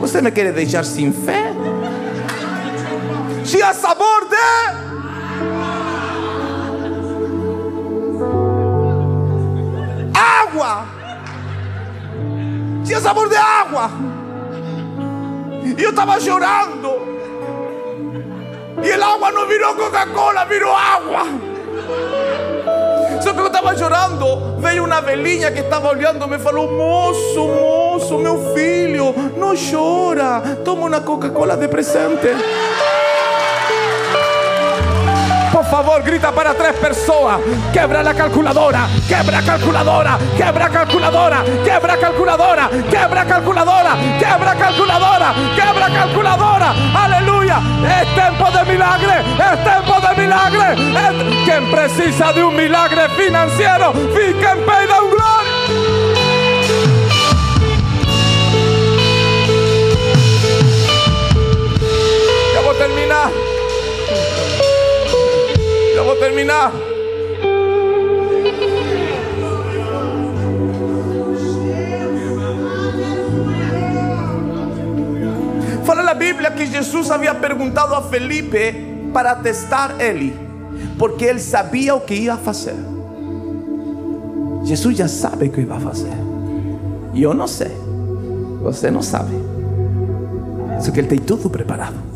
Você 0.00 0.22
me 0.22 0.30
quer 0.30 0.54
deixar 0.54 0.86
sem 0.86 1.12
fé? 1.12 1.52
Tinha 3.44 3.74
sabor 3.74 4.26
de. 4.26 4.87
Tinha 12.88 13.02
sabor 13.02 13.28
de 13.28 13.36
água. 13.36 13.90
E 15.76 15.82
eu 15.82 15.90
estava 15.90 16.18
chorando. 16.18 16.88
E 18.82 18.90
a 18.90 19.06
água 19.06 19.30
não 19.30 19.46
virou 19.46 19.74
Coca-Cola, 19.74 20.46
virou 20.46 20.74
água. 20.74 21.26
Só 23.20 23.34
que 23.34 23.40
eu 23.40 23.46
estava 23.46 23.76
chorando. 23.76 24.58
Veio 24.58 24.86
uma 24.86 25.02
velhinha 25.02 25.52
que 25.52 25.60
estava 25.60 25.90
olhando 25.90 26.26
me 26.26 26.38
falou: 26.38 26.72
Moço, 26.72 27.46
moço, 27.46 28.16
meu 28.16 28.54
filho, 28.54 29.14
não 29.36 29.52
chora. 29.54 30.56
Toma 30.64 30.86
uma 30.86 31.02
Coca-Cola 31.02 31.58
de 31.58 31.68
presente. 31.68 32.28
Favor, 35.70 36.02
grita 36.02 36.32
para 36.32 36.54
tres 36.54 36.72
personas. 36.74 37.40
Quebra 37.72 38.02
la 38.02 38.14
calculadora, 38.14 38.88
quebra 39.06 39.42
calculadora, 39.42 40.18
quebra 40.36 40.70
calculadora, 40.70 41.44
quebra 41.64 41.98
calculadora, 41.98 42.70
quebra 42.90 43.24
calculadora, 43.26 43.96
quebra 44.18 44.54
calculadora, 44.54 45.34
quebra 45.54 45.90
calculadora. 45.90 46.74
Aleluya. 46.94 47.60
Es 48.00 48.14
tiempo 48.14 48.50
de 48.50 48.72
milagre, 48.72 49.20
es 49.20 49.64
tiempo 49.64 50.00
de 50.00 50.22
milagre. 50.22 50.72
Es... 50.72 51.44
Quien 51.44 51.70
precisa 51.70 52.32
de 52.32 52.44
un 52.44 52.56
milagre 52.56 53.08
financiero, 53.10 53.92
fica 53.92 54.52
en 54.52 54.64
pay 54.64 54.86
un 54.86 55.10
gloria. 55.10 55.37
Terminar. 66.18 66.72
Fala 75.84 76.02
la 76.02 76.14
Biblia 76.14 76.54
que 76.54 76.66
Jesús 76.66 77.10
había 77.10 77.40
preguntado 77.40 77.96
a 77.96 78.02
Felipe 78.02 79.08
para 79.12 79.40
testar 79.40 79.94
él, 80.00 80.34
porque 80.98 81.30
él 81.30 81.40
sabía 81.40 81.94
lo 81.94 82.04
que 82.04 82.14
iba 82.14 82.34
a 82.34 82.50
hacer. 82.50 82.76
Jesús 84.66 84.96
ya 84.96 85.08
sabe 85.08 85.50
que 85.50 85.62
iba 85.62 85.76
a 85.76 85.90
hacer. 85.90 86.12
Yo 87.14 87.32
no 87.32 87.48
sé. 87.48 87.70
Usted 88.62 88.92
no 88.92 89.02
sabe. 89.02 89.32
Eso 90.78 90.92
que 90.92 91.00
él 91.00 91.08
tem 91.08 91.20
todo 91.20 91.50
preparado. 91.50 92.07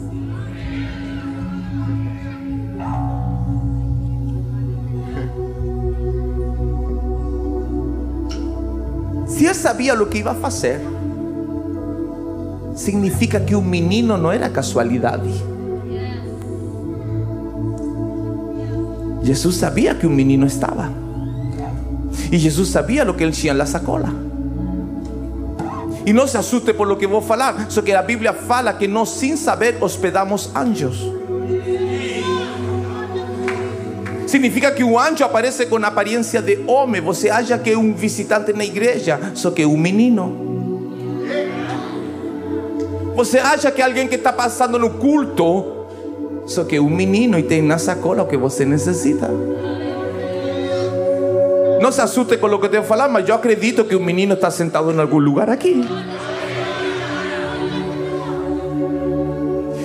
Él 9.47 9.55
sabía 9.55 9.95
lo 9.95 10.09
que 10.09 10.19
iba 10.19 10.33
a 10.33 10.47
hacer, 10.47 10.81
significa 12.75 13.45
que 13.45 13.57
un 13.57 13.69
menino 13.69 14.17
no 14.17 14.33
era 14.33 14.53
casualidad. 14.53 15.21
Jesús 19.25 19.57
sabía 19.57 19.99
que 19.99 20.07
un 20.07 20.17
menino 20.17 20.47
estaba. 20.47 20.91
Y 22.31 22.39
Jesús 22.39 22.69
sabía 22.69 23.05
lo 23.05 23.17
que 23.17 23.25
él 23.25 23.33
tinha 23.33 23.53
en 23.53 23.59
la 23.59 23.67
sacola. 23.67 24.13
Y 26.05 26.13
no 26.13 26.27
se 26.27 26.39
asuste 26.39 26.75
por 26.75 26.89
lo 26.89 26.99
que 26.99 27.07
voy 27.07 27.19
a 27.19 27.27
falar, 27.27 27.67
eso 27.69 27.85
que 27.85 27.93
la 27.93 28.03
Biblia 28.03 28.33
fala 28.33 28.77
que 28.77 28.89
no 28.89 29.07
sin 29.07 29.37
saber 29.37 29.79
hospedamos 29.81 30.51
anjos. 30.55 31.09
Significa 34.33 34.75
que 34.75 34.83
un 34.83 34.99
anjo 34.99 35.27
aparece 35.27 35.69
con 35.69 35.85
apariencia 35.85 36.41
de 36.41 36.65
hombre. 36.67 37.03
Você 37.03 37.31
acha 37.31 37.63
que 37.63 37.73
es 37.73 37.77
un 37.77 37.95
visitante 37.95 38.55
na 38.55 38.65
igreja, 38.65 39.21
só 39.35 39.53
que 39.53 39.61
es 39.61 39.69
un 39.69 39.83
menino. 39.83 40.33
Você 43.15 43.39
acha 43.39 43.71
que 43.75 43.83
alguien 43.83 44.09
que 44.09 44.15
está 44.15 44.35
pasando 44.35 44.79
no 44.79 44.99
culto, 44.99 45.87
só 46.47 46.67
que 46.67 46.77
es 46.77 46.81
un 46.81 46.97
menino 46.97 47.39
y 47.39 47.43
tiene 47.43 47.69
na 47.69 47.79
sacola 47.79 48.23
o 48.23 48.27
que 48.27 48.39
você 48.39 48.65
necesita. 48.65 49.29
No 51.83 51.93
se 51.93 52.01
asuste 52.01 52.41
con 52.41 52.51
lo 52.51 52.59
que 52.59 52.71
te 52.71 52.79
voy 52.79 52.87
a 52.87 52.89
falar, 52.89 53.11
mas 53.11 53.27
yo 53.27 53.35
acredito 53.35 53.87
que 53.87 53.97
un 53.97 54.07
menino 54.07 54.33
está 54.33 54.51
sentado 54.51 54.91
en 54.91 54.99
algún 54.99 55.27
lugar 55.27 55.51
aquí. 55.51 55.87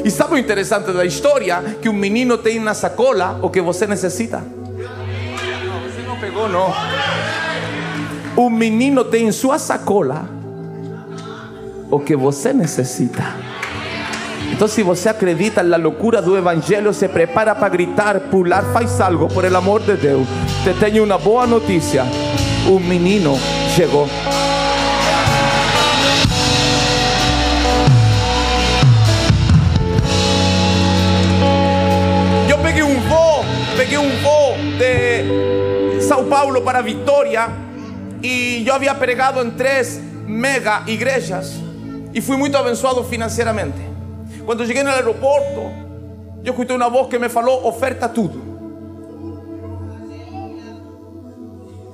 E 0.08 0.10
sabe 0.10 0.36
o 0.36 0.38
interessante 0.38 0.93
da 0.93 1.03
história? 1.03 1.62
Que 1.82 1.89
o 1.89 1.93
menino 1.93 2.38
tem 2.38 2.62
na 2.62 2.74
sacola 2.74 3.38
o 3.41 3.49
que 3.49 3.60
você 3.60 3.86
necessita. 3.86 4.38
Não, 4.38 5.82
você 5.82 6.01
não 6.08 6.18
pegou, 6.18 6.47
não. 6.47 6.74
O 8.38 8.49
menino 8.49 9.03
tem 9.03 9.28
em 9.28 9.34
sua 9.34 9.60
sacola 9.60 10.30
o 11.91 11.99
que 11.99 12.16
você 12.16 12.53
necessita. 12.53 13.36
Então, 14.53 14.66
se 14.66 14.82
você 14.82 15.10
acredita 15.10 15.62
na 15.62 15.76
loucura 15.76 16.22
do 16.22 16.38
Evangelho, 16.38 16.93
se 16.93 17.10
prepara 17.10 17.53
para 17.53 17.68
gritar, 17.68 18.18
pular, 18.32 18.64
faz 18.72 19.01
algo, 19.01 19.28
por 19.28 19.43
el 19.43 19.58
amor 19.58 19.82
de 19.82 19.97
Deus. 19.97 20.26
Te 20.64 20.74
tenho 20.80 21.03
uma 21.03 21.18
boa 21.18 21.45
notícia: 21.45 22.05
o 22.66 22.80
menino 22.80 23.38
chegou. 23.76 24.08
Pegué 33.88 33.97
un 33.97 34.77
de 34.77 35.99
Sao 36.01 36.27
Paulo 36.27 36.61
para 36.61 36.81
Victoria 36.81 37.47
y 38.21 38.61
yo 38.63 38.73
había 38.73 38.99
pregado 38.99 39.41
en 39.41 39.55
tres 39.55 40.01
mega 40.25 40.83
iglesias 40.88 41.55
y 42.11 42.19
fui 42.19 42.35
muy 42.35 42.53
abençoado 42.53 43.03
financieramente. 43.05 43.79
Cuando 44.45 44.65
llegué 44.65 44.81
en 44.81 44.88
el 44.88 44.93
aeropuerto, 44.93 45.71
yo 46.43 46.51
escuché 46.51 46.73
una 46.73 46.88
voz 46.88 47.07
que 47.07 47.17
me 47.17 47.29
faló 47.29 47.53
oferta 47.53 48.11
todo. 48.11 48.45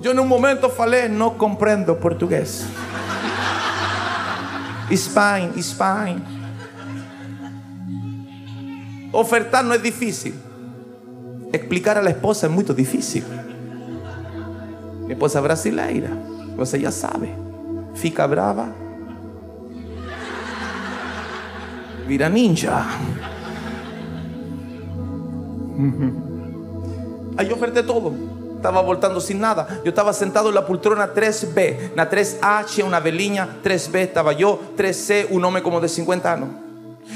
Yo 0.01 0.11
en 0.11 0.19
un 0.19 0.27
momento 0.27 0.69
falé, 0.69 1.07
no 1.07 1.37
comprendo 1.37 1.99
portugués. 1.99 2.65
Spain, 4.89 5.53
Spain. 5.57 6.23
Ofertar 9.11 9.63
no 9.63 9.75
es 9.75 9.83
difícil. 9.83 10.33
Explicar 11.54 11.99
a 11.99 12.01
la 12.01 12.10
esposa 12.10 12.47
es 12.47 12.51
muy 12.51 12.64
difícil. 12.64 13.24
Mi 15.06 15.14
esposa 15.14 15.39
brasileira, 15.39 16.10
você 16.58 16.80
ya 16.80 16.91
sabe. 16.91 17.30
Fica 17.93 18.26
brava, 18.26 18.70
vira 22.08 22.28
ninja. 22.28 22.86
Ahí 27.38 27.47
yo 27.47 27.54
oferté 27.56 27.84
todo. 27.84 28.14
Estaba 28.56 28.82
voltando 28.82 29.22
sin 29.22 29.39
nada. 29.39 29.68
Yo 29.84 29.89
estaba 29.89 30.12
sentado 30.14 30.49
en 30.49 30.56
la 30.56 30.66
poltrona 30.66 31.14
3B. 31.14 31.93
Na 31.95 32.10
3H, 32.10 32.84
una 32.84 32.99
veliña. 32.99 33.58
3B 33.64 33.97
estaba 33.97 34.34
yo. 34.34 34.60
3C, 34.76 35.28
un 35.30 35.45
hombre 35.45 35.62
como 35.62 35.80
de 35.82 35.89
50 35.89 36.34
años. 36.34 36.49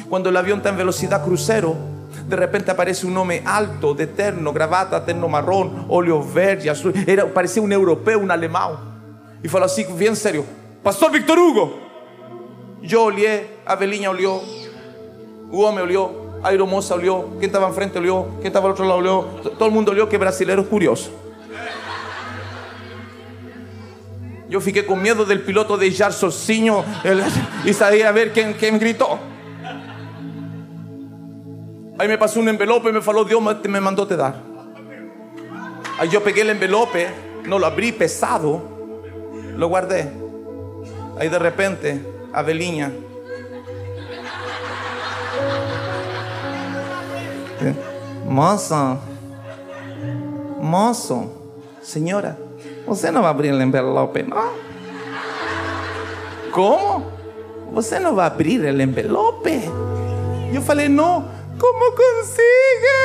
Cuando 0.10 0.30
el 0.30 0.38
avión 0.38 0.60
está 0.60 0.70
en 0.70 0.78
velocidad 0.78 1.24
crucero, 1.24 1.97
de 2.28 2.36
repente 2.36 2.72
aparece 2.72 3.06
un 3.06 3.16
hombre 3.18 3.42
alto, 3.46 3.94
de 3.94 4.08
terno, 4.08 4.52
gravata, 4.52 5.04
terno 5.06 5.30
marrón, 5.30 5.86
óleo 5.88 6.22
verde, 6.22 6.70
azul. 6.70 6.94
Era, 7.08 7.26
parecía 7.34 7.62
un 7.62 7.72
europeo, 7.72 8.20
un 8.20 8.32
alemán. 8.32 8.72
Y 9.42 9.48
fue 9.48 9.64
así, 9.64 9.86
bien 9.98 10.16
serio: 10.16 10.44
Pastor 10.84 11.12
Víctor 11.12 11.40
Hugo. 11.40 11.88
Yo 12.82 13.06
olhé, 13.06 13.58
a 13.66 13.76
Belinha 13.76 14.10
olhó, 14.10 14.42
o 15.52 15.66
hombre 15.66 15.84
olió, 15.84 16.28
a 16.44 16.50
quien 16.50 17.44
estaba 17.44 17.68
enfrente 17.68 17.98
olió, 18.00 18.28
quien 18.36 18.48
estaba 18.48 18.66
al 18.68 18.74
otro 18.74 18.86
lado 18.86 19.00
olió. 19.00 19.22
Todo 19.58 19.66
el 19.66 19.72
mundo 19.74 19.92
olió 19.92 20.08
que 20.08 20.18
brasileiro 20.18 20.68
curioso. 20.68 21.10
Yo 24.50 24.62
fiqué 24.62 24.86
con 24.86 25.02
miedo 25.02 25.26
del 25.26 25.42
piloto 25.42 25.78
de 25.78 25.92
Socinho 25.92 26.86
y 27.66 27.74
sabía 27.74 28.10
a 28.10 28.12
ver 28.12 28.32
quién, 28.32 28.54
quién 28.54 28.80
gritó. 28.80 29.20
Ahí 32.00 32.08
me 32.08 32.18
pasó 32.18 32.40
un 32.40 32.50
envelope 32.50 32.90
y 32.90 32.94
me 32.94 33.02
falou, 33.02 33.26
Dios 33.26 33.42
me 33.68 33.82
mandó 33.82 34.06
te 34.06 34.16
dar. 34.16 34.36
Ahí 36.00 36.10
yo 36.10 36.24
pegué 36.24 36.42
el 36.42 36.52
envelope, 36.52 37.08
no 37.46 37.58
lo 37.58 37.66
abrí 37.66 37.92
pesado, 37.92 38.62
lo 39.56 39.68
guardé. 39.68 40.12
Ahí 41.20 41.28
de 41.28 41.40
repente, 41.40 42.02
Aveliña. 42.34 42.92
Mozo, 48.28 49.00
mozo, 50.62 51.32
señora, 51.82 52.38
usted 52.86 53.12
no 53.12 53.22
va 53.22 53.30
a 53.30 53.32
abrir 53.32 53.54
el 53.54 53.62
envelope, 53.62 54.22
¿no? 54.24 54.36
¿Cómo? 56.52 57.18
No 58.02 58.16
va 58.16 58.24
a 58.24 58.28
abrir 58.28 58.66
el 58.66 58.82
envelope. 58.82 59.70
Yo 60.52 60.62
falei, 60.62 60.90
no, 60.90 61.26
¿Cómo 61.58 61.86
consigue? 61.96 63.04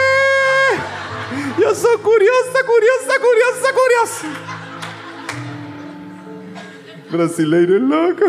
Yo 1.59 1.75
soy 1.75 1.97
curiosa, 1.99 2.59
curiosa, 2.67 3.19
curiosa, 3.21 3.69
curiosa. 3.73 4.29
Brasileiro 7.11 7.79
loco. 7.79 8.25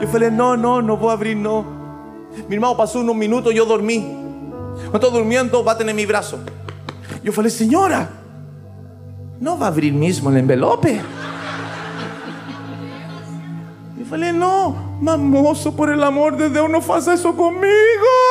Yo 0.00 0.08
falei, 0.08 0.30
no, 0.30 0.56
no, 0.56 0.80
no 0.80 1.10
a 1.10 1.12
abrir, 1.12 1.36
no. 1.36 1.64
Mi 2.48 2.54
hermano 2.54 2.76
pasó 2.76 3.00
unos 3.00 3.16
minutos, 3.16 3.52
yo 3.54 3.64
dormí. 3.66 4.00
Cuando 4.90 4.98
estoy 4.98 5.12
durmiendo, 5.12 5.64
va 5.64 5.72
a 5.72 5.78
tener 5.78 5.94
mi 5.94 6.06
brazo. 6.06 6.38
Yo 7.22 7.32
falei, 7.32 7.50
señora, 7.50 8.08
no 9.40 9.58
va 9.58 9.66
a 9.66 9.68
abrir 9.70 9.92
mismo 9.92 10.30
el 10.30 10.36
envelope. 10.38 11.00
Falei, 14.08 14.32
no, 14.32 14.74
Mamoso, 15.02 15.72
por 15.72 15.90
el 15.90 16.02
amor 16.02 16.34
de 16.36 16.48
Dios, 16.48 16.70
no 16.70 16.80
faça 16.80 17.12
eso 17.12 17.34
conmigo. 17.36 18.27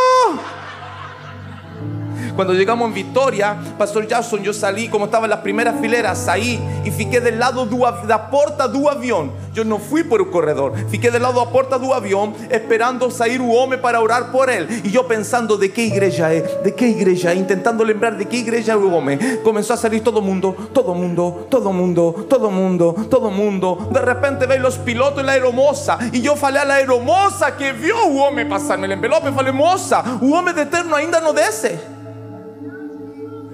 Cuando 2.38 2.54
llegamos 2.54 2.88
en 2.88 2.94
Victoria, 2.94 3.58
Pastor 3.80 4.06
Jackson, 4.06 4.44
yo 4.44 4.54
salí, 4.54 4.90
como 4.90 5.06
estaba 5.06 5.26
en 5.26 5.32
las 5.32 5.40
primeras 5.40 5.82
fileras, 5.82 6.20
saí 6.20 6.62
y 6.86 6.92
fiqué 6.92 7.20
del 7.20 7.40
lado 7.40 7.66
do, 7.66 7.80
da 8.06 8.30
porta 8.30 8.68
do 8.68 8.88
avião. 8.88 9.32
Eu 9.56 9.66
não 9.66 9.80
fui 9.80 10.04
por 10.04 10.22
o 10.22 10.28
corredor, 10.28 10.74
fiquei 10.88 11.10
del 11.10 11.24
lado 11.24 11.40
da 11.40 11.48
porta 11.48 11.80
do 11.80 11.92
avião, 11.92 12.36
esperando 12.52 13.10
sair 13.10 13.42
o 13.42 13.48
homem 13.48 13.80
para 13.80 14.00
orar 14.00 14.32
por 14.32 14.50
ele. 14.50 14.84
E 14.86 14.94
eu 14.94 15.04
pensando 15.04 15.58
de 15.58 15.68
que 15.70 15.82
igreja 15.82 16.32
é, 16.32 16.42
de 16.42 16.70
que 16.70 16.86
igreja 16.86 17.32
é, 17.32 17.36
intentando 17.36 17.84
lembrar 17.84 18.12
de 18.12 18.24
que 18.24 18.38
igreja 18.38 18.74
é 18.74 18.76
o 18.76 18.94
homem. 18.94 19.18
Começou 19.44 19.74
a 19.74 19.78
salir 19.78 20.02
todo 20.02 20.22
mundo, 20.22 20.56
todo 20.72 20.94
mundo, 20.94 21.48
todo 21.50 21.74
mundo, 21.74 22.28
todo 22.30 22.52
mundo, 22.52 23.08
todo 23.10 23.32
mundo. 23.32 23.80
De 23.92 24.00
repente 24.00 24.46
veio 24.46 24.68
os 24.68 24.78
pilotos 24.78 25.24
e 25.24 25.28
a 25.28 25.32
aeromoça. 25.32 25.98
E 26.14 26.24
eu 26.24 26.36
falei 26.36 26.62
à 26.62 26.72
aeromoça 26.76 27.50
que 27.50 27.74
viu 27.74 27.98
o 27.98 28.18
homem 28.18 28.48
passar 28.48 28.78
no 28.78 28.86
envelope. 28.86 29.32
Falei, 29.32 29.52
moça, 29.52 30.04
o 30.22 30.34
homem 30.34 30.54
de 30.54 30.62
eterno 30.62 30.94
ainda 30.94 31.20
não 31.20 31.34
desce. 31.34 31.97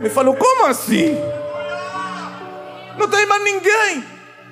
Me 0.03 0.09
falou, 0.09 0.35
como 0.35 0.65
assim? 0.65 1.17
Não 2.99 3.07
tem 3.07 3.25
mais 3.25 3.43
ninguém. 3.43 4.03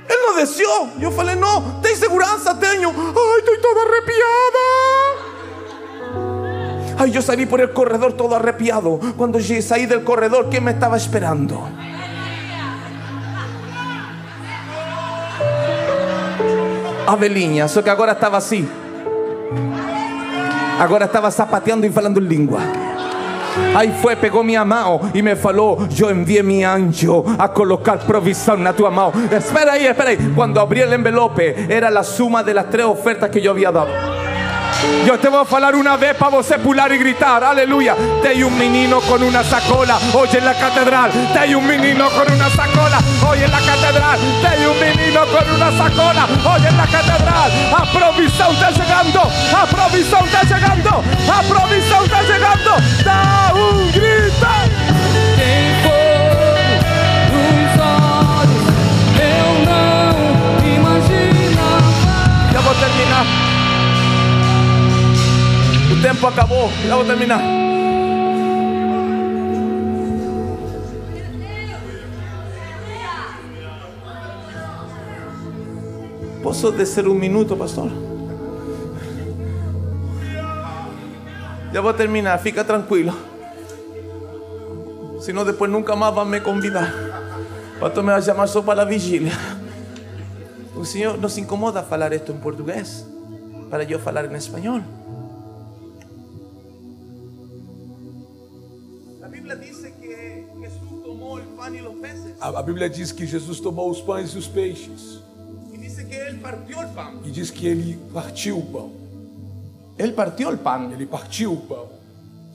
Ele 0.10 0.22
não 0.26 0.36
desceu. 0.36 0.89
E 0.97 1.04
eu 1.04 1.12
falei, 1.12 1.36
não, 1.36 1.80
tem 1.82 1.95
segurança? 1.95 2.56
Tenho. 2.56 2.89
Ai, 2.89 3.39
estou 3.39 3.58
toda 3.62 3.82
arrepiada. 3.82 4.64
Ay, 6.99 7.12
yo 7.12 7.22
salí 7.22 7.45
por 7.45 7.60
el 7.60 7.72
corredor 7.74 8.14
todo 8.14 8.36
arrepiado. 8.36 8.99
Cuando 9.18 9.39
llegué- 9.39 9.62
salí 9.62 9.86
del 9.88 10.04
corredor, 10.04 10.49
¿qué 10.49 10.62
me 10.62 10.72
estaba 10.72 10.95
esperando? 10.97 11.68
Avelinha, 17.08 17.68
só 17.68 17.82
que 17.82 17.89
agora 17.89 18.14
estava 18.14 18.38
assim. 18.38 18.68
Agora 20.80 21.06
estava 21.06 21.30
sapateando 21.30 21.86
e 21.86 21.91
falando 21.91 22.20
língua. 22.20 22.62
Aí 23.76 23.91
foi, 24.02 24.16
pegou 24.16 24.43
minha 24.43 24.66
mão 24.66 25.12
e 25.14 25.22
me 25.22 25.36
falou: 25.36 25.88
Eu 25.97 26.12
enviei 26.12 26.43
meu 26.43 26.70
anjo 26.70 27.24
a 27.38 27.47
colocar 27.47 27.97
provisão 27.99 28.58
na 28.58 28.74
tua 28.74 28.91
mão. 28.91 29.12
Espera 29.32 29.74
aí, 29.74 29.88
espera 29.88 30.10
aí. 30.12 30.18
Quando 30.34 30.60
abri 30.60 30.84
o 30.84 30.93
envelope, 30.93 31.56
era 31.70 31.88
a 31.88 32.04
suma 32.04 32.43
de 32.43 32.54
las 32.54 32.68
três 32.68 32.88
ofertas 32.88 33.30
que 33.30 33.45
eu 33.45 33.52
havia 33.52 33.72
dado. 33.72 34.11
Yo 35.05 35.19
te 35.19 35.29
voy 35.29 35.41
a 35.41 35.45
falar 35.45 35.75
una 35.75 35.97
vez 35.97 36.15
para 36.15 36.32
você 36.32 36.57
pular 36.57 36.91
y 36.91 36.97
gritar, 36.97 37.43
aleluya. 37.43 37.95
Te 38.21 38.29
hay 38.29 38.43
un 38.43 38.57
menino 38.57 39.01
con 39.01 39.21
una 39.23 39.43
sacola 39.43 39.99
hoy 40.13 40.29
en 40.34 40.45
la 40.45 40.53
catedral. 40.53 41.11
Te 41.34 41.39
hay 41.39 41.55
un 41.55 41.65
menino 41.65 42.09
con 42.09 42.32
una 42.32 42.49
sacola 42.49 42.99
hoy 43.27 43.43
en 43.43 43.51
la 43.51 43.59
catedral. 43.59 44.19
Te 44.41 44.47
hay 44.47 44.65
un 44.65 44.79
menino 44.79 45.21
con 45.27 45.51
una 45.51 45.71
sacola 45.77 46.27
hoy 46.45 46.65
en 46.65 46.77
la 46.77 46.88
catedral. 46.88 47.51
A 47.75 47.86
provisión 47.91 48.53
está 48.53 48.71
llegando, 48.71 49.21
a 49.21 49.65
provisión 49.65 50.25
está 50.25 50.43
llegando, 50.43 51.03
a 51.32 51.41
provisión 51.43 52.03
está 52.05 52.21
llegando. 52.23 52.71
Da 53.03 53.53
un 53.53 53.91
grito. 53.91 54.47
Eu 59.21 59.65
não 59.65 60.75
imaginava. 60.75 62.21
Terminar. 62.79 63.51
El 66.02 66.08
tiempo 66.08 66.28
acabó, 66.30 66.68
ya 66.88 66.95
voy 66.95 67.06
a 67.06 67.08
terminar. 67.10 67.41
¿Posso 76.41 76.72
descer 76.72 77.08
un 77.08 77.20
minuto, 77.20 77.56
pastor? 77.56 77.91
Ya 81.72 81.82
voy 81.82 81.93
a 81.93 81.95
terminar, 81.95 82.39
fica 82.39 82.66
tranquilo. 82.66 83.14
Si 85.20 85.32
no, 85.32 85.45
después 85.45 85.70
nunca 85.70 85.95
más 85.95 86.16
van 86.16 86.34
a 86.34 86.41
convidar. 86.41 86.91
Pastor 87.80 88.04
me 88.04 88.12
va 88.12 88.18
a 88.18 88.22
llamar 88.22 88.47
solo 88.47 88.66
para 88.66 88.84
la 88.84 88.89
vigilia. 88.89 89.38
O 90.76 90.84
Senhor 90.84 91.20
nos 91.20 91.38
incomoda 91.38 91.84
falar 91.84 92.12
esto 92.12 92.32
en 92.32 92.39
portugués 92.39 93.06
para 93.70 93.84
yo 93.84 93.99
falar 93.99 94.26
en 94.26 94.36
español. 94.36 94.82
La 99.52 99.58
Biblia 99.58 99.70
dice 99.74 99.93
que 99.99 100.45
Jesús 100.62 101.04
tomó 101.04 101.38
el 101.38 101.45
pan 101.58 101.76
y 101.76 101.80
los 101.80 101.95
peces 101.95 102.34
A, 102.39 102.47
a 102.47 102.62
Bíblia 102.62 102.88
diz 102.88 103.12
que 103.12 103.28
Jesus 103.28 103.60
tomou 103.62 103.89
os 103.89 104.02
pães 104.02 104.34
e 104.34 104.38
os 104.38 104.47
peixes. 104.47 105.20
y 105.74 105.78
dice 105.78 106.08
que 106.08 106.16
él 106.16 106.39
partió 106.39 106.82
el 106.82 106.88
pan. 106.89 107.20
E 107.26 107.32
diz 107.32 107.52
que 107.52 107.68
ele 107.68 107.97
partiu 108.14 108.60
o 108.60 108.66
pão. 108.66 108.91
Él 109.97 110.14
partió 110.14 110.49
el 110.49 110.58
pan. 110.58 110.91
Ele 110.93 111.06
partiu 111.06 111.52
o 111.54 111.58
pão. 111.58 111.89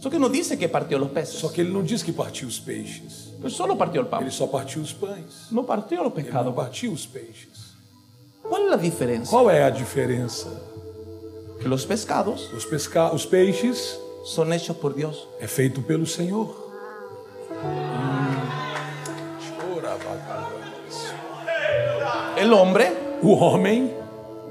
Só 0.00 0.08
que 0.08 0.18
no 0.18 0.28
dice 0.30 0.56
que 0.56 0.68
partió 0.68 0.98
los 0.98 1.10
peces. 1.10 1.38
Só 1.38 1.48
que 1.50 1.60
ele 1.60 1.70
não 1.70 1.82
diz 1.82 2.02
que 2.02 2.12
partiu 2.12 2.48
os 2.48 2.58
peixes. 2.58 3.30
Él 3.44 3.50
solo 3.50 3.76
partió 3.76 4.00
el 4.00 4.06
pan. 4.08 4.22
Ele 4.22 4.30
só 4.30 4.46
partiu 4.46 4.80
os 4.80 4.92
pães. 4.94 5.50
No 5.50 5.64
partió 5.64 6.02
los 6.02 6.16
Ele 6.16 6.30
não 6.32 6.52
partiu 6.54 6.92
os 6.92 7.06
peixes. 7.06 7.76
¿Cuál 8.42 8.62
es 8.64 8.70
la 8.70 8.76
diferencia? 8.76 9.30
Qual 9.30 9.50
é 9.50 9.64
a 9.64 9.70
diferença? 9.70 10.48
Que 11.60 11.68
los 11.68 11.84
pescados 11.84 12.50
Os, 12.54 12.64
pesca... 12.64 13.12
os 13.12 13.26
peixes 13.26 13.98
son 14.24 14.52
hechos 14.52 14.76
por 14.78 14.94
Dios. 14.94 15.26
é 15.40 15.46
feito 15.46 15.82
pelo 15.82 16.06
Senhor. 16.06 16.64
El 22.36 22.52
hombre 22.52 23.18
O 23.22 23.34
homem 23.34 23.90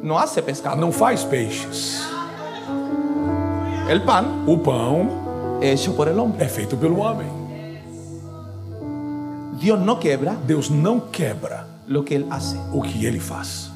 no 0.02 0.18
hace 0.18 0.42
pescado. 0.42 0.80
não 0.82 0.92
faz 0.92 1.24
peixes. 1.24 2.02
El 3.88 4.02
pan 4.04 4.44
O 4.48 4.58
pão 4.58 5.60
hecho 5.62 5.94
por 5.94 6.08
el 6.08 6.20
hombre. 6.20 6.44
é 6.44 6.48
feito 6.48 6.76
pelo 6.78 7.00
homem. 7.00 7.28
Dios 9.60 9.80
no 9.80 9.98
quebra 9.98 10.34
Deus 10.46 10.70
não 10.70 11.00
quebra 11.00 11.68
lo 11.88 12.04
que 12.04 12.16
él 12.16 12.28
hace. 12.32 12.58
o 12.74 12.82
que 12.82 13.06
ele 13.06 13.20
faz. 13.20 13.72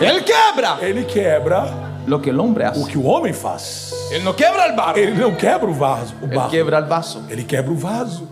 Él 0.00 0.24
quebra 0.24 0.78
Ele 0.80 1.04
quebra 1.04 1.66
lo 2.06 2.20
que 2.20 2.30
el 2.30 2.38
hombre 2.40 2.64
o 2.64 2.68
hace. 2.68 2.86
que 2.86 2.98
o 2.98 3.04
homem 3.06 3.32
faz. 3.32 3.92
Él 4.12 4.22
no 4.22 4.34
quebra 4.34 4.66
el 4.66 4.76
barro. 4.76 4.98
Ele 4.98 5.12
não 5.12 5.34
quebra 5.34 5.68
o 5.68 5.74
vaso. 5.74 6.14
O 6.22 6.26
barro. 6.26 6.50
quebra 6.50 6.78
el 6.78 6.84
vaso. 6.86 7.22
Ele 7.28 7.44
quebra 7.44 7.72
o 7.72 7.76
vaso. 7.76 8.28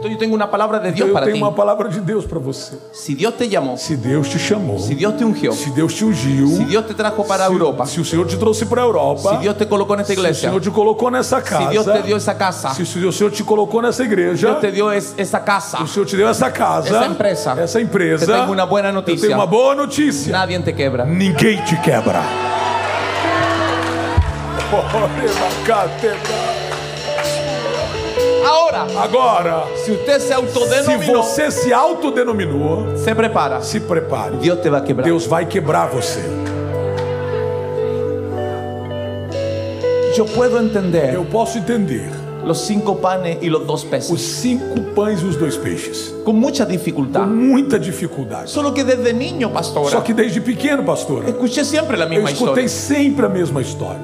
Entonces 0.00 0.12
yo 0.12 0.18
tengo 0.18 0.34
una 0.34 0.50
palabra 0.50 0.78
de 0.78 0.98
eu 0.98 1.12
para 1.12 1.26
tenho 1.26 1.36
ti. 1.36 1.42
uma 1.42 1.54
palavra 1.54 1.86
de 1.90 2.00
Deus 2.00 2.24
para 2.24 2.38
você. 2.38 2.72
Si 2.90 3.14
Dios 3.14 3.34
te 3.36 3.46
llamó, 3.50 3.76
Se 3.76 3.98
Deus 3.98 4.30
te 4.30 4.38
chamou, 4.38 4.78
si 4.78 4.94
Dios 4.94 5.14
te 5.14 5.26
ungió, 5.26 5.52
se 5.52 5.68
Deus 5.72 5.94
te 5.94 6.06
ungiu, 6.06 6.48
si 6.48 6.64
Dios 6.64 6.86
te 6.86 6.94
trajo 6.94 7.22
para 7.22 7.44
se, 7.46 7.52
Europa, 7.52 7.84
se 7.84 8.00
o 8.00 8.04
Senhor 8.06 8.26
te 8.26 8.38
trouxe 8.38 8.64
para 8.64 8.80
a 8.80 8.84
Europa, 8.86 9.34
si 9.34 9.42
Dios 9.42 9.58
te 9.58 9.68
colocó 9.68 9.92
en 9.92 10.00
esta 10.00 10.14
se 10.14 10.18
o 10.18 10.34
Senhor 10.34 10.58
te 10.62 10.70
colocou 10.70 11.10
nessa 11.10 11.42
casa, 11.42 11.64
si 11.66 11.70
Dios 11.72 11.84
te 11.84 12.00
dio 12.02 12.16
esa 12.16 12.34
casa, 12.34 12.72
se 12.74 12.82
o 12.82 13.12
Senhor 13.12 13.30
te 13.30 13.44
colocou 13.44 13.82
nessa 13.82 14.02
igreja, 14.02 14.46
Dios 14.48 14.60
te 14.62 14.72
dio 14.72 14.90
es- 14.90 15.12
esa 15.18 15.40
casa, 15.40 15.82
o 15.82 15.86
Senhor 15.86 16.06
te 16.06 16.16
deu 16.16 16.28
essa 16.30 16.50
casa, 16.50 16.88
Essa 16.96 17.06
empresa. 17.06 17.54
essa 17.60 17.78
empresa, 17.78 18.24
Te 18.24 18.32
tenho 18.32 18.50
uma 18.52 18.64
boa 18.64 18.80
eu 18.80 18.92
notícia. 18.94 19.28
tenho 19.28 19.38
uma 19.38 19.46
boa 19.46 19.74
notícia. 19.74 20.32
nadie 20.32 20.58
te 20.60 20.72
quebra. 20.72 21.04
Ninguém 21.04 21.62
te 21.62 21.76
quebra. 21.82 22.22
Ahora, 28.44 28.86
Agora, 28.98 29.64
usted 29.74 30.18
se 30.20 30.26
se 30.28 30.32
autodenominó, 30.32 31.22
você 31.22 31.50
se 31.50 31.72
autodenominou, 31.72 32.96
se 32.96 33.14
prepara. 33.14 33.60
se 33.62 33.80
prepare. 33.80 34.36
Dios 34.38 34.60
te 34.62 34.70
va 34.70 34.78
a 34.78 34.82
quebrar. 34.82 35.04
Deus 35.04 35.26
vai 35.26 35.46
quebrar 35.46 35.88
você. 35.90 36.20
Yo 40.16 40.24
puedo 40.26 40.58
entender 40.60 41.14
Eu 41.14 41.24
posso 41.24 41.58
entender 41.58 42.10
los 42.44 42.58
cinco 42.66 42.96
panes 42.96 43.38
y 43.42 43.48
los 43.50 43.66
dos 43.66 43.84
os 43.84 43.88
peces 43.88 44.20
cinco 44.20 44.80
pães 44.94 45.20
e 45.20 45.26
os 45.26 45.36
dois 45.36 45.56
peixes. 45.56 46.12
con 46.24 46.32
mucha 46.34 46.64
Com 46.64 46.72
dificultad. 46.72 47.26
muita 47.26 47.78
dificuldade. 47.78 48.48
Solo 48.50 48.72
que 48.72 48.82
desde 48.82 49.12
niño, 49.12 49.50
pastora, 49.52 49.90
Só 49.90 50.00
que 50.02 50.14
desde 50.14 50.40
pequeno, 50.40 50.82
pastora, 50.84 51.28
escuché 51.28 51.62
siempre 51.64 51.96
la 51.98 52.04
eu 52.06 52.10
misma 52.10 52.30
escutei 52.30 52.64
historia. 52.64 52.68
sempre 52.68 53.26
a 53.26 53.28
mesma 53.28 53.60
história. 53.60 54.00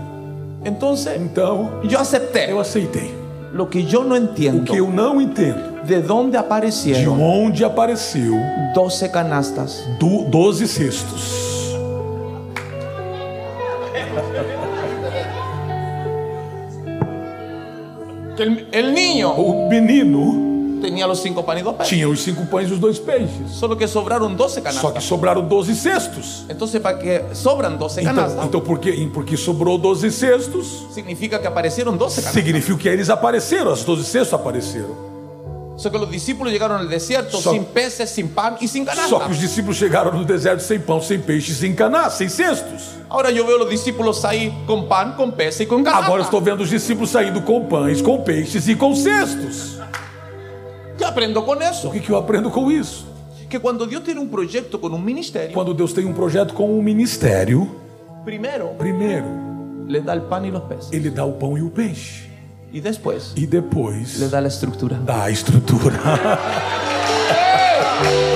Entonces, 0.65 1.17
Então, 1.19 1.81
yo 1.85 1.99
acepté 1.99 2.51
eu 2.53 2.61
aceitei. 2.61 3.15
Lo 3.57 3.69
que 3.71 3.85
yo 3.85 4.05
no 4.05 4.15
O 4.15 4.19
entiendo. 4.19 4.71
que 4.73 4.79
eu 4.79 4.91
não 4.91 5.21
entendo, 5.21 5.83
¿De 5.85 6.01
dónde 6.01 6.33
de 6.33 6.39
aparecieron 6.39 7.21
onde 7.23 7.65
apareceu 7.65 8.35
12 8.75 9.09
canastas? 9.11 9.85
do, 9.99 10.25
12 10.31 10.67
cestos. 10.67 11.47
El, 18.39 18.69
el 18.71 18.93
niño 18.95 19.31
O 19.31 19.69
menino 19.71 20.46
tenía 20.81 21.07
los 21.07 21.21
cinco 21.23 21.45
panes 21.45 21.63
y 21.63 21.65
dos 21.65 21.75
peces. 21.75 21.89
tinha 21.89 22.09
os 22.09 22.21
cinco 22.23 22.45
pães 22.47 22.69
e 22.69 22.73
os 22.75 22.79
dois 22.81 22.99
peixes. 22.99 23.51
Solo 23.51 23.77
que 23.77 23.87
sobraron 23.89 24.37
12 24.37 24.55
Só 24.55 24.61
que 24.61 24.67
canastas. 24.77 25.05
sobraram 25.05 25.43
12 25.47 25.75
cestos. 25.75 26.45
Entonces, 26.49 26.81
para 26.81 26.99
que 26.99 27.23
sobran 27.35 27.77
12 27.77 28.01
Então, 28.01 28.15
canastas, 28.15 28.45
então 28.47 28.61
porque, 28.61 29.11
porque 29.13 29.37
sobrou 29.37 29.79
12 29.79 30.11
cestos, 30.11 30.87
significa 30.93 31.39
que 31.39 31.47
aparecieron 31.47 31.97
12 31.97 32.23
canastas. 32.23 32.33
significa 32.45 32.79
que 32.79 32.89
eles 32.89 33.09
apareceram, 33.11 33.73
as 33.73 33.83
12 33.85 34.05
cestos 34.05 34.35
apareceram. 34.35 35.17
Só 35.79 35.91
que 35.91 35.99
los 35.99 36.11
discípulos 36.11 36.51
llegaron 36.55 36.79
al 36.81 36.89
desierto 36.89 37.39
Só- 37.39 37.51
sin 37.53 37.63
peces, 37.65 38.09
sin 38.09 38.29
pan 38.29 38.57
y 38.63 38.67
sin 38.67 38.87
Só 38.87 38.93
canasta. 38.95 39.27
que 39.27 39.33
os 39.33 39.39
discípulos 39.41 39.77
chegaram 39.77 40.11
no 40.11 40.25
deserto 40.25 40.63
sem 40.63 40.81
pão, 40.81 41.03
sem 41.03 41.21
peixe, 41.21 41.53
sem 41.55 41.75
caná, 41.75 42.09
sem 42.09 42.31
cestos. 42.31 42.97
Ahora 43.11 43.31
yo 43.31 43.45
veo 43.47 43.59
los 43.59 43.69
discípulos 43.69 44.19
salir 44.19 44.51
con 44.67 44.89
pan, 44.89 45.15
con 45.17 45.33
peces 45.33 45.61
y 45.61 45.67
con 45.67 45.85
canasta. 45.85 46.07
Agora 46.07 46.23
eu 46.23 46.25
estou 46.25 46.41
vendo 46.41 46.63
os 46.63 46.71
discípulos 46.71 47.11
saindo 47.11 47.43
com 47.43 47.67
pães, 47.67 48.01
com 48.01 48.23
peixes 48.23 48.67
e 48.69 48.75
com 48.75 48.95
cestos. 48.97 49.77
¿Qué 51.07 51.13
aprendo 51.13 51.45
con 51.45 51.63
eso? 51.63 51.89
O 51.89 51.93
que, 51.93 52.01
que 52.01 52.11
eu 52.11 52.17
aprendo 52.17 52.51
com 52.51 52.71
isso? 52.71 53.07
Que 53.49 53.61
cuando 53.61 53.87
Dios 53.87 54.03
tiene 54.03 54.19
un 54.21 54.29
proyecto 54.29 54.81
con 54.81 54.93
un 54.93 55.05
ministerio, 55.05 55.55
Quando 55.55 55.73
Deus 55.73 55.93
tem 55.93 56.05
um 56.05 56.13
projeto 56.13 56.53
com 56.53 56.69
um 56.77 56.83
ministério, 56.83 57.69
primero 58.25 58.71
primeiro 58.77 59.25
le 59.87 60.01
da 60.01 60.15
el 60.15 60.23
pan 60.23 60.45
y 60.45 60.51
los 60.51 60.65
peces. 60.65 60.93
ele 60.93 61.11
dá 61.11 61.25
o 61.25 61.35
pão 61.35 61.57
e 61.57 61.63
o 61.63 61.71
peixe. 61.71 62.29
Y 62.73 62.81
después 62.81 63.33
E 63.37 63.47
depois 63.47 64.19
le 64.19 64.29
da 64.29 64.41
la 64.41 64.49
estructura. 64.49 64.97
dá 64.97 65.25
a 65.25 65.31
estrutura. 65.31 65.97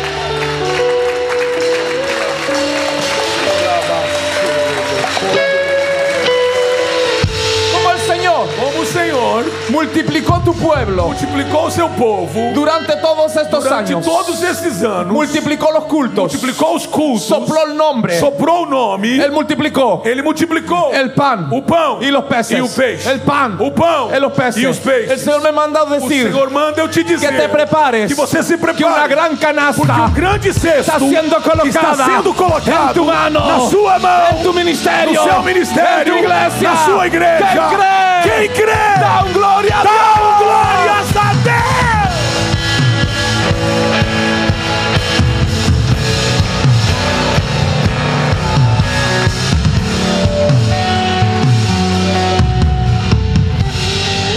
Señor 8.41 8.49
Como 8.59 8.81
o 8.81 8.87
Senhor 8.87 9.45
multiplicó 9.69 10.41
tu 10.41 10.55
pueblo 10.55 11.09
multiplicou 11.09 11.67
o 11.67 11.71
seu 11.71 11.89
povo 11.91 12.53
durante 12.55 12.97
todos 12.97 13.37
estos 13.37 13.65
durante 13.65 13.95
todos 13.97 14.43
esses 14.43 14.83
anos, 14.83 15.13
multiplicó 15.13 15.71
los 15.71 15.85
cultos, 15.85 16.33
multiplicou 16.33 16.77
os 16.77 16.87
cultos, 16.87 17.25
sopló 17.25 17.67
el 17.67 17.77
nombre, 17.77 18.19
soprou 18.19 18.63
o 18.63 18.67
nome, 18.67 19.19
Él 19.19 19.33
multiplicó 19.33 20.03
ele 20.05 20.23
multiplicou 20.23 20.93
el 20.95 21.13
pan 21.13 21.49
o 21.51 21.63
pão 21.63 22.03
y 22.03 22.11
los 22.11 22.25
peces. 22.25 22.59
e 22.59 22.63
o 22.63 22.69
peixe. 22.69 23.11
El 23.11 23.21
pan 23.21 23.57
o 23.59 23.71
pão 23.73 24.11
y 24.15 24.19
los 24.19 24.33
peces. 24.33 24.63
e 24.63 24.67
os 24.67 24.79
peixes. 24.79 25.11
El 25.11 25.19
Señor 25.19 25.43
me 25.43 25.53
manda 25.53 25.81
a 25.81 25.85
O 25.85 26.09
Senhor 26.09 26.51
manda 26.51 26.81
eu 26.81 26.89
te 26.89 27.03
dizer 27.03 27.31
que 27.31 27.41
te 27.41 27.49
prepares, 27.49 28.09
que 28.09 28.15
você 28.15 28.43
se 28.43 28.57
prepare 28.57 28.77
que 28.79 28.85
una 28.85 29.07
gran 29.07 29.37
canasta 29.37 29.83
porque 29.85 30.01
um 30.01 30.11
grande 30.13 30.53
cesto 30.53 30.81
está 30.81 30.99
siendo 30.99 31.41
colocada 31.41 31.69
está 31.69 32.05
sendo 32.05 32.35
colocado 32.35 32.89
en 32.89 32.95
tu 32.95 33.05
mano, 33.05 33.41
na 33.47 33.61
sua 33.61 33.99
mão, 33.99 34.39
en 34.39 34.43
tu 34.43 34.53
ministerio, 34.53 35.15
no 35.15 35.31
seu 35.31 35.43
ministério, 35.43 36.15
tu 36.15 36.19
iglesia. 36.19 36.71
na 36.71 36.77
sua 36.85 37.07
igreja. 37.07 37.47
Quem 37.47 37.79
crê? 37.79 38.30
Quem 38.31 38.49
crê? 38.51 38.73
Dá 39.01 39.25
um 39.25 39.33
glória 39.33 39.77
a 39.77 39.83
Dá 39.83 39.91
Deus. 39.91 40.21
um 40.23 40.39
glórias 40.39 41.17
a 41.17 41.33
Deus. 41.35 41.61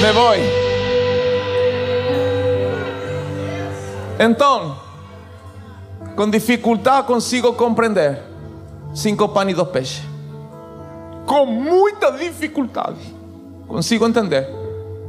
Me 0.02 0.12
voy. 0.12 0.40
Entonces, 4.18 4.78
con 6.16 6.32
dificultad 6.32 7.06
consigo 7.06 7.56
comprender 7.56 8.24
cinco 8.94 9.32
pan 9.32 9.52
y 9.52 9.54
dos 9.54 9.68
peces. 9.68 10.02
Con 11.28 11.64
mucha 11.64 12.12
dificultad 12.12 12.94
consigo 13.74 14.06
entender 14.06 14.48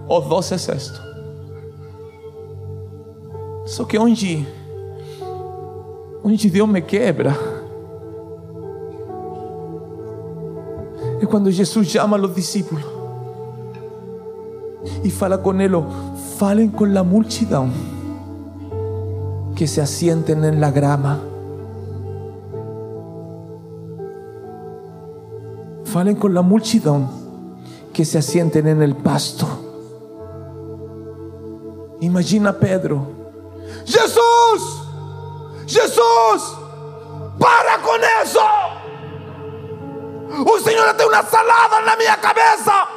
os 0.09 0.27
doce 0.27 0.59
cestos. 0.59 0.99
Só 3.67 3.85
que 3.85 3.99
onde, 3.99 4.49
onde 6.25 6.49
Deus 6.49 6.67
me 6.67 6.81
quebra 6.81 7.37
é 11.21 11.27
quando 11.27 11.51
Jesus 11.51 11.89
chama 11.89 12.17
os 12.17 12.35
discípulos 12.35 12.83
y 15.03 15.11
fala 15.11 15.43
con 15.43 15.61
él, 15.61 15.75
falen 16.39 16.71
con 16.71 16.95
la 16.95 17.03
multitud 17.03 17.69
que 19.55 19.67
se 19.67 19.83
asienten 19.83 20.43
en 20.43 20.59
la 20.59 20.71
grama. 20.71 21.21
Falen 25.85 26.17
con 26.17 26.33
la 26.33 26.41
multitud 26.43 27.24
que 27.95 28.05
se 28.05 28.19
asienten 28.19 28.67
en 28.67 28.83
el 28.83 28.97
pasto. 28.97 29.47
Imagina 32.01 32.53
Pedro. 32.53 33.07
Jesús, 33.87 34.83
Jesús, 35.67 36.57
para 37.39 37.81
con 37.81 38.01
eso. 38.23 38.41
Un 40.39 40.61
señor 40.61 40.97
tiene 40.97 41.07
una 41.07 41.23
salada 41.23 41.79
en 41.79 41.87
la 41.87 41.97
mía 41.97 42.19
cabeza. 42.21 42.89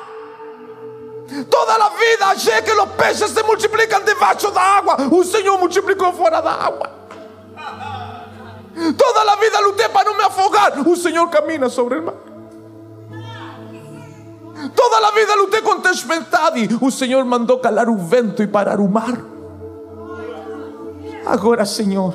Toda 1.50 1.78
la 1.78 1.90
vida 1.90 2.32
achei 2.32 2.64
que 2.64 2.74
los 2.74 2.88
peces 2.90 3.32
se 3.32 3.44
multiplican 3.44 4.04
debajo 4.04 4.50
da 4.50 4.78
agua. 4.78 4.98
O 5.12 5.24
Senhor 5.24 5.60
multiplicou 5.60 6.12
fora 6.14 6.42
da 6.42 6.52
água. 6.52 6.90
Toda 8.98 9.24
la 9.24 9.36
vida 9.36 9.60
luté 9.60 9.88
para 9.90 10.10
não 10.10 10.18
me 10.18 10.24
afogar. 10.24 10.88
O 10.88 10.96
Senhor 10.96 11.30
camina 11.30 11.70
sobre 11.70 12.00
o 12.00 12.04
mar. 12.04 12.16
Toda 14.76 15.00
la 15.00 15.12
vida 15.12 15.36
luté 15.36 15.62
com 15.62 15.80
tempestade. 15.80 16.70
O 16.82 16.92
Senhor 16.92 17.24
mandou 17.26 17.60
calar 17.60 17.90
o 17.90 17.98
vento 17.98 18.44
e 18.44 18.48
parar 18.48 18.80
o 18.80 18.88
mar. 18.88 19.18
Agora, 21.26 21.66
Senhor, 21.66 22.14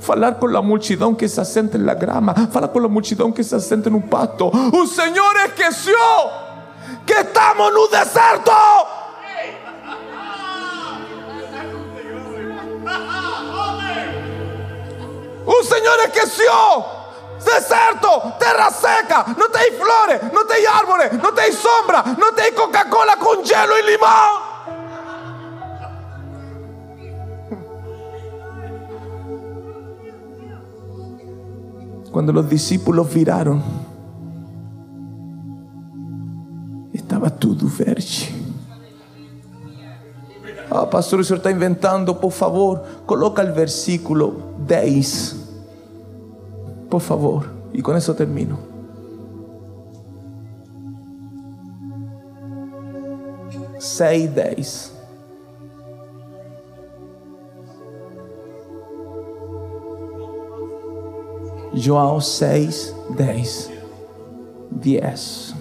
falar 0.00 0.34
com 0.34 0.46
a 0.56 0.62
multidão 0.62 1.14
que 1.14 1.28
se 1.28 1.40
assenta 1.40 1.78
na 1.78 1.94
grama, 1.94 2.34
falar 2.50 2.68
com 2.68 2.78
a 2.78 2.88
multidão 2.88 3.30
que 3.30 3.42
se 3.42 3.54
assenta 3.54 3.88
no 3.88 4.00
pasto. 4.02 4.50
O 4.72 4.86
Senhor 4.86 5.36
esqueceu 5.46 5.96
que 7.06 7.14
estamos 7.14 7.72
no 7.72 7.88
deserto. 7.88 8.50
O 15.46 15.62
Senhor 15.62 15.98
esqueceu. 16.00 16.96
Deserto, 17.46 18.32
terra 18.40 18.72
seca, 18.72 19.24
não 19.38 19.48
tem 19.48 19.70
flores, 19.78 20.32
não 20.32 20.44
tem 20.48 20.66
árvore, 20.66 21.16
não 21.22 21.32
tem 21.32 21.52
sombra, 21.52 22.02
não 22.18 22.32
tem 22.32 22.52
Coca-Cola 22.52 23.16
com 23.16 23.44
gelo 23.44 23.72
e 23.78 23.82
limão. 23.82 24.42
Quando 32.10 32.36
os 32.36 32.48
discípulos 32.48 33.06
viraram, 33.06 33.62
estava 36.92 37.30
tudo 37.30 37.68
verde. 37.68 38.34
Ah, 40.68 40.84
pastor, 40.84 41.20
o 41.20 41.22
está 41.22 41.52
inventando, 41.52 42.12
por 42.12 42.32
favor, 42.32 42.80
coloca 43.06 43.40
o 43.44 43.54
versículo 43.54 44.54
10. 44.58 45.45
Por 46.90 47.00
favor, 47.00 47.50
e 47.72 47.82
com 47.82 47.96
isso 47.96 48.14
termino. 48.14 48.58
Seis, 53.78 54.30
dez. 54.30 54.92
João 61.74 62.20
6, 62.20 62.94
10. 63.10 63.70
10. 64.70 65.54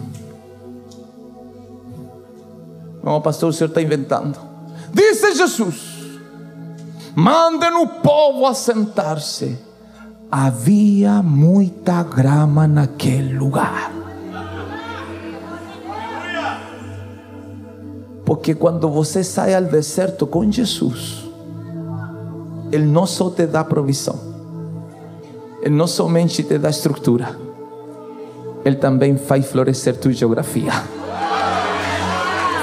Não, 3.03 3.21
pastor, 3.21 3.49
o 3.49 3.53
senhor 3.53 3.67
está 3.67 3.81
inventando. 3.81 4.39
Disse 4.93 5.35
Jesus: 5.35 5.95
mandem 7.15 7.73
o 7.75 7.87
povo 7.87 8.53
sentar-se. 8.53 9.57
Havia 10.31 11.21
muita 11.21 12.03
grama 12.03 12.67
naquele 12.67 13.37
lugar. 13.37 13.91
Porque 18.25 18.55
quando 18.55 18.89
você 18.89 19.23
sai 19.23 19.53
ao 19.53 19.61
deserto 19.61 20.25
com 20.25 20.51
Jesus, 20.51 21.23
Ele 22.71 22.85
não 22.85 23.05
só 23.05 23.29
te 23.29 23.45
dá 23.45 23.63
provisão, 23.63 24.19
Ele 25.61 25.75
não 25.75 25.85
somente 25.85 26.41
te 26.41 26.57
dá 26.57 26.71
estrutura, 26.71 27.37
Ele 28.65 28.77
também 28.77 29.15
faz 29.15 29.45
florescer 29.45 29.95
tua 29.97 30.11
geografia. 30.11 30.71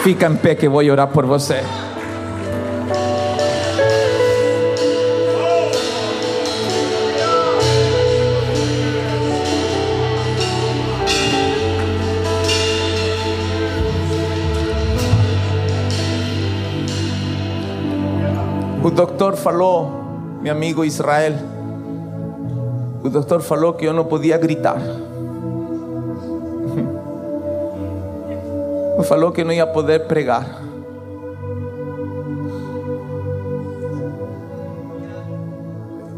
Fica 0.02 0.26
em 0.26 0.34
pé 0.34 0.56
que 0.56 0.68
vou 0.68 0.82
orar 0.82 1.06
por 1.06 1.24
você. 1.24 1.62
O 18.85 18.91
doutor 18.91 19.37
falou, 19.37 19.91
meu 20.43 20.53
amigo 20.53 20.85
Israel, 20.85 21.35
o 23.05 23.09
doutor 23.09 23.41
falou 23.41 23.74
que 23.74 23.85
eu 23.85 23.93
não 23.93 24.05
podia 24.05 24.37
gritar. 24.37 24.78
Falou 29.05 29.33
que 29.33 29.43
não 29.43 29.53
ia 29.53 29.66
poder 29.66 30.07
pregar. 30.07 30.62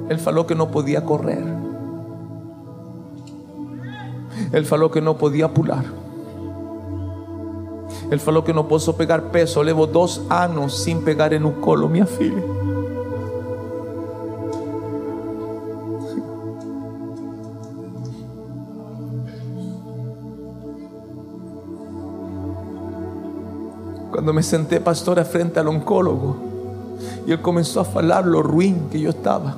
Él 0.09 0.19
falou 0.19 0.45
que 0.45 0.55
no 0.55 0.71
podía 0.71 1.01
correr. 1.01 1.43
Él 4.53 4.67
falou 4.67 4.91
que 4.91 5.01
no 5.01 5.17
podía 5.17 5.49
pular. 5.49 5.85
Él 8.11 8.21
falou 8.21 8.45
que 8.45 8.53
no 8.53 8.69
posso 8.69 8.97
pegar 8.97 9.33
peso. 9.33 9.62
Levo 9.62 9.87
dos 9.87 10.23
anos 10.29 10.85
sin 10.85 11.03
pegar 11.03 11.33
en 11.33 11.45
un 11.45 11.61
colo, 11.61 11.89
minha 11.89 12.07
filha. 12.07 12.54
Cuando 24.25 24.37
me 24.37 24.43
senté, 24.43 24.81
pastora, 24.81 25.22
frente 25.22 25.61
al 25.61 25.68
oncólogo, 25.68 26.35
y 27.27 27.33
él 27.33 27.43
comenzó 27.43 27.81
a 27.81 27.85
falar 27.85 28.25
lo 28.25 28.43
ruin 28.43 28.89
que 28.91 28.99
yo 28.99 29.11
estaba. 29.11 29.55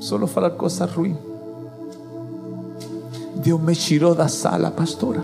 Solo 0.00 0.26
falar 0.26 0.56
cosas 0.56 0.92
ruin. 0.92 1.16
Deus 3.44 3.60
me 3.60 3.76
tirou 3.76 4.12
da 4.12 4.26
sala, 4.26 4.72
pastora. 4.72 5.22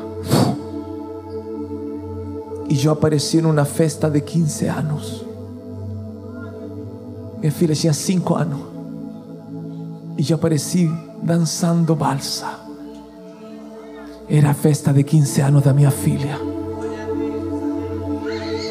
E 2.69 2.85
eu 2.85 2.93
apareci 2.93 3.43
numa 3.43 3.65
festa 3.65 4.09
de 4.09 4.21
15 4.21 4.69
anos. 4.69 5.27
Minha 7.41 7.51
filha 7.51 7.75
tinha 7.75 7.93
5 7.93 8.35
anos. 8.37 8.61
E 10.17 10.31
eu 10.31 10.37
apareci 10.37 10.89
dançando 11.21 11.97
balsa. 11.97 12.61
Era 14.29 14.55
festa 14.55 14.93
de 14.93 15.03
15 15.03 15.41
anos 15.41 15.65
da 15.65 15.73
minha 15.73 15.91
filha. 15.91 16.60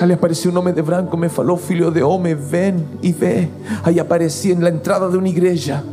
Ali 0.02 0.14
apareceu 0.14 0.52
um 0.52 0.58
homem 0.58 0.74
de 0.74 0.82
branco, 0.82 1.18
me 1.18 1.28
falou, 1.28 1.58
filho 1.58 1.92
de 1.92 2.02
homem, 2.02 2.34
vem 2.34 2.88
e 3.04 3.12
vê. 3.12 3.50
Aí 3.84 4.00
apareci 4.00 4.56
na 4.56 4.70
entrada 4.70 5.10
de 5.10 5.18
uma 5.18 5.28
igreja, 5.28 5.84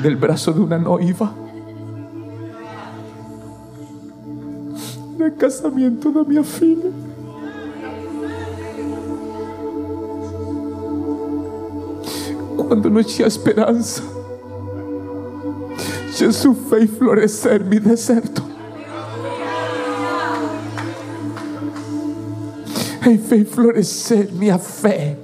del 0.00 0.16
braço 0.16 0.52
de 0.52 0.60
uma 0.60 0.78
noiva. 0.78 1.34
No 5.18 5.32
casamento 5.32 6.12
da 6.12 6.22
minha 6.22 6.44
filha. 6.44 6.92
Quando 12.56 12.90
não 12.90 13.02
tinha 13.02 13.26
esperança, 13.26 14.02
Jesus 16.14 16.58
fez 16.68 16.90
florescer 16.90 17.64
meu 17.64 17.80
deserto. 17.80 18.47
Ele 23.08 23.18
fez 23.18 23.48
florescer 23.48 24.28
minha 24.32 24.58
fé. 24.58 25.16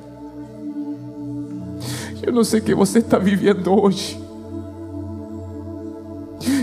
Eu 2.22 2.32
não 2.32 2.42
sei 2.42 2.60
o 2.60 2.62
que 2.62 2.74
você 2.74 3.00
está 3.00 3.18
vivendo 3.18 3.78
hoje. 3.78 4.18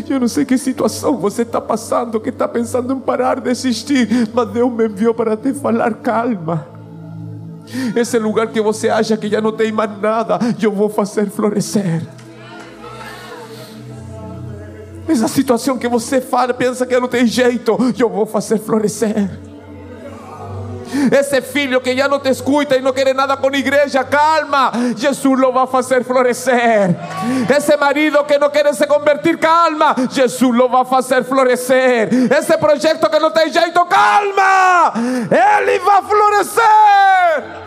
Eu 0.09 0.19
não 0.19 0.27
sei 0.27 0.43
que 0.43 0.57
situação 0.57 1.17
você 1.17 1.43
está 1.43 1.61
passando, 1.61 2.19
que 2.19 2.29
está 2.29 2.47
pensando 2.47 2.93
em 2.93 2.99
parar 2.99 3.39
de 3.39 3.49
existir, 3.49 4.07
mas 4.33 4.49
Deus 4.49 4.71
me 4.71 4.85
enviou 4.85 5.13
para 5.13 5.37
te 5.37 5.53
falar 5.53 5.93
calma. 5.95 6.67
Esse 7.95 8.17
lugar 8.19 8.47
que 8.47 8.59
você 8.59 8.89
acha 8.89 9.15
que 9.15 9.29
já 9.29 9.39
não 9.39 9.51
tem 9.51 9.71
mais 9.71 10.01
nada, 10.01 10.39
eu 10.61 10.71
vou 10.71 10.89
fazer 10.89 11.29
florescer. 11.29 12.05
Essa 15.07 15.27
situação 15.27 15.77
que 15.77 15.87
você 15.87 16.19
fala, 16.19 16.53
pensa 16.53 16.85
que 16.85 16.99
não 16.99 17.07
tem 17.07 17.25
jeito, 17.25 17.77
eu 17.97 18.09
vou 18.09 18.25
fazer 18.25 18.59
florescer. 18.59 19.50
Esse 21.11 21.41
filho 21.41 21.81
que 21.81 21.95
já 21.95 22.07
não 22.07 22.19
te 22.19 22.29
escuta 22.29 22.75
e 22.75 22.81
não 22.81 22.93
quer 22.93 23.13
nada 23.13 23.37
com 23.37 23.53
igreja, 23.55 24.03
calma, 24.03 24.71
Jesus 24.95 25.39
lo 25.39 25.51
vai 25.51 25.67
fazer 25.67 26.03
florescer. 26.03 26.95
Esse 27.55 27.77
marido 27.77 28.23
que 28.23 28.37
não 28.37 28.49
quer 28.49 28.73
se 28.73 28.85
convertir, 28.87 29.37
calma, 29.37 29.95
Jesus 30.09 30.55
lo 30.55 30.69
vai 30.69 30.85
fazer 30.85 31.23
florescer. 31.23 32.09
Esse 32.31 32.57
projeto 32.57 33.09
que 33.09 33.19
não 33.19 33.31
tem 33.31 33.51
jeito, 33.51 33.85
calma, 33.85 34.93
ele 35.29 35.79
vai 35.79 36.01
florescer. 36.01 37.61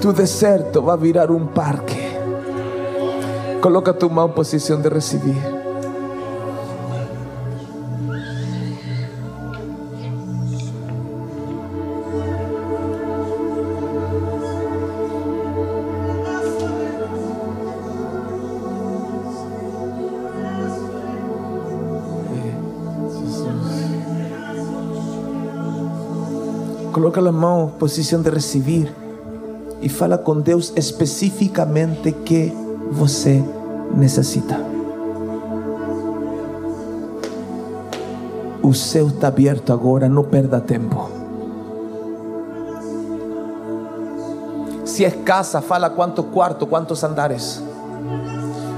Tu 0.00 0.12
deserto 0.12 0.80
vai 0.82 0.96
virar 0.96 1.30
um 1.30 1.46
parque. 1.46 2.08
Coloca 3.60 3.92
tu 3.92 4.08
mão 4.08 4.28
em 4.28 4.32
posição 4.32 4.80
de 4.80 4.88
receber. 4.88 5.57
Coloca 27.08 27.26
a 27.26 27.32
mão 27.32 27.72
posição 27.78 28.20
de 28.20 28.28
receber 28.28 28.94
e 29.80 29.88
fala 29.88 30.18
com 30.18 30.42
Deus 30.42 30.74
especificamente 30.76 32.12
que 32.12 32.52
você 32.90 33.42
necessita. 33.96 34.60
O 38.62 38.74
céu 38.74 39.06
está 39.08 39.28
aberto 39.28 39.72
agora, 39.72 40.06
não 40.06 40.22
perda 40.22 40.60
tempo. 40.60 41.08
Se 44.84 45.02
é 45.02 45.10
casa, 45.10 45.62
fala 45.62 45.88
quantos 45.88 46.26
quartos, 46.26 46.68
quantos 46.68 47.02
andares. 47.02 47.62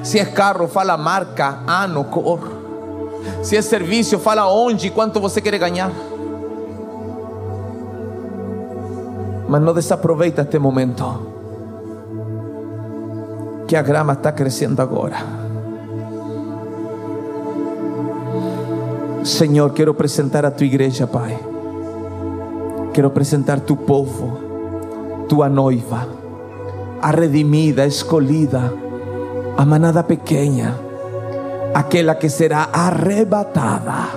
Se 0.05 0.20
é 0.20 0.24
carro, 0.24 0.68
fala 0.68 0.97
marca, 0.97 1.59
ano, 1.66 2.05
cor. 2.05 2.49
Se 3.43 3.57
é 3.57 3.62
serviço, 3.62 4.20
fala 4.20 4.49
onde 4.49 4.87
e 4.87 4.91
quanto 4.91 5.20
você 5.20 5.41
quer 5.41 5.59
ganhar. 5.59 5.91
Não 9.59 9.74
desaproveita 9.74 10.42
este 10.42 10.59
momento. 10.59 11.05
Que 13.66 13.76
a 13.76 13.82
grama 13.82 14.12
está 14.12 14.32
crescendo 14.32 14.80
agora. 14.80 15.16
Senhor, 19.24 19.72
quero 19.72 19.92
apresentar 19.92 20.46
a 20.46 20.51
tua 20.51 20.66
igreja, 20.66 21.07
Pai. 21.07 21.38
Quero 22.92 23.09
apresentar 23.09 23.61
tu 23.61 23.76
povo, 23.76 24.38
tua 25.28 25.48
noiva, 25.48 26.07
a 27.03 27.11
redimida, 27.11 27.84
a 27.84 27.86
a 29.57 29.64
manada 29.64 30.03
pequena, 30.03 30.74
aquela 31.74 32.14
que 32.14 32.28
será 32.28 32.70
arrebatada, 32.72 34.09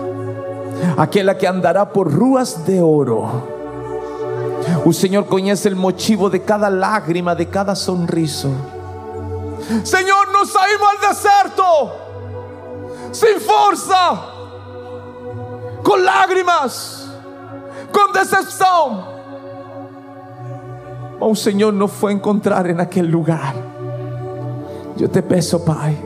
aquela 0.97 1.35
que 1.35 1.45
andará 1.45 1.85
por 1.85 2.11
ruas 2.11 2.63
de 2.65 2.79
ouro. 2.79 3.52
O 4.85 4.93
Senhor 4.93 5.25
conhece 5.25 5.69
o 5.69 5.75
motivo 5.75 6.29
de 6.29 6.39
cada 6.39 6.67
lágrima, 6.67 7.35
de 7.35 7.45
cada 7.45 7.75
sorriso. 7.75 8.53
Senhor, 9.83 10.27
nos 10.31 10.49
saímos 10.49 10.87
al 10.87 11.09
deserto 11.09 11.63
sin 13.13 13.39
força, 13.39 14.19
com 15.83 15.95
lágrimas, 15.95 17.07
com 17.91 18.11
decepção. 18.11 19.13
Mas 21.19 21.29
o 21.29 21.35
Senhor 21.35 21.71
nos 21.71 21.91
foi 21.91 22.13
encontrar 22.13 22.69
en 22.69 22.81
aquel 22.81 23.05
lugar. 23.05 23.55
Eu 24.99 25.07
te 25.07 25.21
peço, 25.21 25.59
Pai, 25.59 25.97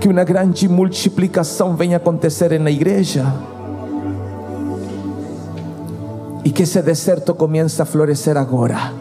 que 0.00 0.08
uma 0.08 0.24
grande 0.24 0.68
multiplicação 0.68 1.76
venha 1.76 1.98
acontecer 1.98 2.58
na 2.58 2.70
igreja 2.70 3.26
e 6.44 6.50
que 6.50 6.62
esse 6.62 6.82
deserto 6.82 7.34
comece 7.34 7.82
a 7.82 7.84
florescer 7.84 8.36
agora. 8.36 8.92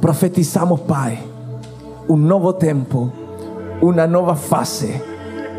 Profetizamos, 0.00 0.80
Pai, 0.80 1.18
um 2.08 2.16
novo 2.16 2.52
tempo, 2.54 3.12
uma 3.82 4.06
nova 4.06 4.34
fase, 4.34 5.02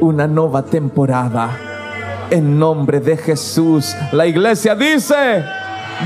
uma 0.02 0.28
nova 0.28 0.64
temporada. 0.64 1.50
Em 2.32 2.42
nome 2.42 3.00
de 3.00 3.16
Jesus, 3.16 3.96
a 4.18 4.26
igreja 4.26 4.76
diz: 4.76 5.10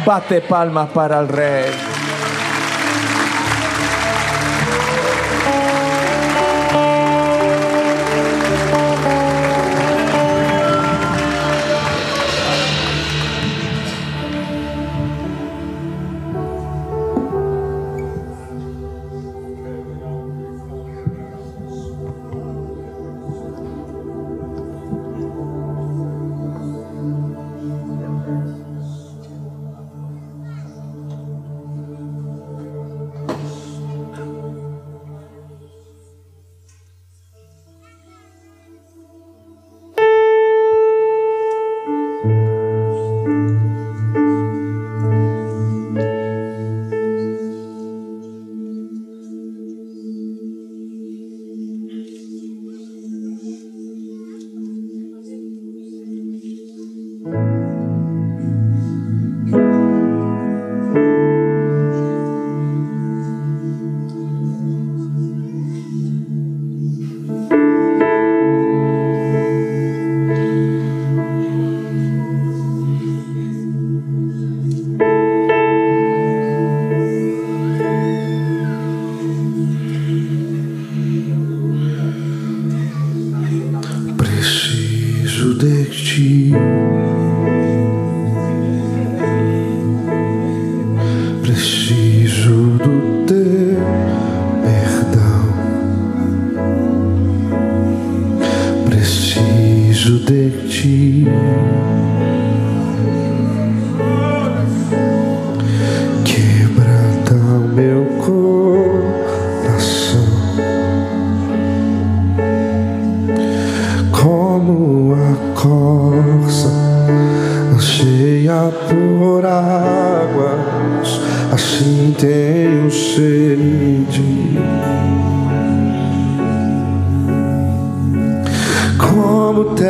bate 0.06 0.41
palmas 0.41 0.90
para 0.90 1.24
o 1.24 1.28
Rei. 1.28 2.05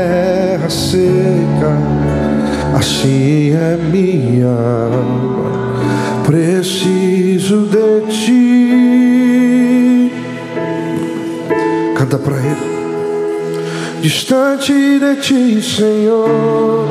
Terra 0.06 0.70
seca, 0.70 1.74
assim 2.78 3.56
é 3.56 3.76
minha. 3.78 4.56
Preciso 6.24 7.68
de 7.68 8.02
ti. 8.12 10.12
Canta 11.96 12.20
pra 12.20 12.38
ele. 12.38 12.76
Distante 14.02 15.00
de 15.00 15.16
ti, 15.22 15.62
Senhor. 15.62 16.86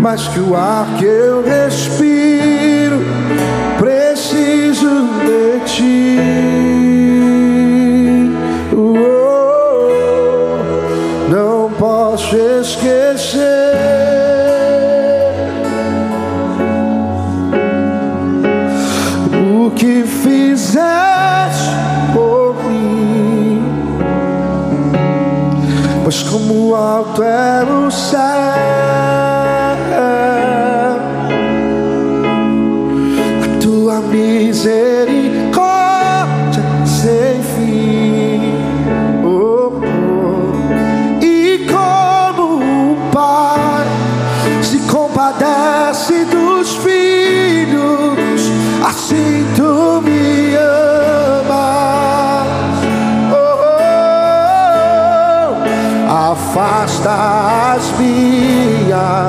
Mais 0.00 0.26
que 0.28 0.40
o 0.40 0.56
ar 0.56 0.86
que 0.98 1.04
eu 1.04 1.44
respiro, 1.44 3.00
preciso 3.78 5.08
de 5.26 5.60
ti. 5.66 6.18
Oh, 8.72 9.88
não 11.28 11.70
posso 11.72 12.34
esquecer. 12.34 13.60
o 19.66 19.70
que 19.72 20.04
fizeste 20.04 21.70
por 22.12 22.56
mim. 22.64 23.62
Pois 26.02 26.22
como 26.22 26.74
alto 26.74 27.22
é 27.22 27.62
o 27.64 27.90
céu, 27.90 28.89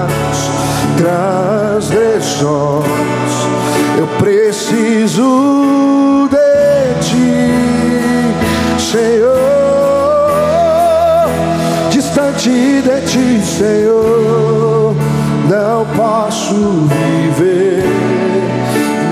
minhas 0.07 0.39
transgressões. 0.97 3.31
Eu 3.97 4.07
preciso 4.19 6.29
de 6.29 6.93
ti, 7.01 7.53
Senhor 8.79 9.41
distante 12.11 12.81
de 12.81 13.01
ti, 13.05 13.39
Senhor, 13.45 14.93
não 15.47 15.85
posso 15.95 16.89
viver, 16.89 17.85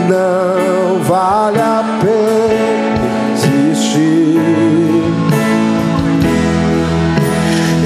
não 0.09 0.99
vale 1.03 1.59
a 1.59 1.83
pena 2.01 3.33
existir. 3.33 4.41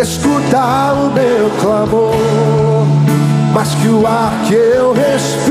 Escuta 0.01 0.93
o 0.93 1.11
meu 1.11 1.49
clamor, 1.61 2.12
o 3.89 4.07
ar 4.07 4.31
que 4.47 4.53
eu 4.53 4.93
respiro, 4.93 5.42